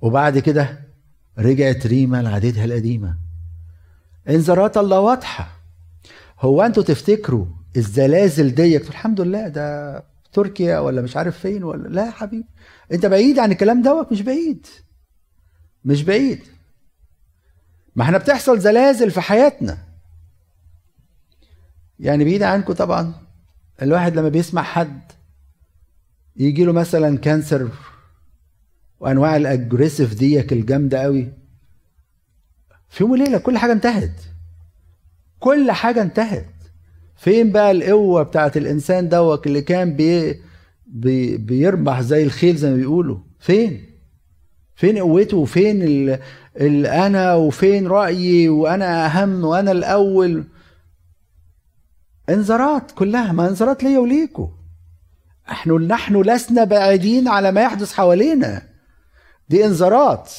وبعد 0.00 0.38
كده 0.38 0.80
رجعت 1.38 1.86
ريما 1.86 2.22
لعادتها 2.22 2.64
القديمة. 2.64 3.16
انذارات 4.28 4.76
الله 4.76 5.00
واضحة. 5.00 5.58
هو 6.40 6.62
أنتوا 6.62 6.82
تفتكروا 6.82 7.46
الزلازل 7.76 8.54
ديت؟ 8.54 8.88
الحمد 8.88 9.20
لله. 9.20 9.48
ده 9.48 10.04
تركيا 10.32 10.78
ولا 10.78 11.02
مش 11.02 11.16
عارف 11.16 11.38
فين 11.38 11.64
ولا 11.64 11.88
لا 11.88 12.06
يا 12.06 12.10
حبيبي. 12.10 12.46
أنت 12.92 13.06
بعيد 13.06 13.38
عن 13.38 13.52
الكلام 13.52 13.82
دوت؟ 13.82 14.12
مش 14.12 14.22
بعيد. 14.22 14.66
مش 15.84 16.02
بعيد. 16.02 16.42
ما 17.96 18.04
إحنا 18.04 18.18
بتحصل 18.18 18.60
زلازل 18.60 19.10
في 19.10 19.20
حياتنا. 19.20 19.78
يعني 22.00 22.24
بعيد 22.24 22.42
عنكم 22.42 22.72
طبعا. 22.72 23.27
الواحد 23.82 24.16
لما 24.16 24.28
بيسمع 24.28 24.62
حد 24.62 25.00
يجي 26.36 26.64
له 26.64 26.72
مثلا 26.72 27.18
cancer 27.18 27.68
وأنواع 29.00 29.36
ال 29.36 29.43
aggressive 29.43 30.14
ديك 30.14 30.52
الجامدة 30.52 30.98
قوي 31.02 31.28
في 32.88 33.02
يوم 33.04 33.10
وليلة 33.12 33.38
كل 33.38 33.58
حاجة 33.58 33.72
انتهت. 33.72 34.20
كل 35.40 35.70
حاجة 35.72 36.02
انتهت. 36.02 36.46
فين 37.16 37.52
بقى 37.52 37.70
القوة 37.70 38.22
بتاعت 38.22 38.56
الإنسان 38.56 39.08
دوت 39.08 39.46
اللي 39.46 39.62
كان 39.62 39.96
بي 39.96 40.40
بي 40.86 41.36
بيربح 41.36 42.00
زي 42.00 42.22
الخيل 42.22 42.56
زي 42.56 42.70
ما 42.70 42.76
بيقولوا؟ 42.76 43.18
فين؟ 43.38 43.84
فين 44.76 44.98
قوته؟ 44.98 45.36
وفين 45.36 45.82
ال 45.82 46.18
ال 46.60 46.86
أنا 46.86 47.34
وفين 47.34 47.86
رأيي؟ 47.86 48.48
وأنا 48.48 49.06
أهم؟ 49.06 49.44
وأنا 49.44 49.72
الأول؟ 49.72 50.44
انذارات 52.28 52.90
كلها 52.90 53.32
ما 53.32 53.48
انذارات 53.48 53.82
ليا 53.82 53.98
وليكوا 53.98 54.48
إحنا 55.50 55.74
نحن 55.74 56.16
لسنا 56.22 56.64
بعيدين 56.64 57.28
على 57.28 57.52
ما 57.52 57.60
يحدث 57.60 57.92
حوالينا. 57.92 58.68
دي 59.48 59.66
انذارات. 59.66 60.32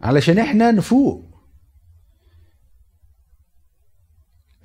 علشان 0.00 0.38
إحنا 0.38 0.70
نفوق. 0.70 1.34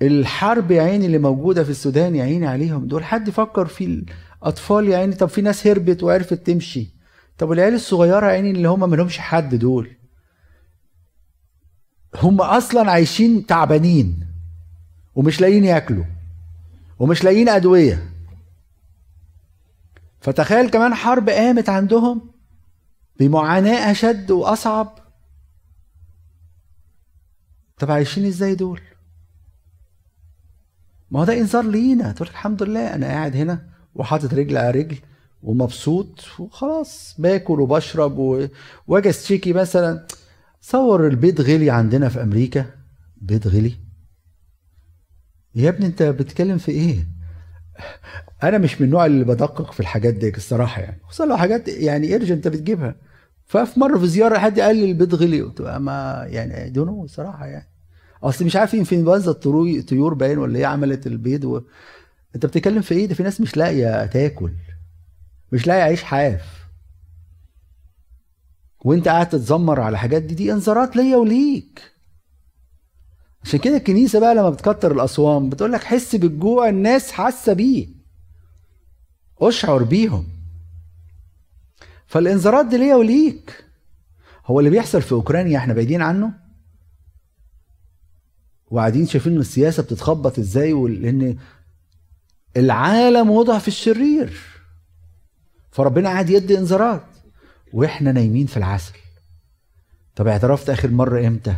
الحرب 0.02 0.70
يا 0.70 0.82
عيني 0.82 1.06
اللي 1.06 1.18
موجودة 1.18 1.64
في 1.64 1.70
السودان 1.70 2.16
يا 2.16 2.24
عيني 2.24 2.46
عليهم. 2.46 2.86
دول 2.88 3.04
حد 3.04 3.28
يفكر 3.28 3.66
في 3.66 4.04
الأطفال 4.42 4.88
يا 4.88 4.98
عيني؟ 4.98 5.14
طب 5.14 5.28
في 5.28 5.42
ناس 5.42 5.66
هربت 5.66 6.02
وعرفت 6.02 6.34
تمشي. 6.46 6.88
طب 7.38 7.48
والعيال 7.48 7.74
الصغيرة 7.74 8.26
يا 8.26 8.32
عيني 8.32 8.50
اللي 8.50 8.68
هم 8.68 8.90
ملهمش 8.90 9.18
حد 9.18 9.54
دول. 9.54 9.96
هم 12.14 12.40
أصلا 12.40 12.90
عايشين 12.90 13.46
تعبانين. 13.46 14.29
ومش 15.20 15.40
لاقيين 15.40 15.64
ياكلوا 15.64 16.04
ومش 16.98 17.24
لاقيين 17.24 17.48
أدوية. 17.48 18.12
فتخيل 20.20 20.70
كمان 20.70 20.94
حرب 20.94 21.28
قامت 21.28 21.68
عندهم 21.68 22.30
بمعاناة 23.18 23.90
أشد 23.90 24.30
وأصعب. 24.30 24.98
طب 27.78 27.90
عايشين 27.90 28.26
إزاي 28.26 28.54
دول؟ 28.54 28.80
ما 31.10 31.20
هو 31.20 31.24
ده 31.24 31.38
إنذار 31.38 31.64
لينا. 31.64 32.12
تقول 32.12 32.28
الحمد 32.28 32.62
لله 32.62 32.94
أنا 32.94 33.06
قاعد 33.06 33.36
هنا 33.36 33.66
وحاطط 33.94 34.34
رجل 34.34 34.56
على 34.56 34.70
رجل 34.70 34.98
ومبسوط 35.42 36.24
وخلاص 36.38 37.14
باكل 37.18 37.60
وبشرب. 37.60 38.48
وأجي 38.86 39.10
اشتكي 39.10 39.52
مثلا. 39.52 40.06
صور 40.60 41.06
البيض 41.06 41.40
غلي 41.40 41.70
عندنا 41.70 42.08
في 42.08 42.22
أمريكا؟ 42.22 42.66
بيض 43.16 43.48
غلي. 43.48 43.89
يا 45.54 45.68
ابني 45.68 45.86
انت 45.86 46.02
بتتكلم 46.02 46.58
في 46.58 46.72
إيه؟ 46.72 47.08
أنا 48.42 48.58
مش 48.58 48.80
من 48.80 48.86
النوع 48.86 49.06
اللي 49.06 49.24
بدقق 49.24 49.72
في 49.72 49.80
الحاجات 49.80 50.14
دي 50.14 50.28
الصراحة 50.36 50.82
يعني. 50.82 51.00
خصوصا 51.04 51.26
لو 51.26 51.36
حاجات 51.36 51.68
يعني 51.68 52.14
ارجع 52.14 52.34
انت 52.34 52.48
بتجيبها. 52.48 52.94
ففي 53.46 53.80
مرة 53.80 53.98
في 53.98 54.06
زيارة 54.06 54.38
حد 54.38 54.60
قال 54.60 54.76
لي 54.76 54.84
البيض 54.84 55.14
غلي 55.14 55.40
قلت 55.42 55.62
ما 55.62 56.24
يعني 56.28 56.70
دونو 56.70 57.06
صراحة 57.06 57.46
يعني. 57.46 57.68
أصل 58.22 58.44
مش 58.44 58.56
عارف 58.56 58.74
انفلونزا 58.74 59.30
الطيور 59.30 59.80
طيور 59.80 60.14
باين 60.14 60.38
ولا 60.38 60.58
إيه 60.58 60.66
عملت 60.66 61.06
البيض 61.06 61.44
و... 61.44 61.60
انت 62.34 62.46
بتتكلم 62.46 62.82
في 62.82 62.94
إيه؟ 62.94 63.06
ده 63.06 63.14
في 63.14 63.22
ناس 63.22 63.40
مش 63.40 63.56
لاقية 63.56 64.06
تاكل 64.06 64.52
مش 65.52 65.66
لاقي 65.66 65.82
عيش 65.82 66.02
حاف. 66.02 66.60
وانت 68.84 69.08
قاعد 69.08 69.28
تتذمر 69.28 69.80
على 69.80 69.98
حاجات 69.98 70.22
دي 70.22 70.34
دي 70.34 70.52
انذارات 70.52 70.96
ليا 70.96 71.16
وليك. 71.16 71.82
عشان 73.44 73.60
كده 73.60 73.76
الكنيسة 73.76 74.20
بقى 74.20 74.34
لما 74.34 74.50
بتكتر 74.50 74.92
الأصوام 74.92 75.50
بتقول 75.50 75.72
لك 75.72 75.84
حس 75.84 76.16
بالجوع 76.16 76.68
الناس 76.68 77.12
حاسة 77.12 77.52
بيه. 77.52 77.88
أشعر 79.40 79.82
بيهم. 79.82 80.26
فالانذارات 82.06 82.66
دي 82.66 82.76
ليا 82.76 82.94
وليك. 82.94 83.64
هو 84.46 84.58
اللي 84.60 84.70
بيحصل 84.70 85.02
في 85.02 85.12
أوكرانيا 85.12 85.58
إحنا 85.58 85.74
بعيدين 85.74 86.02
عنه؟ 86.02 86.32
وقاعدين 88.70 89.06
شايفين 89.06 89.32
إن 89.32 89.40
السياسة 89.40 89.82
بتتخبط 89.82 90.38
إزاي 90.38 90.72
لأن 90.72 91.36
العالم 92.56 93.30
وضع 93.30 93.58
في 93.58 93.68
الشرير. 93.68 94.40
فربنا 95.70 96.08
قاعد 96.08 96.30
يدي 96.30 96.58
انذارات. 96.58 97.04
وإحنا 97.72 98.12
نايمين 98.12 98.46
في 98.46 98.56
العسل. 98.56 98.92
طب 100.16 100.26
اعترفت 100.26 100.70
آخر 100.70 100.90
مرة 100.90 101.26
إمتى؟ 101.26 101.56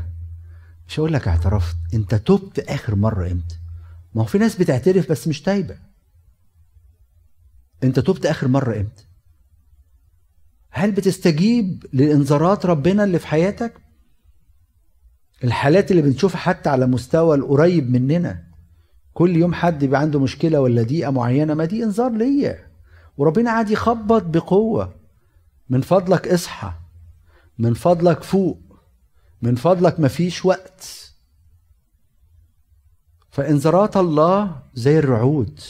مش 0.92 1.00
هقول 1.00 1.12
لك 1.12 1.28
اعترفت 1.28 1.76
انت 1.94 2.14
تبت 2.14 2.58
آخر 2.58 2.94
مرة 2.94 3.30
إمتى؟ 3.30 3.56
ما 4.14 4.22
هو 4.22 4.26
في 4.26 4.38
ناس 4.38 4.56
بتعترف 4.56 5.10
بس 5.10 5.28
مش 5.28 5.42
تايبة. 5.42 5.76
انت 7.84 8.00
تبت 8.00 8.26
آخر 8.26 8.48
مرة 8.48 8.76
إمتى؟ 8.76 9.04
هل 10.70 10.92
بتستجيب 10.92 11.86
لانذارات 11.92 12.66
ربنا 12.66 13.04
اللي 13.04 13.18
في 13.18 13.26
حياتك؟ 13.26 13.72
الحالات 15.44 15.90
اللي 15.90 16.02
بنشوفها 16.02 16.38
حتى 16.40 16.68
على 16.70 16.86
مستوى 16.86 17.36
القريب 17.36 17.90
مننا. 17.90 18.44
كل 19.14 19.36
يوم 19.36 19.54
حد 19.54 19.82
يبقى 19.82 20.00
عنده 20.00 20.20
مشكلة 20.20 20.60
ولا 20.60 20.82
ضيقة 20.82 21.10
معينة 21.10 21.54
ما 21.54 21.64
دي 21.64 21.84
إنذار 21.84 22.12
ليا. 22.12 22.66
وربنا 23.16 23.50
قاعد 23.50 23.70
يخبط 23.70 24.22
بقوة. 24.22 24.94
من 25.70 25.80
فضلك 25.80 26.28
اصحى. 26.28 26.72
من 27.58 27.74
فضلك 27.74 28.22
فوق. 28.22 28.71
من 29.42 29.54
فضلك 29.54 30.00
مفيش 30.00 30.44
وقت. 30.44 31.12
فانذارات 33.30 33.96
الله 33.96 34.62
زي 34.74 34.98
الرعود. 34.98 35.60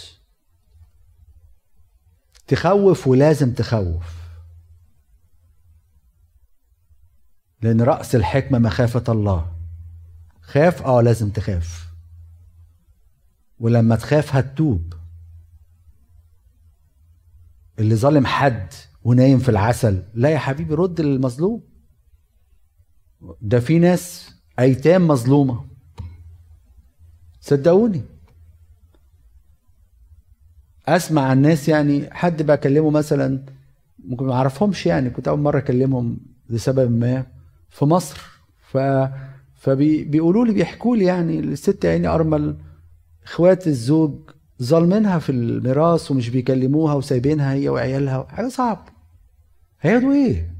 تخوف 2.46 3.06
ولازم 3.06 3.52
تخوف. 3.52 4.22
لأن 7.62 7.80
رأس 7.80 8.14
الحكمة 8.14 8.58
مخافة 8.58 9.12
الله. 9.12 9.52
خاف؟ 10.42 10.82
آه 10.82 11.00
لازم 11.00 11.30
تخاف. 11.30 11.86
ولما 13.58 13.96
تخاف 13.96 14.34
هتتوب. 14.34 14.94
اللي 17.78 17.96
ظالم 17.96 18.26
حد 18.26 18.72
ونايم 19.04 19.38
في 19.38 19.48
العسل. 19.48 20.02
لا 20.14 20.30
يا 20.30 20.38
حبيبي 20.38 20.74
رد 20.74 21.00
للمظلوم 21.00 21.71
ده 23.42 23.60
في 23.60 23.78
ناس 23.78 24.34
أيتام 24.58 25.08
مظلومة. 25.08 25.64
صدقوني. 27.40 28.02
أسمع 30.88 31.22
عن 31.22 31.42
ناس 31.42 31.68
يعني 31.68 32.08
حد 32.10 32.42
بكلمه 32.42 32.90
مثلا 32.90 33.44
ممكن 34.04 34.26
ما 34.26 34.32
أعرفهمش 34.34 34.86
يعني 34.86 35.10
كنت 35.10 35.28
أول 35.28 35.40
مرة 35.40 35.58
أكلمهم 35.58 36.18
لسبب 36.50 36.90
ما 36.90 37.26
في 37.70 37.84
مصر. 37.84 38.20
ف 38.70 38.78
فبيقولوا 39.54 40.44
لي 40.44 40.52
بيحكوا 40.52 40.96
لي 40.96 41.04
يعني 41.04 41.40
الست 41.40 41.84
يعني 41.84 42.06
أرمل 42.06 42.56
إخوات 43.24 43.66
الزوج 43.66 44.14
ظالمينها 44.62 45.18
في 45.18 45.32
الميراث 45.32 46.10
ومش 46.10 46.28
بيكلموها 46.28 46.94
وسايبينها 46.94 47.52
هي 47.52 47.68
وعيالها 47.68 48.26
حاجة 48.30 48.48
صعب 48.48 48.88
هياخدوا 49.80 50.12
إيه؟ 50.12 50.54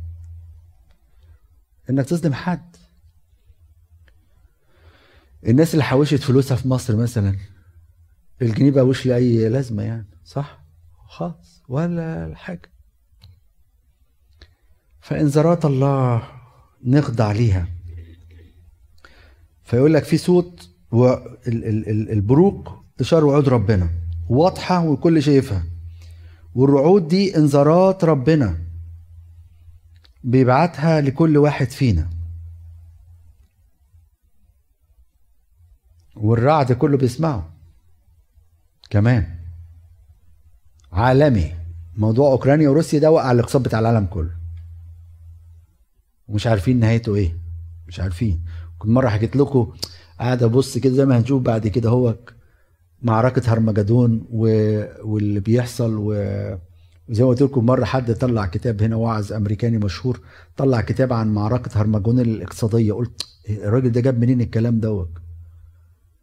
إنك 1.93 2.05
تظلم 2.07 2.35
حد. 2.35 2.77
الناس 5.47 5.73
اللي 5.75 5.85
حوشت 5.85 6.23
فلوسها 6.23 6.57
في 6.57 6.69
مصر 6.69 6.97
مثلا 6.97 7.37
الجنيه 8.43 8.71
بقى 8.71 8.87
وش 8.87 9.07
لأي 9.07 9.49
لازمة 9.49 9.83
يعني 9.83 10.07
صح؟ 10.25 10.61
خالص 11.09 11.63
ولا 11.69 12.33
حاجة. 12.35 12.71
فانذارات 15.01 15.65
الله 15.65 16.23
نخضع 16.85 17.33
ليها 17.33 17.69
فيقول 19.65 19.95
لك 19.95 20.05
في 20.05 20.19
صوت 20.19 20.69
والبروق 20.93 22.85
إشارة 23.01 23.25
وعود 23.25 23.49
ربنا. 23.49 23.91
واضحة 24.29 24.85
والكل 24.85 25.23
شايفها. 25.23 25.65
والرعود 26.55 27.09
دي 27.09 27.37
انذارات 27.37 28.05
ربنا. 28.05 28.59
بيبعتها 30.25 31.01
لكل 31.01 31.37
واحد 31.37 31.71
فينا. 31.71 32.11
والرعد 36.17 36.73
كله 36.73 36.97
بيسمعه. 36.97 37.53
كمان 38.91 39.27
عالمي. 40.93 41.55
موضوع 41.97 42.31
أوكرانيا 42.33 42.69
وروسيا 42.69 42.99
ده 42.99 43.11
وقع 43.11 43.33
الاقتصاد 43.33 43.63
بتاع 43.63 43.79
العالم 43.79 44.07
كله. 44.07 44.31
ومش 46.29 46.47
عارفين 46.47 46.81
نهايته 46.81 47.15
إيه. 47.15 47.37
مش 47.89 48.01
عارفين. 48.01 48.45
كنت 48.79 48.91
مرة 48.91 49.09
حكيت 49.09 49.37
لكم 49.37 49.73
قاعد 50.21 50.43
أبص 50.43 50.79
كده 50.79 50.95
زي 50.95 51.05
ما 51.07 51.19
هنشوف 51.19 51.43
بعد 51.43 51.69
كده 51.69 51.91
هو 51.91 52.17
معركة 53.03 53.53
هرمجدون 53.53 54.27
و... 54.31 54.47
واللي 55.05 55.41
بيحصل 55.41 55.95
و... 55.99 56.13
وزي 57.09 57.23
ما 57.23 57.29
قلت 57.29 57.43
لكم 57.43 57.67
مرة 57.67 57.85
حد 57.85 58.15
طلع 58.15 58.47
كتاب 58.47 58.83
هنا 58.83 58.97
واعظ 58.97 59.33
أمريكاني 59.33 59.79
مشهور 59.79 60.21
طلع 60.57 60.81
كتاب 60.81 61.13
عن 61.13 61.35
معركة 61.35 61.81
هرمجدون 61.81 62.21
الاقتصادية. 62.21 62.93
قلت 62.93 63.27
الراجل 63.49 63.93
ده 63.93 64.01
جاب 64.01 64.19
منين 64.21 64.41
الكلام 64.41 64.81
دوت؟ 64.81 65.11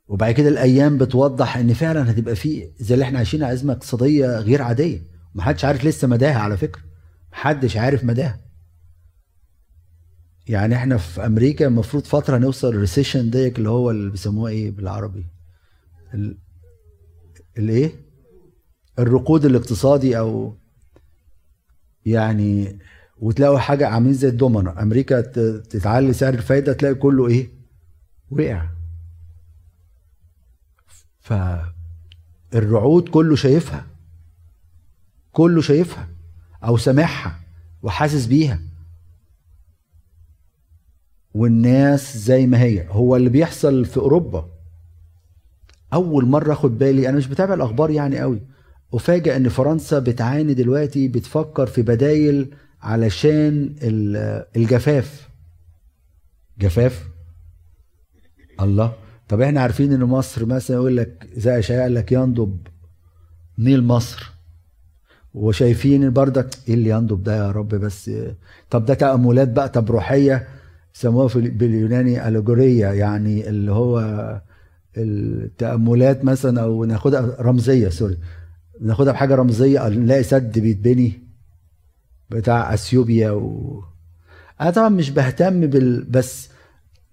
وبعد 0.07 0.33
كده 0.33 0.49
الأيام 0.49 0.97
بتوضح 0.97 1.57
إن 1.57 1.73
فعلا 1.73 2.11
هتبقى 2.11 2.35
في 2.35 2.69
زي 2.79 2.93
اللي 2.93 3.05
إحنا 3.05 3.17
عايشين 3.17 3.43
ازمه 3.43 3.73
اقتصادية 3.73 4.39
غير 4.39 4.61
عادية. 4.61 5.01
محدش 5.35 5.65
عارف 5.65 5.85
لسه 5.85 6.07
مداها 6.07 6.39
على 6.39 6.57
فكرة. 6.57 6.81
محدش 7.31 7.77
عارف 7.77 8.03
مداها. 8.03 8.39
يعني 10.47 10.75
إحنا 10.75 10.97
في 10.97 11.25
أمريكا 11.25 11.67
المفروض 11.67 12.03
فترة 12.03 12.37
نوصل 12.37 12.67
الريسيشن 12.69 13.29
ديك 13.29 13.57
اللي 13.57 13.69
هو 13.69 13.91
اللي 13.91 14.09
بيسموها 14.11 14.51
إيه 14.51 14.71
بالعربي؟ 14.71 15.25
الايه 17.57 17.91
الركود 18.99 19.45
الاقتصادي 19.45 20.19
أو 20.19 20.57
يعني 22.05 22.79
وتلاقوا 23.19 23.59
حاجة 23.59 23.87
عاملين 23.87 24.13
زي 24.13 24.27
الدومنه 24.27 24.81
أمريكا 24.81 25.21
تتعلي 25.61 26.13
سعر 26.13 26.33
الفايدة 26.33 26.73
تلاقي 26.73 26.95
كله 26.95 27.27
إيه؟ 27.27 27.49
وقع. 28.31 28.69
فالرعود 32.51 33.09
كله 33.09 33.35
شايفها. 33.35 33.85
كله 35.31 35.61
شايفها 35.61 36.09
أو 36.63 36.77
سامعها 36.77 37.39
وحاسس 37.81 38.25
بيها. 38.25 38.61
والناس 41.33 42.17
زي 42.17 42.47
ما 42.47 42.61
هي. 42.61 42.87
هو 42.89 43.15
اللي 43.15 43.29
بيحصل 43.29 43.85
في 43.85 43.97
أوروبا. 43.97 44.49
أول 45.93 46.25
مرة 46.25 46.53
أخد 46.53 46.77
بالي 46.77 47.09
أنا 47.09 47.17
مش 47.17 47.27
بتابع 47.27 47.53
الأخبار 47.53 47.89
يعني 47.91 48.19
قوي 48.19 48.41
افاجئ 48.93 49.35
إن 49.35 49.49
فرنسا 49.49 49.99
بتعاني 49.99 50.53
دلوقتي 50.53 51.07
بتفكر 51.07 51.67
في 51.67 51.81
بدايل 51.81 52.53
علشان 52.81 53.75
الجفاف. 54.55 55.29
جفاف؟ 56.59 57.07
الله. 58.61 58.93
طب 59.27 59.41
إحنا 59.41 59.61
عارفين 59.61 59.93
إن 59.93 60.03
مصر 60.03 60.45
مثلا 60.45 60.77
يقول 60.77 60.97
لك 60.97 61.27
زي 61.37 61.59
اشعياء 61.59 61.87
لك 61.87 62.11
ينضب 62.11 62.57
نيل 63.59 63.83
مصر. 63.83 64.31
وشايفين 65.33 66.09
بردك 66.13 66.49
إيه 66.67 66.73
اللي 66.73 66.89
ينضب 66.89 67.23
ده 67.23 67.37
يا 67.37 67.51
رب؟ 67.51 67.67
بس 67.69 68.11
طب 68.69 68.85
ده 68.85 68.93
تأملات 68.93 69.49
بقى 69.49 69.69
طب 69.69 69.91
روحية 69.91 70.47
سموها 70.93 71.27
باليوناني 71.35 72.27
ال 72.27 72.35
θεωρία 72.35 72.87
يعني 72.87 73.49
اللي 73.49 73.71
هو 73.71 73.99
التأملات 74.97 76.25
مثلا 76.25 76.61
أو 76.61 76.85
ناخدها 76.85 77.35
رمزية 77.41 77.89
sorry. 77.89 78.17
ناخدها 78.81 79.13
بحاجة 79.13 79.35
رمزية 79.35 79.87
نلاقي 79.89 80.23
سد 80.23 80.59
بيتبني 80.59 81.21
بتاع 82.29 82.73
أثيوبيا 82.73 83.31
و 83.31 83.83
أنا 84.61 84.69
طبعا 84.71 84.89
مش 84.89 85.09
بهتم 85.09 85.67
بال 85.67 86.03
بس 86.03 86.49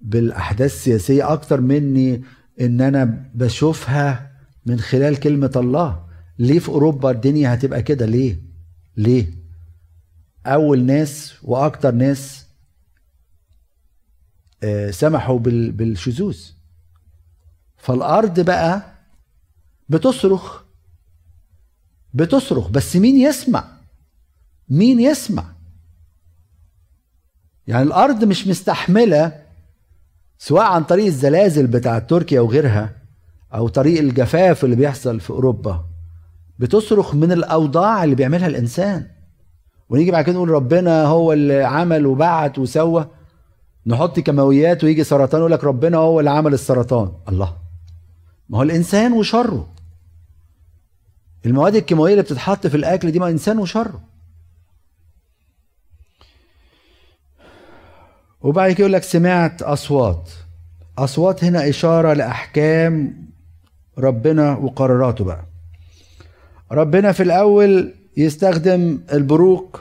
بالأحداث 0.00 0.72
السياسية 0.74 1.32
أكتر 1.32 1.60
مني 1.60 2.22
إن 2.60 2.80
أنا 2.80 3.30
بشوفها 3.34 4.32
من 4.66 4.80
خلال 4.80 5.16
كلمة 5.20 5.52
الله. 5.56 6.06
ليه 6.38 6.58
في 6.58 6.68
أوروبا 6.68 7.10
الدنيا 7.10 7.54
هتبقى 7.54 7.82
كده؟ 7.82 8.06
ليه؟ 8.06 8.40
ليه؟ 8.96 9.26
أول 10.46 10.84
ناس 10.84 11.34
وأكتر 11.42 11.92
ناس 11.94 12.46
آه، 14.62 14.90
سمحوا 14.90 15.38
بالشذوذ. 15.38 16.38
فالأرض 17.76 18.40
بقى 18.40 18.94
بتصرخ. 19.88 20.65
بتصرخ 22.16 22.68
بس 22.68 22.96
مين 22.96 23.16
يسمع؟ 23.16 23.64
مين 24.68 25.00
يسمع؟ 25.00 25.44
يعني 27.66 27.82
الأرض 27.82 28.24
مش 28.24 28.46
مستحملة 28.46 29.32
سواء 30.38 30.64
عن 30.64 30.84
طريق 30.84 31.06
الزلازل 31.06 31.66
بتاعه 31.66 31.98
تركيا 31.98 32.40
وغيرها 32.40 32.92
أو 33.54 33.68
طريق 33.68 33.98
الجفاف 33.98 34.64
اللي 34.64 34.76
بيحصل 34.76 35.20
في 35.20 35.30
أوروبا. 35.30 35.84
بتصرخ 36.58 37.14
من 37.14 37.32
الأوضاع 37.32 38.04
اللي 38.04 38.14
بيعملها 38.14 38.46
الإنسان. 38.46 39.06
ونيجي 39.88 40.10
بعد 40.10 40.24
كده 40.24 40.34
نقول 40.34 40.48
ربنا 40.48 41.04
هو 41.04 41.32
اللي 41.32 41.64
عمل 41.64 42.06
وبعت 42.06 42.58
وسوى. 42.58 43.06
نحط 43.86 44.20
كيماويات 44.20 44.84
ويجي 44.84 45.04
سرطان 45.04 45.40
يقول 45.40 45.52
لك 45.52 45.64
ربنا 45.64 45.96
هو 45.96 46.20
اللي 46.20 46.30
عمل 46.30 46.54
السرطان. 46.54 47.12
الله. 47.28 47.56
ما 48.48 48.58
هو 48.58 48.62
الإنسان 48.62 49.12
وشره. 49.12 49.75
المواد 51.46 51.74
الكيماوية 51.74 52.12
اللي 52.12 52.22
بتتحط 52.22 52.66
في 52.66 52.76
الأكل 52.76 53.10
دي 53.10 53.18
ما 53.18 53.28
إنسان 53.28 53.58
وشره. 53.58 54.00
وبعد 58.40 58.72
كده 58.72 58.80
يقول 58.80 58.92
لك 58.92 59.02
سمعت 59.02 59.62
أصوات. 59.62 60.30
أصوات 60.98 61.44
هنا 61.44 61.68
إشارة 61.68 62.12
لأحكام 62.12 63.22
ربنا 63.98 64.56
وقراراته 64.56 65.24
بقى. 65.24 65.44
ربنا 66.72 67.12
في 67.12 67.22
الأول 67.22 67.94
يستخدم 68.16 69.00
البروق 69.12 69.80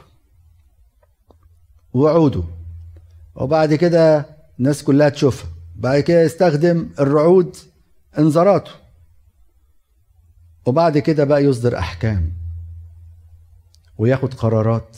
وعوده. 1.94 2.44
وبعد 3.36 3.74
كده 3.74 4.26
الناس 4.60 4.84
كلها 4.84 5.10
تشوفها. 5.10 5.50
بعد 5.76 6.00
كده 6.00 6.22
يستخدم 6.22 6.90
الرعود 7.00 7.56
انذاراته. 8.20 8.72
وبعد 10.66 10.98
كده 10.98 11.24
بقى 11.24 11.44
يصدر 11.44 11.78
أحكام 11.80 12.34
وياخد 13.98 14.34
قرارات. 14.34 14.98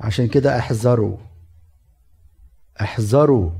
عشان 0.00 0.28
كده 0.28 0.58
احذروا 0.58 1.18
احذروا 2.80 3.50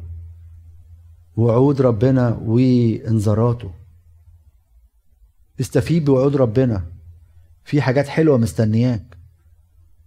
وعود 1.37 1.81
ربنا 1.81 2.29
وانذاراته. 2.29 3.75
استفيد 5.61 6.05
بوعود 6.05 6.37
ربنا 6.37 6.85
في 7.64 7.83
حاجات 7.83 8.09
حلوة 8.09 8.39
مستنياك. 8.39 9.18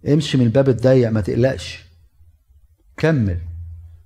امشي 0.08 0.38
من 0.38 0.44
الباب 0.46 0.68
الضيق 0.68 1.10
ما 1.10 1.20
تقلقش. 1.20 1.84
كمل. 2.96 3.40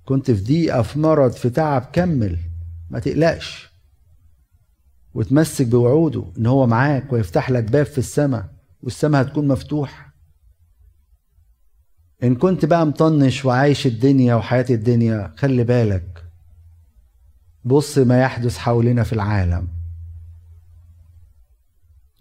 كنت 0.05 0.31
في 0.31 0.43
ضيقه 0.43 0.81
في 0.81 0.99
مرض 0.99 1.31
في 1.31 1.49
تعب 1.49 1.81
كمل. 1.93 2.39
ما 2.89 2.99
تقلقش. 2.99 3.70
وتمسك 5.13 5.67
بوعوده 5.67 6.25
إن 6.37 6.45
هو 6.45 6.67
معاك 6.67 7.13
ويفتح 7.13 7.51
لك 7.51 7.63
باب 7.63 7.85
في 7.85 7.97
السماء 7.97 8.49
والسماء 8.83 9.21
هتكون 9.21 9.47
مفتوحة. 9.47 10.13
إن 12.23 12.35
كنت 12.35 12.65
بقى 12.65 12.85
مطنش 12.87 13.45
وعايش 13.45 13.87
الدنيا 13.87 14.35
وحياة 14.35 14.65
الدنيا 14.69 15.33
خلي 15.37 15.63
بالك. 15.63 16.23
بص 17.65 17.97
ما 17.97 18.21
يحدث 18.21 18.57
حولنا 18.57 19.03
في 19.03 19.13
العالم. 19.13 19.67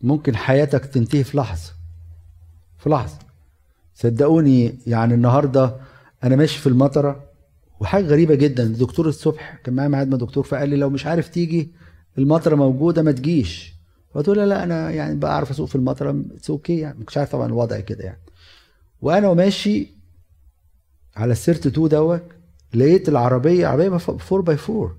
ممكن 0.03 0.37
حياتك 0.37 0.85
تنتهي 0.85 1.25
في 1.25 1.37
لحظة. 1.37 1.73
في 2.79 2.91
لحظة. 2.91 3.19
صدقوني 3.95 4.79
يعني 4.87 5.15
النهاردة 5.15 5.77
أنا 6.25 6.37
ماشي 6.37 6.59
في 6.59 6.67
المطرة 6.67 7.25
وحاجة 7.81 8.05
غريبة 8.05 8.35
جدا. 8.35 8.63
الدكتور 8.63 9.09
الصبح 9.09 9.59
كان 9.65 9.75
معايا 9.75 9.89
ميعاد 9.89 10.09
مع 10.09 10.17
دكتور 10.17 10.45
فقال 10.45 10.69
لي 10.69 10.77
لو 10.77 10.91
مش 10.91 11.07
عارف 11.07 11.29
تيجي 11.29 11.71
المطرة 12.19 12.55
موجودة 12.55 13.03
ما 13.03 13.13
تجيش. 13.13 13.75
له 14.15 14.45
لا 14.45 14.63
أنا 14.63 14.91
يعني 14.91 15.15
بعرف 15.15 15.51
أسوق 15.51 15.69
في 15.69 15.75
المطرة 15.75 16.25
it's 16.35 16.51
okay 16.51 16.79
يعني. 16.79 16.99
كنتش 16.99 17.19
عارف 17.19 17.33
طبعا 17.33 17.47
الوضع 17.47 17.81
كده 17.81 18.05
يعني. 18.05 18.21
وأنا 19.03 19.29
وماشي 19.29 19.89
على 21.17 21.33
السيرت 21.33 21.67
2 21.67 21.89
دوت 21.89 22.23
لقيت 22.75 23.09
العربية 23.09 23.67
عربية 23.67 23.89
4 24.33 24.43
by 24.43 24.57
4 24.71 24.97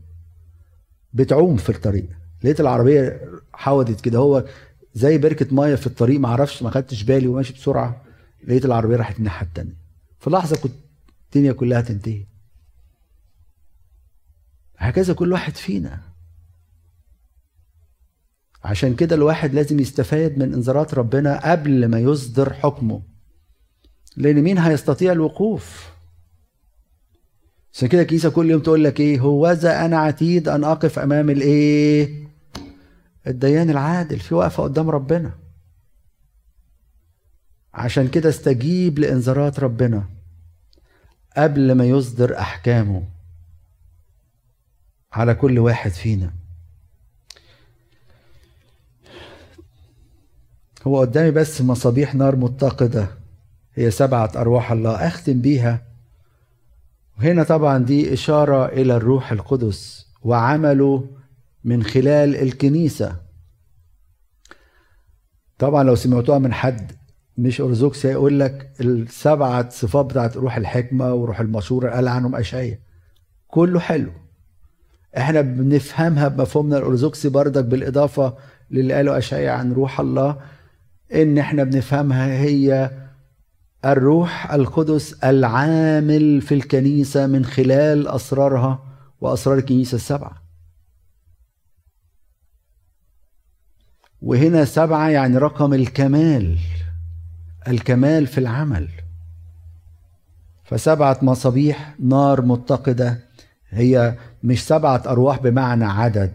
بتعوم 1.13 1.57
في 1.57 1.69
الطريق. 1.69 2.09
لقيت 2.43 2.59
العربية 2.59 3.29
حودت 3.53 4.01
كده. 4.01 4.19
هو 4.19 4.45
زي 4.93 5.17
بركة 5.17 5.55
مية 5.55 5.75
في 5.75 5.87
الطريق 5.87 6.19
ما 6.19 6.27
أعرفش 6.27 6.63
ما 6.63 6.69
خدتش 6.69 7.03
بالي 7.03 7.27
وماشي 7.27 7.53
بسرعة. 7.53 8.01
لقيت 8.47 8.65
العربية 8.65 8.95
راحت 8.95 9.19
الناحية 9.19 9.47
التانية. 9.47 9.75
في 10.19 10.29
لحظة 10.29 10.57
كنت 10.57 10.73
الدنيا 11.25 11.51
كلها 11.51 11.81
تنتهي. 11.81 12.25
هكذا 14.77 15.13
كل 15.13 15.31
واحد 15.31 15.55
فينا. 15.55 16.10
عشان 18.63 18.95
كده 18.95 19.15
الواحد 19.15 19.53
لازم 19.53 19.79
يستفاد 19.79 20.37
من 20.37 20.53
انذارات 20.53 20.93
ربنا 20.93 21.51
قبل 21.51 21.85
ما 21.85 21.99
يصدر 21.99 22.53
حكمه. 22.53 23.01
لأن 24.17 24.41
مين 24.41 24.57
هيستطيع 24.57 25.11
الوقوف؟ 25.11 25.91
عشان 27.73 27.87
كده 27.87 28.01
الكنيسة 28.01 28.29
كل 28.29 28.49
يوم 28.49 28.61
تقول 28.61 28.83
لك 28.83 28.99
إيه؟ 28.99 29.19
هوذا 29.19 29.85
أنا 29.85 29.97
عتيد 29.97 30.47
أن 30.47 30.63
أقف 30.63 30.99
أمام 30.99 31.29
الإيه؟ 31.29 32.27
الديان 33.27 33.69
العادل 33.69 34.19
في 34.19 34.35
وقفة 34.35 34.63
قدام 34.63 34.89
ربنا. 34.89 35.31
عشان 37.73 38.07
كده 38.07 38.29
استجيب 38.29 38.99
لإنذارات 38.99 39.59
ربنا 39.59 40.09
قبل 41.37 41.71
ما 41.71 41.85
يصدر 41.85 42.39
أحكامه 42.39 43.03
على 45.13 45.33
كل 45.35 45.59
واحد 45.59 45.91
فينا. 45.91 46.40
هو 50.87 50.99
قدامي 50.99 51.31
بس 51.31 51.61
مصابيح 51.61 52.15
نار 52.15 52.35
متقدة. 52.35 53.07
هي 53.73 53.91
سبعة 53.91 54.31
أرواح 54.35 54.71
الله. 54.71 55.07
أختم 55.07 55.41
بيها. 55.41 55.81
وهنا 57.17 57.43
طبعا 57.43 57.77
دي 57.77 58.13
إشارة 58.13 58.65
إلى 58.65 58.95
الروح 58.95 59.31
القدس 59.31 60.07
وعمله 60.23 61.07
من 61.63 61.83
خلال 61.83 62.35
الكنيسة. 62.35 63.15
طبعا 65.57 65.83
لو 65.83 65.95
سمعتوها 65.95 66.39
من 66.39 66.53
حد 66.53 66.91
مش 67.37 67.61
أرثوذكسي 67.61 68.07
هيقول 68.07 68.39
لك 68.39 68.71
السبعة 68.81 69.69
صفات 69.69 70.05
بتاعت 70.05 70.37
روح 70.37 70.57
الحكمة 70.57 71.13
وروح 71.13 71.39
المشورة 71.39 71.89
قال 71.89 72.07
عنهم 72.07 72.35
أشعية. 72.35 72.79
كله 73.47 73.79
حلو. 73.79 74.11
إحنا 75.17 75.41
بنفهمها 75.41 76.27
بمفهومنا 76.27 76.77
الأرثوذكسي 76.77 77.29
بردك 77.29 77.65
بالإضافة 77.65 78.37
للي 78.71 78.93
قاله 78.93 79.17
أشعية 79.17 79.51
عن 79.51 79.73
روح 79.73 79.99
الله. 79.99 80.37
إن 81.13 81.37
إحنا 81.37 81.63
بنفهمها 81.63 82.27
هي 82.27 82.91
الروح 83.85 84.53
القدس 84.53 85.13
العامل 85.13 86.41
في 86.41 86.53
الكنيسة 86.53 87.27
من 87.27 87.45
خلال 87.45 88.07
أسرارها 88.07 88.83
وأسرار 89.21 89.57
الكنيسة 89.57 89.95
السبعة. 89.95 90.41
وهنا 94.21 94.65
سبعة 94.65 95.09
يعني 95.09 95.37
رقم 95.37 95.73
الكمال 95.73 96.57
الكمال 97.67 98.27
في 98.27 98.37
العمل. 98.37 98.87
فسبعة 100.63 101.19
مصابيح 101.21 101.95
نار 101.99 102.41
متقدة 102.41 103.19
هي 103.69 104.17
مش 104.43 104.67
سبعة 104.67 105.03
أرواح 105.05 105.39
بمعنى 105.39 105.85
عدد 105.85 106.33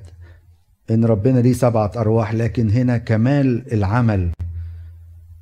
إن 0.91 1.05
ربنا 1.05 1.39
ليه 1.41 1.53
سبعة 1.53 1.93
أرواح 1.97 2.35
لكن 2.35 2.71
هنا 2.71 2.99
كمال 2.99 3.73
العمل. 3.73 4.31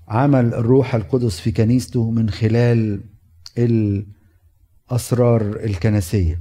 عمل 0.09 0.55
الروح 0.55 0.95
القدس 0.95 1.41
في 1.41 1.53
كنيسته 1.53 2.11
من 2.11 2.31
خلال 2.31 3.01
الأسرار 3.59 5.43
الكنسية. 5.65 6.41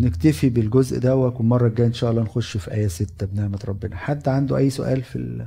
نكتفي 0.00 0.48
بالجزء 0.48 0.98
ده 0.98 1.16
والمرة 1.16 1.66
الجاية 1.66 1.86
إن 1.86 1.92
شاء 1.92 2.10
الله 2.10 2.22
نخش 2.22 2.56
في 2.56 2.74
آية 2.74 2.88
ستة 2.88 3.26
بنعمة 3.26 3.58
ربنا. 3.68 3.96
حد 3.96 4.28
عنده 4.28 4.56
أي 4.56 4.70
سؤال 4.70 5.02
في 5.02 5.16
ال... 5.16 5.46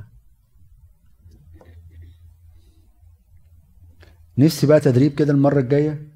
نفسي 4.38 4.66
بقى 4.66 4.80
تدريب 4.80 5.14
كده 5.14 5.32
المرة 5.32 5.60
الجاية؟ 5.60 6.13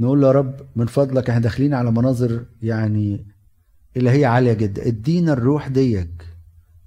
نقول 0.00 0.20
له 0.20 0.26
يا 0.26 0.32
رب 0.32 0.60
من 0.76 0.86
فضلك 0.86 1.28
إحنا 1.30 1.40
داخلين 1.42 1.74
على 1.74 1.90
مناظر 1.90 2.44
يعني 2.62 3.26
اللي 3.96 4.10
هي 4.10 4.24
عالية 4.24 4.52
جدا. 4.52 4.86
ادينا 4.86 5.32
الروح 5.32 5.68
ديك 5.68 6.26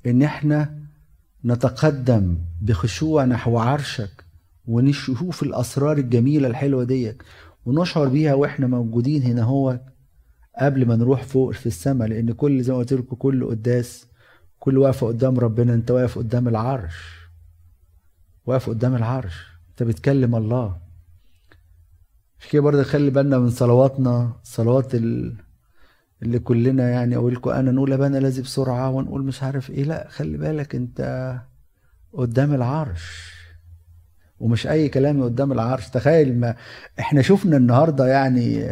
ان 0.05 0.21
إحنا 0.21 0.79
نتقدم 1.45 2.37
بخشوع 2.61 3.25
نحو 3.25 3.57
عرشك 3.57 4.23
ونشوف 4.67 5.43
الأسرار 5.43 5.97
الجميلة 5.97 6.47
الحلوة 6.47 6.83
ديك 6.83 7.23
ونشعر 7.65 8.07
بيها 8.07 8.33
وإحنا 8.33 8.67
موجودين 8.67 9.23
هنا 9.23 9.43
هو 9.43 9.79
قبل 10.59 10.85
ما 10.87 10.95
نروح 10.95 11.23
فوق 11.23 11.51
في 11.51 11.65
السماء 11.65 12.07
لأن 12.07 12.31
كل 12.31 12.61
زي 12.63 12.73
ما 12.73 12.79
قلت 12.79 12.93
لكم 12.93 13.15
كل 13.15 13.45
قداس. 13.45 14.05
كل 14.59 14.77
واقف 14.77 15.03
قدام 15.03 15.39
ربنا 15.39 15.73
أنت 15.73 15.91
واقف 15.91 16.17
قدام 16.17 16.47
العرش. 16.47 16.95
واقف 18.45 18.69
قدام 18.69 18.95
العرش. 18.95 19.45
أنت 19.69 19.83
بتكلم 19.83 20.35
الله. 20.35 20.77
في 22.39 22.49
كده 22.49 22.61
برضه 22.61 22.83
خلي 22.83 23.09
بالنا 23.09 23.39
من 23.39 23.49
صلواتنا 23.49 24.33
صلوات 24.43 24.95
اللي 24.95 26.39
كلنا 26.43 26.89
يعني 26.89 27.15
أقول 27.15 27.33
لكم 27.33 27.49
أنا 27.49 27.71
نقول 27.71 27.93
ابانا 27.93 28.17
الذي 28.17 28.41
بسرعة 28.41 28.89
ونقول 28.89 29.23
مش 29.23 29.43
عارف 29.43 29.69
إيه. 29.69 29.83
لا 29.83 30.07
خلي 30.09 30.37
بالك 30.37 30.75
أنت 30.75 31.35
قدام 32.13 32.53
العرش. 32.53 33.33
ومش 34.39 34.67
أي 34.67 34.89
كلام 34.89 35.23
قدام 35.23 35.51
العرش. 35.51 35.89
تخيل 35.89 36.39
ما 36.39 36.55
إحنا 36.99 37.21
شفنا 37.21 37.57
النهارده 37.57 38.07
يعني 38.07 38.65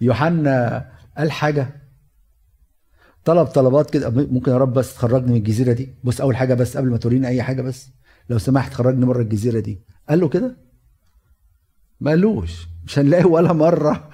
يوحنا 0.00 0.86
قال 1.18 1.32
حاجة. 1.32 1.68
طلب 3.24 3.46
طلبات 3.46 3.90
كده. 3.90 4.10
ممكن 4.10 4.52
يا 4.52 4.58
رب 4.58 4.72
بس 4.72 4.94
تخرجني 4.94 5.30
من 5.30 5.36
الجزيرة 5.36 5.72
دي. 5.72 5.94
بص 6.04 6.20
أول 6.20 6.36
حاجة 6.36 6.54
بس 6.54 6.76
قبل 6.76 6.90
ما 6.90 6.96
توريني 6.96 7.28
أي 7.28 7.42
حاجة 7.42 7.62
بس. 7.62 7.90
لو 8.30 8.38
سمحت 8.38 8.74
خرجني 8.74 9.06
بره 9.06 9.22
الجزيرة 9.22 9.60
دي. 9.60 9.80
قال 10.08 10.20
له 10.20 10.28
كده؟ 10.28 10.65
ما 12.00 12.10
قالوش 12.10 12.66
مش 12.86 12.98
هنلاقي 12.98 13.24
ولا 13.24 13.52
مرة 13.52 14.10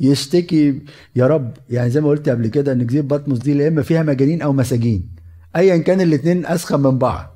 يشتكي 0.00 0.82
يا 1.16 1.26
رب. 1.26 1.56
يعني 1.70 1.90
زي 1.90 2.00
ما 2.00 2.08
قلت 2.08 2.28
قبل 2.28 2.46
كده 2.46 2.72
إن 2.72 2.86
جزيرة 2.86 3.02
بطمس 3.02 3.38
دي 3.38 3.58
يا 3.58 3.68
إما 3.68 3.82
فيها 3.82 4.02
مجانين 4.02 4.42
أو 4.42 4.52
مساجين. 4.52 5.14
ايا 5.56 5.76
كان 5.76 6.00
الاثنين 6.00 6.46
أسخن 6.46 6.80
من 6.80 6.98
بعض. 6.98 7.34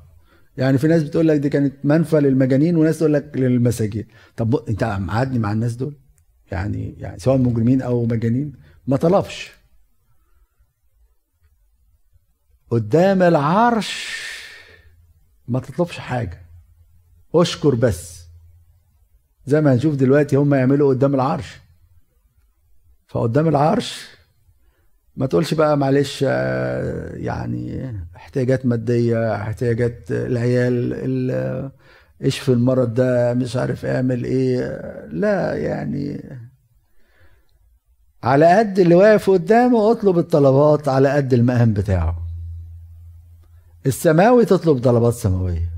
يعني 0.57 0.77
في 0.77 0.87
ناس 0.87 1.03
بتقول 1.03 1.27
لك 1.27 1.39
دي 1.39 1.49
كانت 1.49 1.73
منفى 1.83 2.19
للمجانين 2.19 2.75
وناس 2.75 2.99
تقول 2.99 3.13
لك 3.13 3.31
للمساجين. 3.35 4.07
طب 4.37 4.55
أنت 4.55 4.83
معادني 4.83 5.39
مع 5.39 5.51
الناس 5.51 5.75
دول؟ 5.75 5.97
يعني 6.51 6.95
يعني 6.97 7.19
سواء 7.19 7.37
مجرمين 7.37 7.81
أو 7.81 8.05
مجانين. 8.05 8.53
ما 8.87 8.97
طلبش. 8.97 9.51
قدام 12.69 13.21
العرش 13.21 14.19
ما 15.47 15.59
تطلبش 15.59 15.97
حاجة. 15.99 16.41
أشكر 17.35 17.75
بس. 17.75 18.28
زي 19.49 19.61
ما 19.61 19.73
هنشوف 19.73 19.95
دلوقتي 19.95 20.35
هم 20.35 20.53
يعملوا 20.53 20.89
قدام 20.89 21.15
العرش. 21.15 21.59
فقدام 23.07 23.47
العرش 23.47 24.07
ما 25.15 25.25
تقولش 25.25 25.53
بقى 25.53 25.77
معلش 25.77 26.21
يعني 26.21 27.95
احتياجات 28.15 28.65
مادية 28.65 29.35
احتياجات 29.35 30.11
العيال 30.11 30.93
اشفي 32.21 32.49
المرض 32.51 32.93
ده 32.93 33.33
مش 33.33 33.55
عارف 33.55 33.85
اعمل 33.85 34.23
إيه. 34.23 34.59
لا 35.11 35.53
يعني 35.55 36.23
على 38.23 38.57
قد 38.57 38.79
اللي 38.79 38.95
واقف 38.95 39.29
قدامه 39.29 39.91
اطلب 39.91 40.17
الطلبات 40.17 40.87
على 40.87 41.09
قد 41.09 41.33
المقام 41.33 41.73
بتاعه. 41.73 42.15
السماوي 43.85 44.45
تطلب 44.45 44.79
طلبات 44.83 45.13
سماوية. 45.13 45.69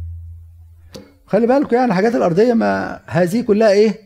خلي 1.31 1.47
بالكم 1.47 1.75
يعني 1.75 1.87
الحاجات 1.91 2.15
الأرضية 2.15 2.53
ما 2.53 3.01
هذه 3.07 3.41
كلها 3.41 3.71
إيه؟ 3.71 3.99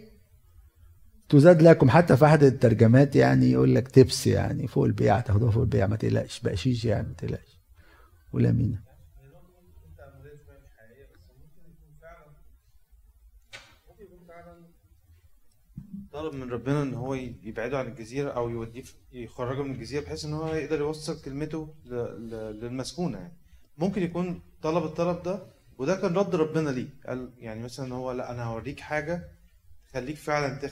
تزاد 1.30 1.62
لكم. 1.62 1.90
حتى 1.90 2.18
في 2.18 2.26
أحد 2.26 2.44
الترجمات 2.44 3.16
يعني 3.16 3.52
يقول 3.52 3.76
لك 3.76 3.88
تبس 3.88 4.28
يعني 4.28 4.68
فوق 4.68 4.86
البيع 4.86 5.20
تاخدوها 5.20 5.52
فوق 5.52 5.64
البيع 5.64 5.88
ما 5.88 5.96
تقلقش 5.96 6.40
بقشيش 6.40 6.86
يعني 6.86 7.08
ما 7.08 7.14
تقلقش. 7.14 7.60
ولا 8.34 8.52
مين 8.52 8.80
طلب 16.14 16.34
من 16.34 16.50
ربنا 16.50 16.82
إن 16.82 16.94
هو 16.94 17.14
يبعده 17.44 17.80
عن 17.80 17.88
الجزيرة 17.88 18.30
أو 18.30 18.50
يوديه 18.50 18.84
يخرجه 19.14 19.64
من 19.64 19.72
الجزيرة 19.72 20.04
بحيث 20.04 20.26
إن 20.26 20.34
هو 20.34 20.48
يقدر 20.48 20.80
يوصل 20.80 21.22
كلمته 21.22 21.74
للمسكونة 22.62 23.18
يعني. 23.18 23.34
ممكن 23.78 24.04
يكون 24.04 24.42
طلب 24.62 24.84
الطلب 24.84 25.24
ده 25.24 25.55
وده 25.78 25.96
كان 25.96 26.14
رد 26.14 26.36
ربنا 26.36 26.70
ليه 26.70 26.88
قال 27.08 27.30
يعني 27.40 27.64
مثلا 27.64 27.94
هو 27.96 28.12
لا 28.12 28.32
أنا 28.32 28.44
هوريك 28.44 28.80
حاجة 28.80 29.24
تخليك 29.92 30.18
فعلا 30.18 30.60
تخ... 30.60 30.72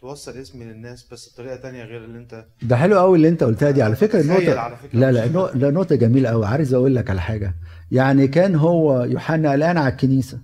توصل 0.00 0.32
اسمي 0.32 0.64
للناس 0.64 1.08
بس 1.12 1.32
بطريقة 1.34 1.56
تانية 1.56 1.84
غير 1.84 2.04
اللي 2.04 2.18
أنت 2.18 2.44
ده 2.62 2.76
حلو 2.76 2.98
قوي 2.98 3.16
اللي 3.16 3.28
أنت 3.28 3.42
قلتها 3.44 3.70
دي. 3.70 3.82
على 3.82 3.96
فكرة 3.96 4.20
النقطة 4.20 4.60
على 4.60 4.76
فكرة. 4.76 4.98
لا 4.98 5.12
لا 5.12 5.26
لا 5.54 5.70
نقطة 5.70 5.94
جميلة 5.94 6.28
قوي. 6.28 6.46
عايز 6.46 6.74
أقول 6.74 6.96
لك 6.96 7.10
على 7.10 7.20
حاجة. 7.20 7.54
يعني 7.90 8.28
كان 8.28 8.54
هو 8.54 9.02
يوحنا 9.02 9.52
قلقان 9.52 9.78
على 9.78 9.92
الكنيسة. 9.92 10.38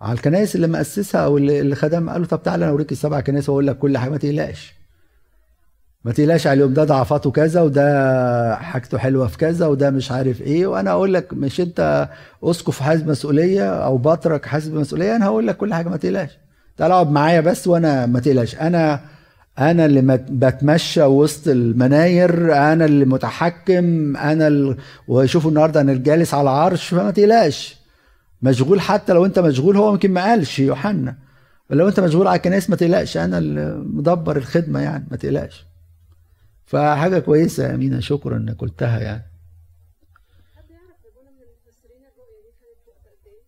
على 0.00 0.12
الكنائس 0.12 0.56
اللي 0.56 0.66
مؤسسها 0.66 1.20
أو 1.20 1.38
اللي 1.38 1.60
اللي 1.60 1.74
خدمها 1.74 2.12
قال 2.12 2.22
له 2.22 2.28
طب 2.28 2.42
تعالى 2.42 2.64
أنا 2.64 2.72
أوريك 2.72 2.92
السبع 2.92 3.20
كنائس 3.20 3.48
وأقول 3.48 3.66
لك 3.66 3.78
كل 3.78 3.98
حاجة. 3.98 4.10
ما 4.10 4.16
تقلقش. 4.18 4.74
ما 6.04 6.12
تقلقش 6.12 6.46
عليهم 6.46 6.74
ده 6.74 6.84
ضعفاته 6.84 7.30
كذا 7.30 7.62
وده 7.62 8.56
حاجته 8.56 8.98
حلوة 8.98 9.26
في 9.26 9.38
كذا 9.38 9.66
وده 9.66 9.90
مش 9.90 10.12
عارف 10.12 10.42
إيه. 10.42 10.66
وأنا 10.66 10.90
أقول 10.90 11.14
لك 11.14 11.32
مش 11.34 11.60
أنت 11.60 12.08
أسقف 12.44 12.80
حاسب 12.80 13.08
مسؤولية 13.08 13.84
أو 13.84 13.98
بطرك 13.98 14.46
حاسب 14.46 14.74
مسؤولية 14.74 15.16
أنا 15.16 15.26
هقول 15.26 15.46
لك 15.46 15.56
كل 15.56 15.74
حاجة 15.74 15.88
ما 15.88 15.96
تقلقش. 15.96 16.38
تعالى 16.76 16.94
أقعد 16.94 17.10
معايا 17.10 17.40
بس 17.40 17.66
وأنا 17.68 18.06
ما 18.06 18.20
تقلقش. 18.20 18.54
أنا 18.56 19.00
أنا 19.58 19.86
اللي 19.86 20.16
بتمشى 20.30 21.02
وسط 21.02 21.48
المناير 21.48 22.54
أنا 22.56 22.84
اللي 22.84 23.04
متحكم 23.04 24.16
أنا 24.16 24.48
ال... 24.48 24.76
وشوفوا 25.08 25.50
النهارده 25.50 25.80
أنا 25.80 25.92
الجالس 25.92 26.34
على 26.34 26.42
العرش 26.42 26.88
فما 26.88 27.10
تقلقش. 27.10 27.76
مشغول 28.42 28.80
حتى 28.80 29.12
لو 29.12 29.24
أنت 29.26 29.38
مشغول 29.38 29.76
هو 29.76 29.92
يمكن 29.92 30.12
ما 30.12 30.24
قالش 30.24 30.58
يوحنا. 30.58 31.16
لو 31.70 31.88
أنت 31.88 32.00
مشغول 32.00 32.26
على 32.26 32.36
الكنائس 32.36 32.70
ما 32.70 32.76
تقلقش. 32.76 33.16
أنا 33.16 33.38
اللي 33.38 33.82
مدبر 33.86 34.36
الخدمة 34.36 34.80
يعني 34.80 35.06
ما 35.10 35.16
تقلقش. 35.16 35.69
فحاجة 36.70 37.18
كويسة 37.18 37.68
يا 37.68 37.74
أمينة 37.74 38.00
شكرا 38.00 38.36
إنك 38.36 38.56
قلتها 38.56 39.00
يعني. 39.00 39.22
إيه؟ 43.26 43.40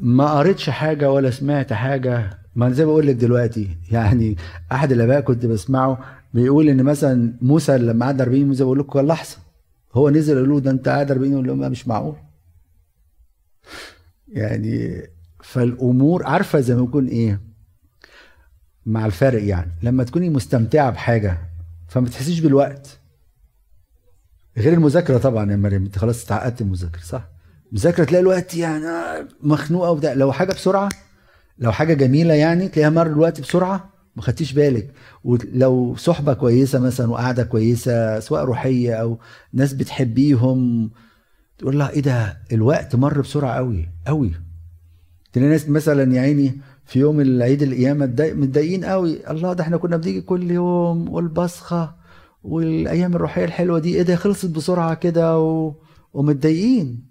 ما 0.00 0.38
قريتش 0.38 0.70
حاجة 0.70 1.12
ولا 1.12 1.30
سمعت 1.30 1.72
حاجة. 1.72 2.38
ما 2.56 2.66
أنا 2.66 2.74
زي 2.74 2.84
ما 2.84 2.90
بقول 2.90 3.06
لك 3.06 3.14
دلوقتي 3.14 3.76
يعني 3.90 4.36
أحد 4.72 4.92
الآباء 4.92 5.20
كنت 5.20 5.46
بسمعه 5.46 6.04
بيقول 6.34 6.68
إن 6.68 6.82
مثلا 6.82 7.32
موسى 7.42 7.78
لما 7.78 8.06
قعد 8.06 8.20
40 8.20 8.40
يوم 8.40 8.52
زي 8.52 8.64
بقول 8.64 8.78
لكم 8.78 9.00
لحظة. 9.00 9.36
هو 9.92 10.10
نزل 10.10 10.34
قال 10.38 10.48
له 10.48 10.60
ده 10.60 10.70
أنت 10.70 10.88
قاعد 10.88 11.10
40 11.10 11.32
يوم 11.32 11.46
يقول 11.46 11.60
له 11.60 11.68
مش 11.68 11.88
معقول؟ 11.88 12.16
يعني 14.28 15.02
فالأمور 15.42 16.26
عارفة 16.26 16.60
زي 16.60 16.74
ما 16.74 16.84
يكون 16.84 17.06
إيه 17.06 17.47
مع 18.88 19.06
الفرق 19.06 19.44
يعني. 19.44 19.70
لما 19.82 20.04
تكوني 20.04 20.30
مستمتعة 20.30 20.90
بحاجة 20.90 21.38
فما 21.88 22.08
تحسيش 22.08 22.40
بالوقت. 22.40 22.98
غير 24.56 24.72
المذاكرة 24.72 25.18
طبعا 25.18 25.50
يا 25.50 25.56
مريم 25.56 25.84
أنت 25.84 25.98
خلاص 25.98 26.24
اتعقدت 26.24 26.62
من 26.62 26.68
المذاكرة 26.68 27.00
صح؟ 27.00 27.28
مذاكرة 27.72 28.04
تلاقي 28.04 28.22
الوقت 28.22 28.54
يعني 28.54 28.86
آه، 28.86 29.28
مخنوقة 29.42 29.90
وبتاع. 29.90 30.12
لو 30.12 30.32
حاجة 30.32 30.52
بسرعة 30.52 30.88
لو 31.58 31.72
حاجة 31.72 31.94
جميلة 31.94 32.34
يعني 32.34 32.68
تلاقيها 32.68 32.90
مر 32.90 33.06
الوقت 33.06 33.40
بسرعة 33.40 33.90
ما 34.16 34.22
خدتيش 34.22 34.52
بالك. 34.52 34.90
ولو 35.24 35.96
صحبة 35.96 36.34
كويسة 36.34 36.78
مثلا 36.78 37.10
وقعدة 37.10 37.44
كويسة 37.44 38.20
سواء 38.20 38.44
روحية 38.44 38.94
أو 38.94 39.18
ناس 39.52 39.72
بتحبيهم 39.72 40.90
تقول 41.58 41.78
لها 41.78 41.90
إيه 41.90 42.00
ده؟ 42.02 42.38
الوقت 42.52 42.96
مر 42.96 43.20
بسرعة 43.20 43.54
قوي 43.56 43.88
قوي 44.06 44.32
تلاقي 45.32 45.48
ناس 45.50 45.68
مثلا 45.68 46.14
يا 46.14 46.20
عيني 46.20 46.60
في 46.88 46.98
يوم 46.98 47.20
العيد 47.20 47.62
متضايق- 47.64 48.34
متضايقين 48.36 48.84
قوي. 48.84 49.30
الله 49.30 49.52
ده 49.52 49.62
إحنا 49.64 49.76
كنا 49.76 49.96
بنيجي 49.96 50.20
كل 50.20 50.50
يوم 50.50 51.08
والبصخة 51.08 51.94
والأيام 52.44 53.14
الروحية 53.16 53.44
الحلوة 53.44 53.78
دي 53.78 53.94
إيه 53.96 54.02
ده 54.02 54.16
خلصت 54.16 54.46
بسرعة 54.46 54.94
كده 54.94 55.38
و... 55.40 55.74
ومتضايقين. 56.14 57.04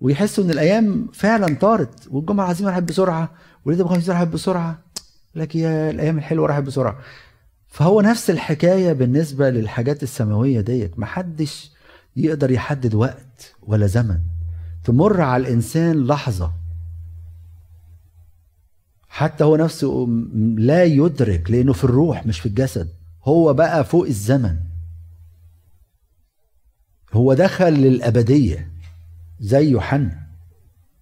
ويحسوا 0.00 0.44
إن 0.44 0.50
الأيام 0.50 1.06
فعلا 1.12 1.54
طارت 1.60 2.08
والجمعة 2.10 2.44
العظيمه 2.44 2.70
راحت 2.70 2.82
بسرعة 2.82 3.30
وليله 3.64 3.84
الخميس 3.84 4.10
راحت 4.10 4.26
بسرعة. 4.26 4.78
لك 5.34 5.56
يا 5.56 5.90
الأيام 5.90 6.18
الحلوة 6.18 6.46
راحت 6.46 6.62
بسرعة. 6.62 6.98
فهو 7.68 8.00
نفس 8.00 8.30
الحكاية 8.30 8.92
بالنسبة 8.92 9.50
للحاجات 9.50 10.02
السماوية 10.02 10.60
ديت. 10.60 10.98
محدش 10.98 11.72
يقدر 12.16 12.50
يحدد 12.50 12.94
وقت 12.94 13.54
ولا 13.62 13.86
زمن. 13.86 14.18
تمر 14.84 15.20
على 15.20 15.40
الإنسان 15.42 16.04
لحظة 16.06 16.52
حتى 19.14 19.44
هو 19.44 19.56
نفسه 19.56 20.06
لا 20.56 20.84
يدرك 20.84 21.50
لأنه 21.50 21.72
في 21.72 21.84
الروح 21.84 22.26
مش 22.26 22.40
في 22.40 22.46
الجسد. 22.46 22.88
هو 23.24 23.54
بقى 23.54 23.84
فوق 23.84 24.06
الزمن. 24.06 24.56
هو 27.12 27.34
دخل 27.34 27.72
للأبدية 27.72 28.70
زي 29.40 29.70
يوحنا. 29.70 30.18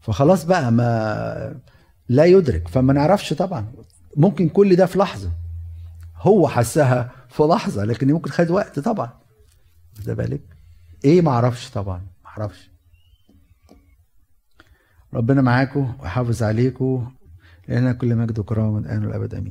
فخلاص 0.01 0.45
بقى 0.45 0.73
ما 0.73 1.61
لا 2.09 2.25
يدرك. 2.25 2.69
فما 2.69 2.93
نعرفش 2.93 3.33
طبعا. 3.33 3.73
ممكن 4.17 4.49
كل 4.49 4.77
ده 4.77 4.87
في 4.87 4.99
لحظة. 4.99 5.33
هو 6.17 6.49
حسها 6.49 7.13
في 7.29 7.43
لحظة 7.43 7.85
لكن 7.85 8.13
ممكن 8.13 8.31
خد 8.31 8.51
وقت 8.51 8.79
طبعا. 8.79 9.11
واخد 9.97 10.11
بالك؟ 10.11 10.41
إيه 11.05 11.23
ما 11.23 11.31
أعرفش 11.31 11.71
طبعا. 11.71 11.99
ما 12.25 12.31
أعرفش. 12.31 12.71
ربنا 15.15 15.43
معاكم 15.43 15.95
ويحافظ 16.01 16.43
عليكم 16.43 17.13
لنا 17.71 17.93
كل 17.93 18.17
مجد 18.17 18.39
وكرامه 18.39 18.71
من 18.71 18.85
الان 18.85 19.05
والابد 19.05 19.35
امين 19.35 19.49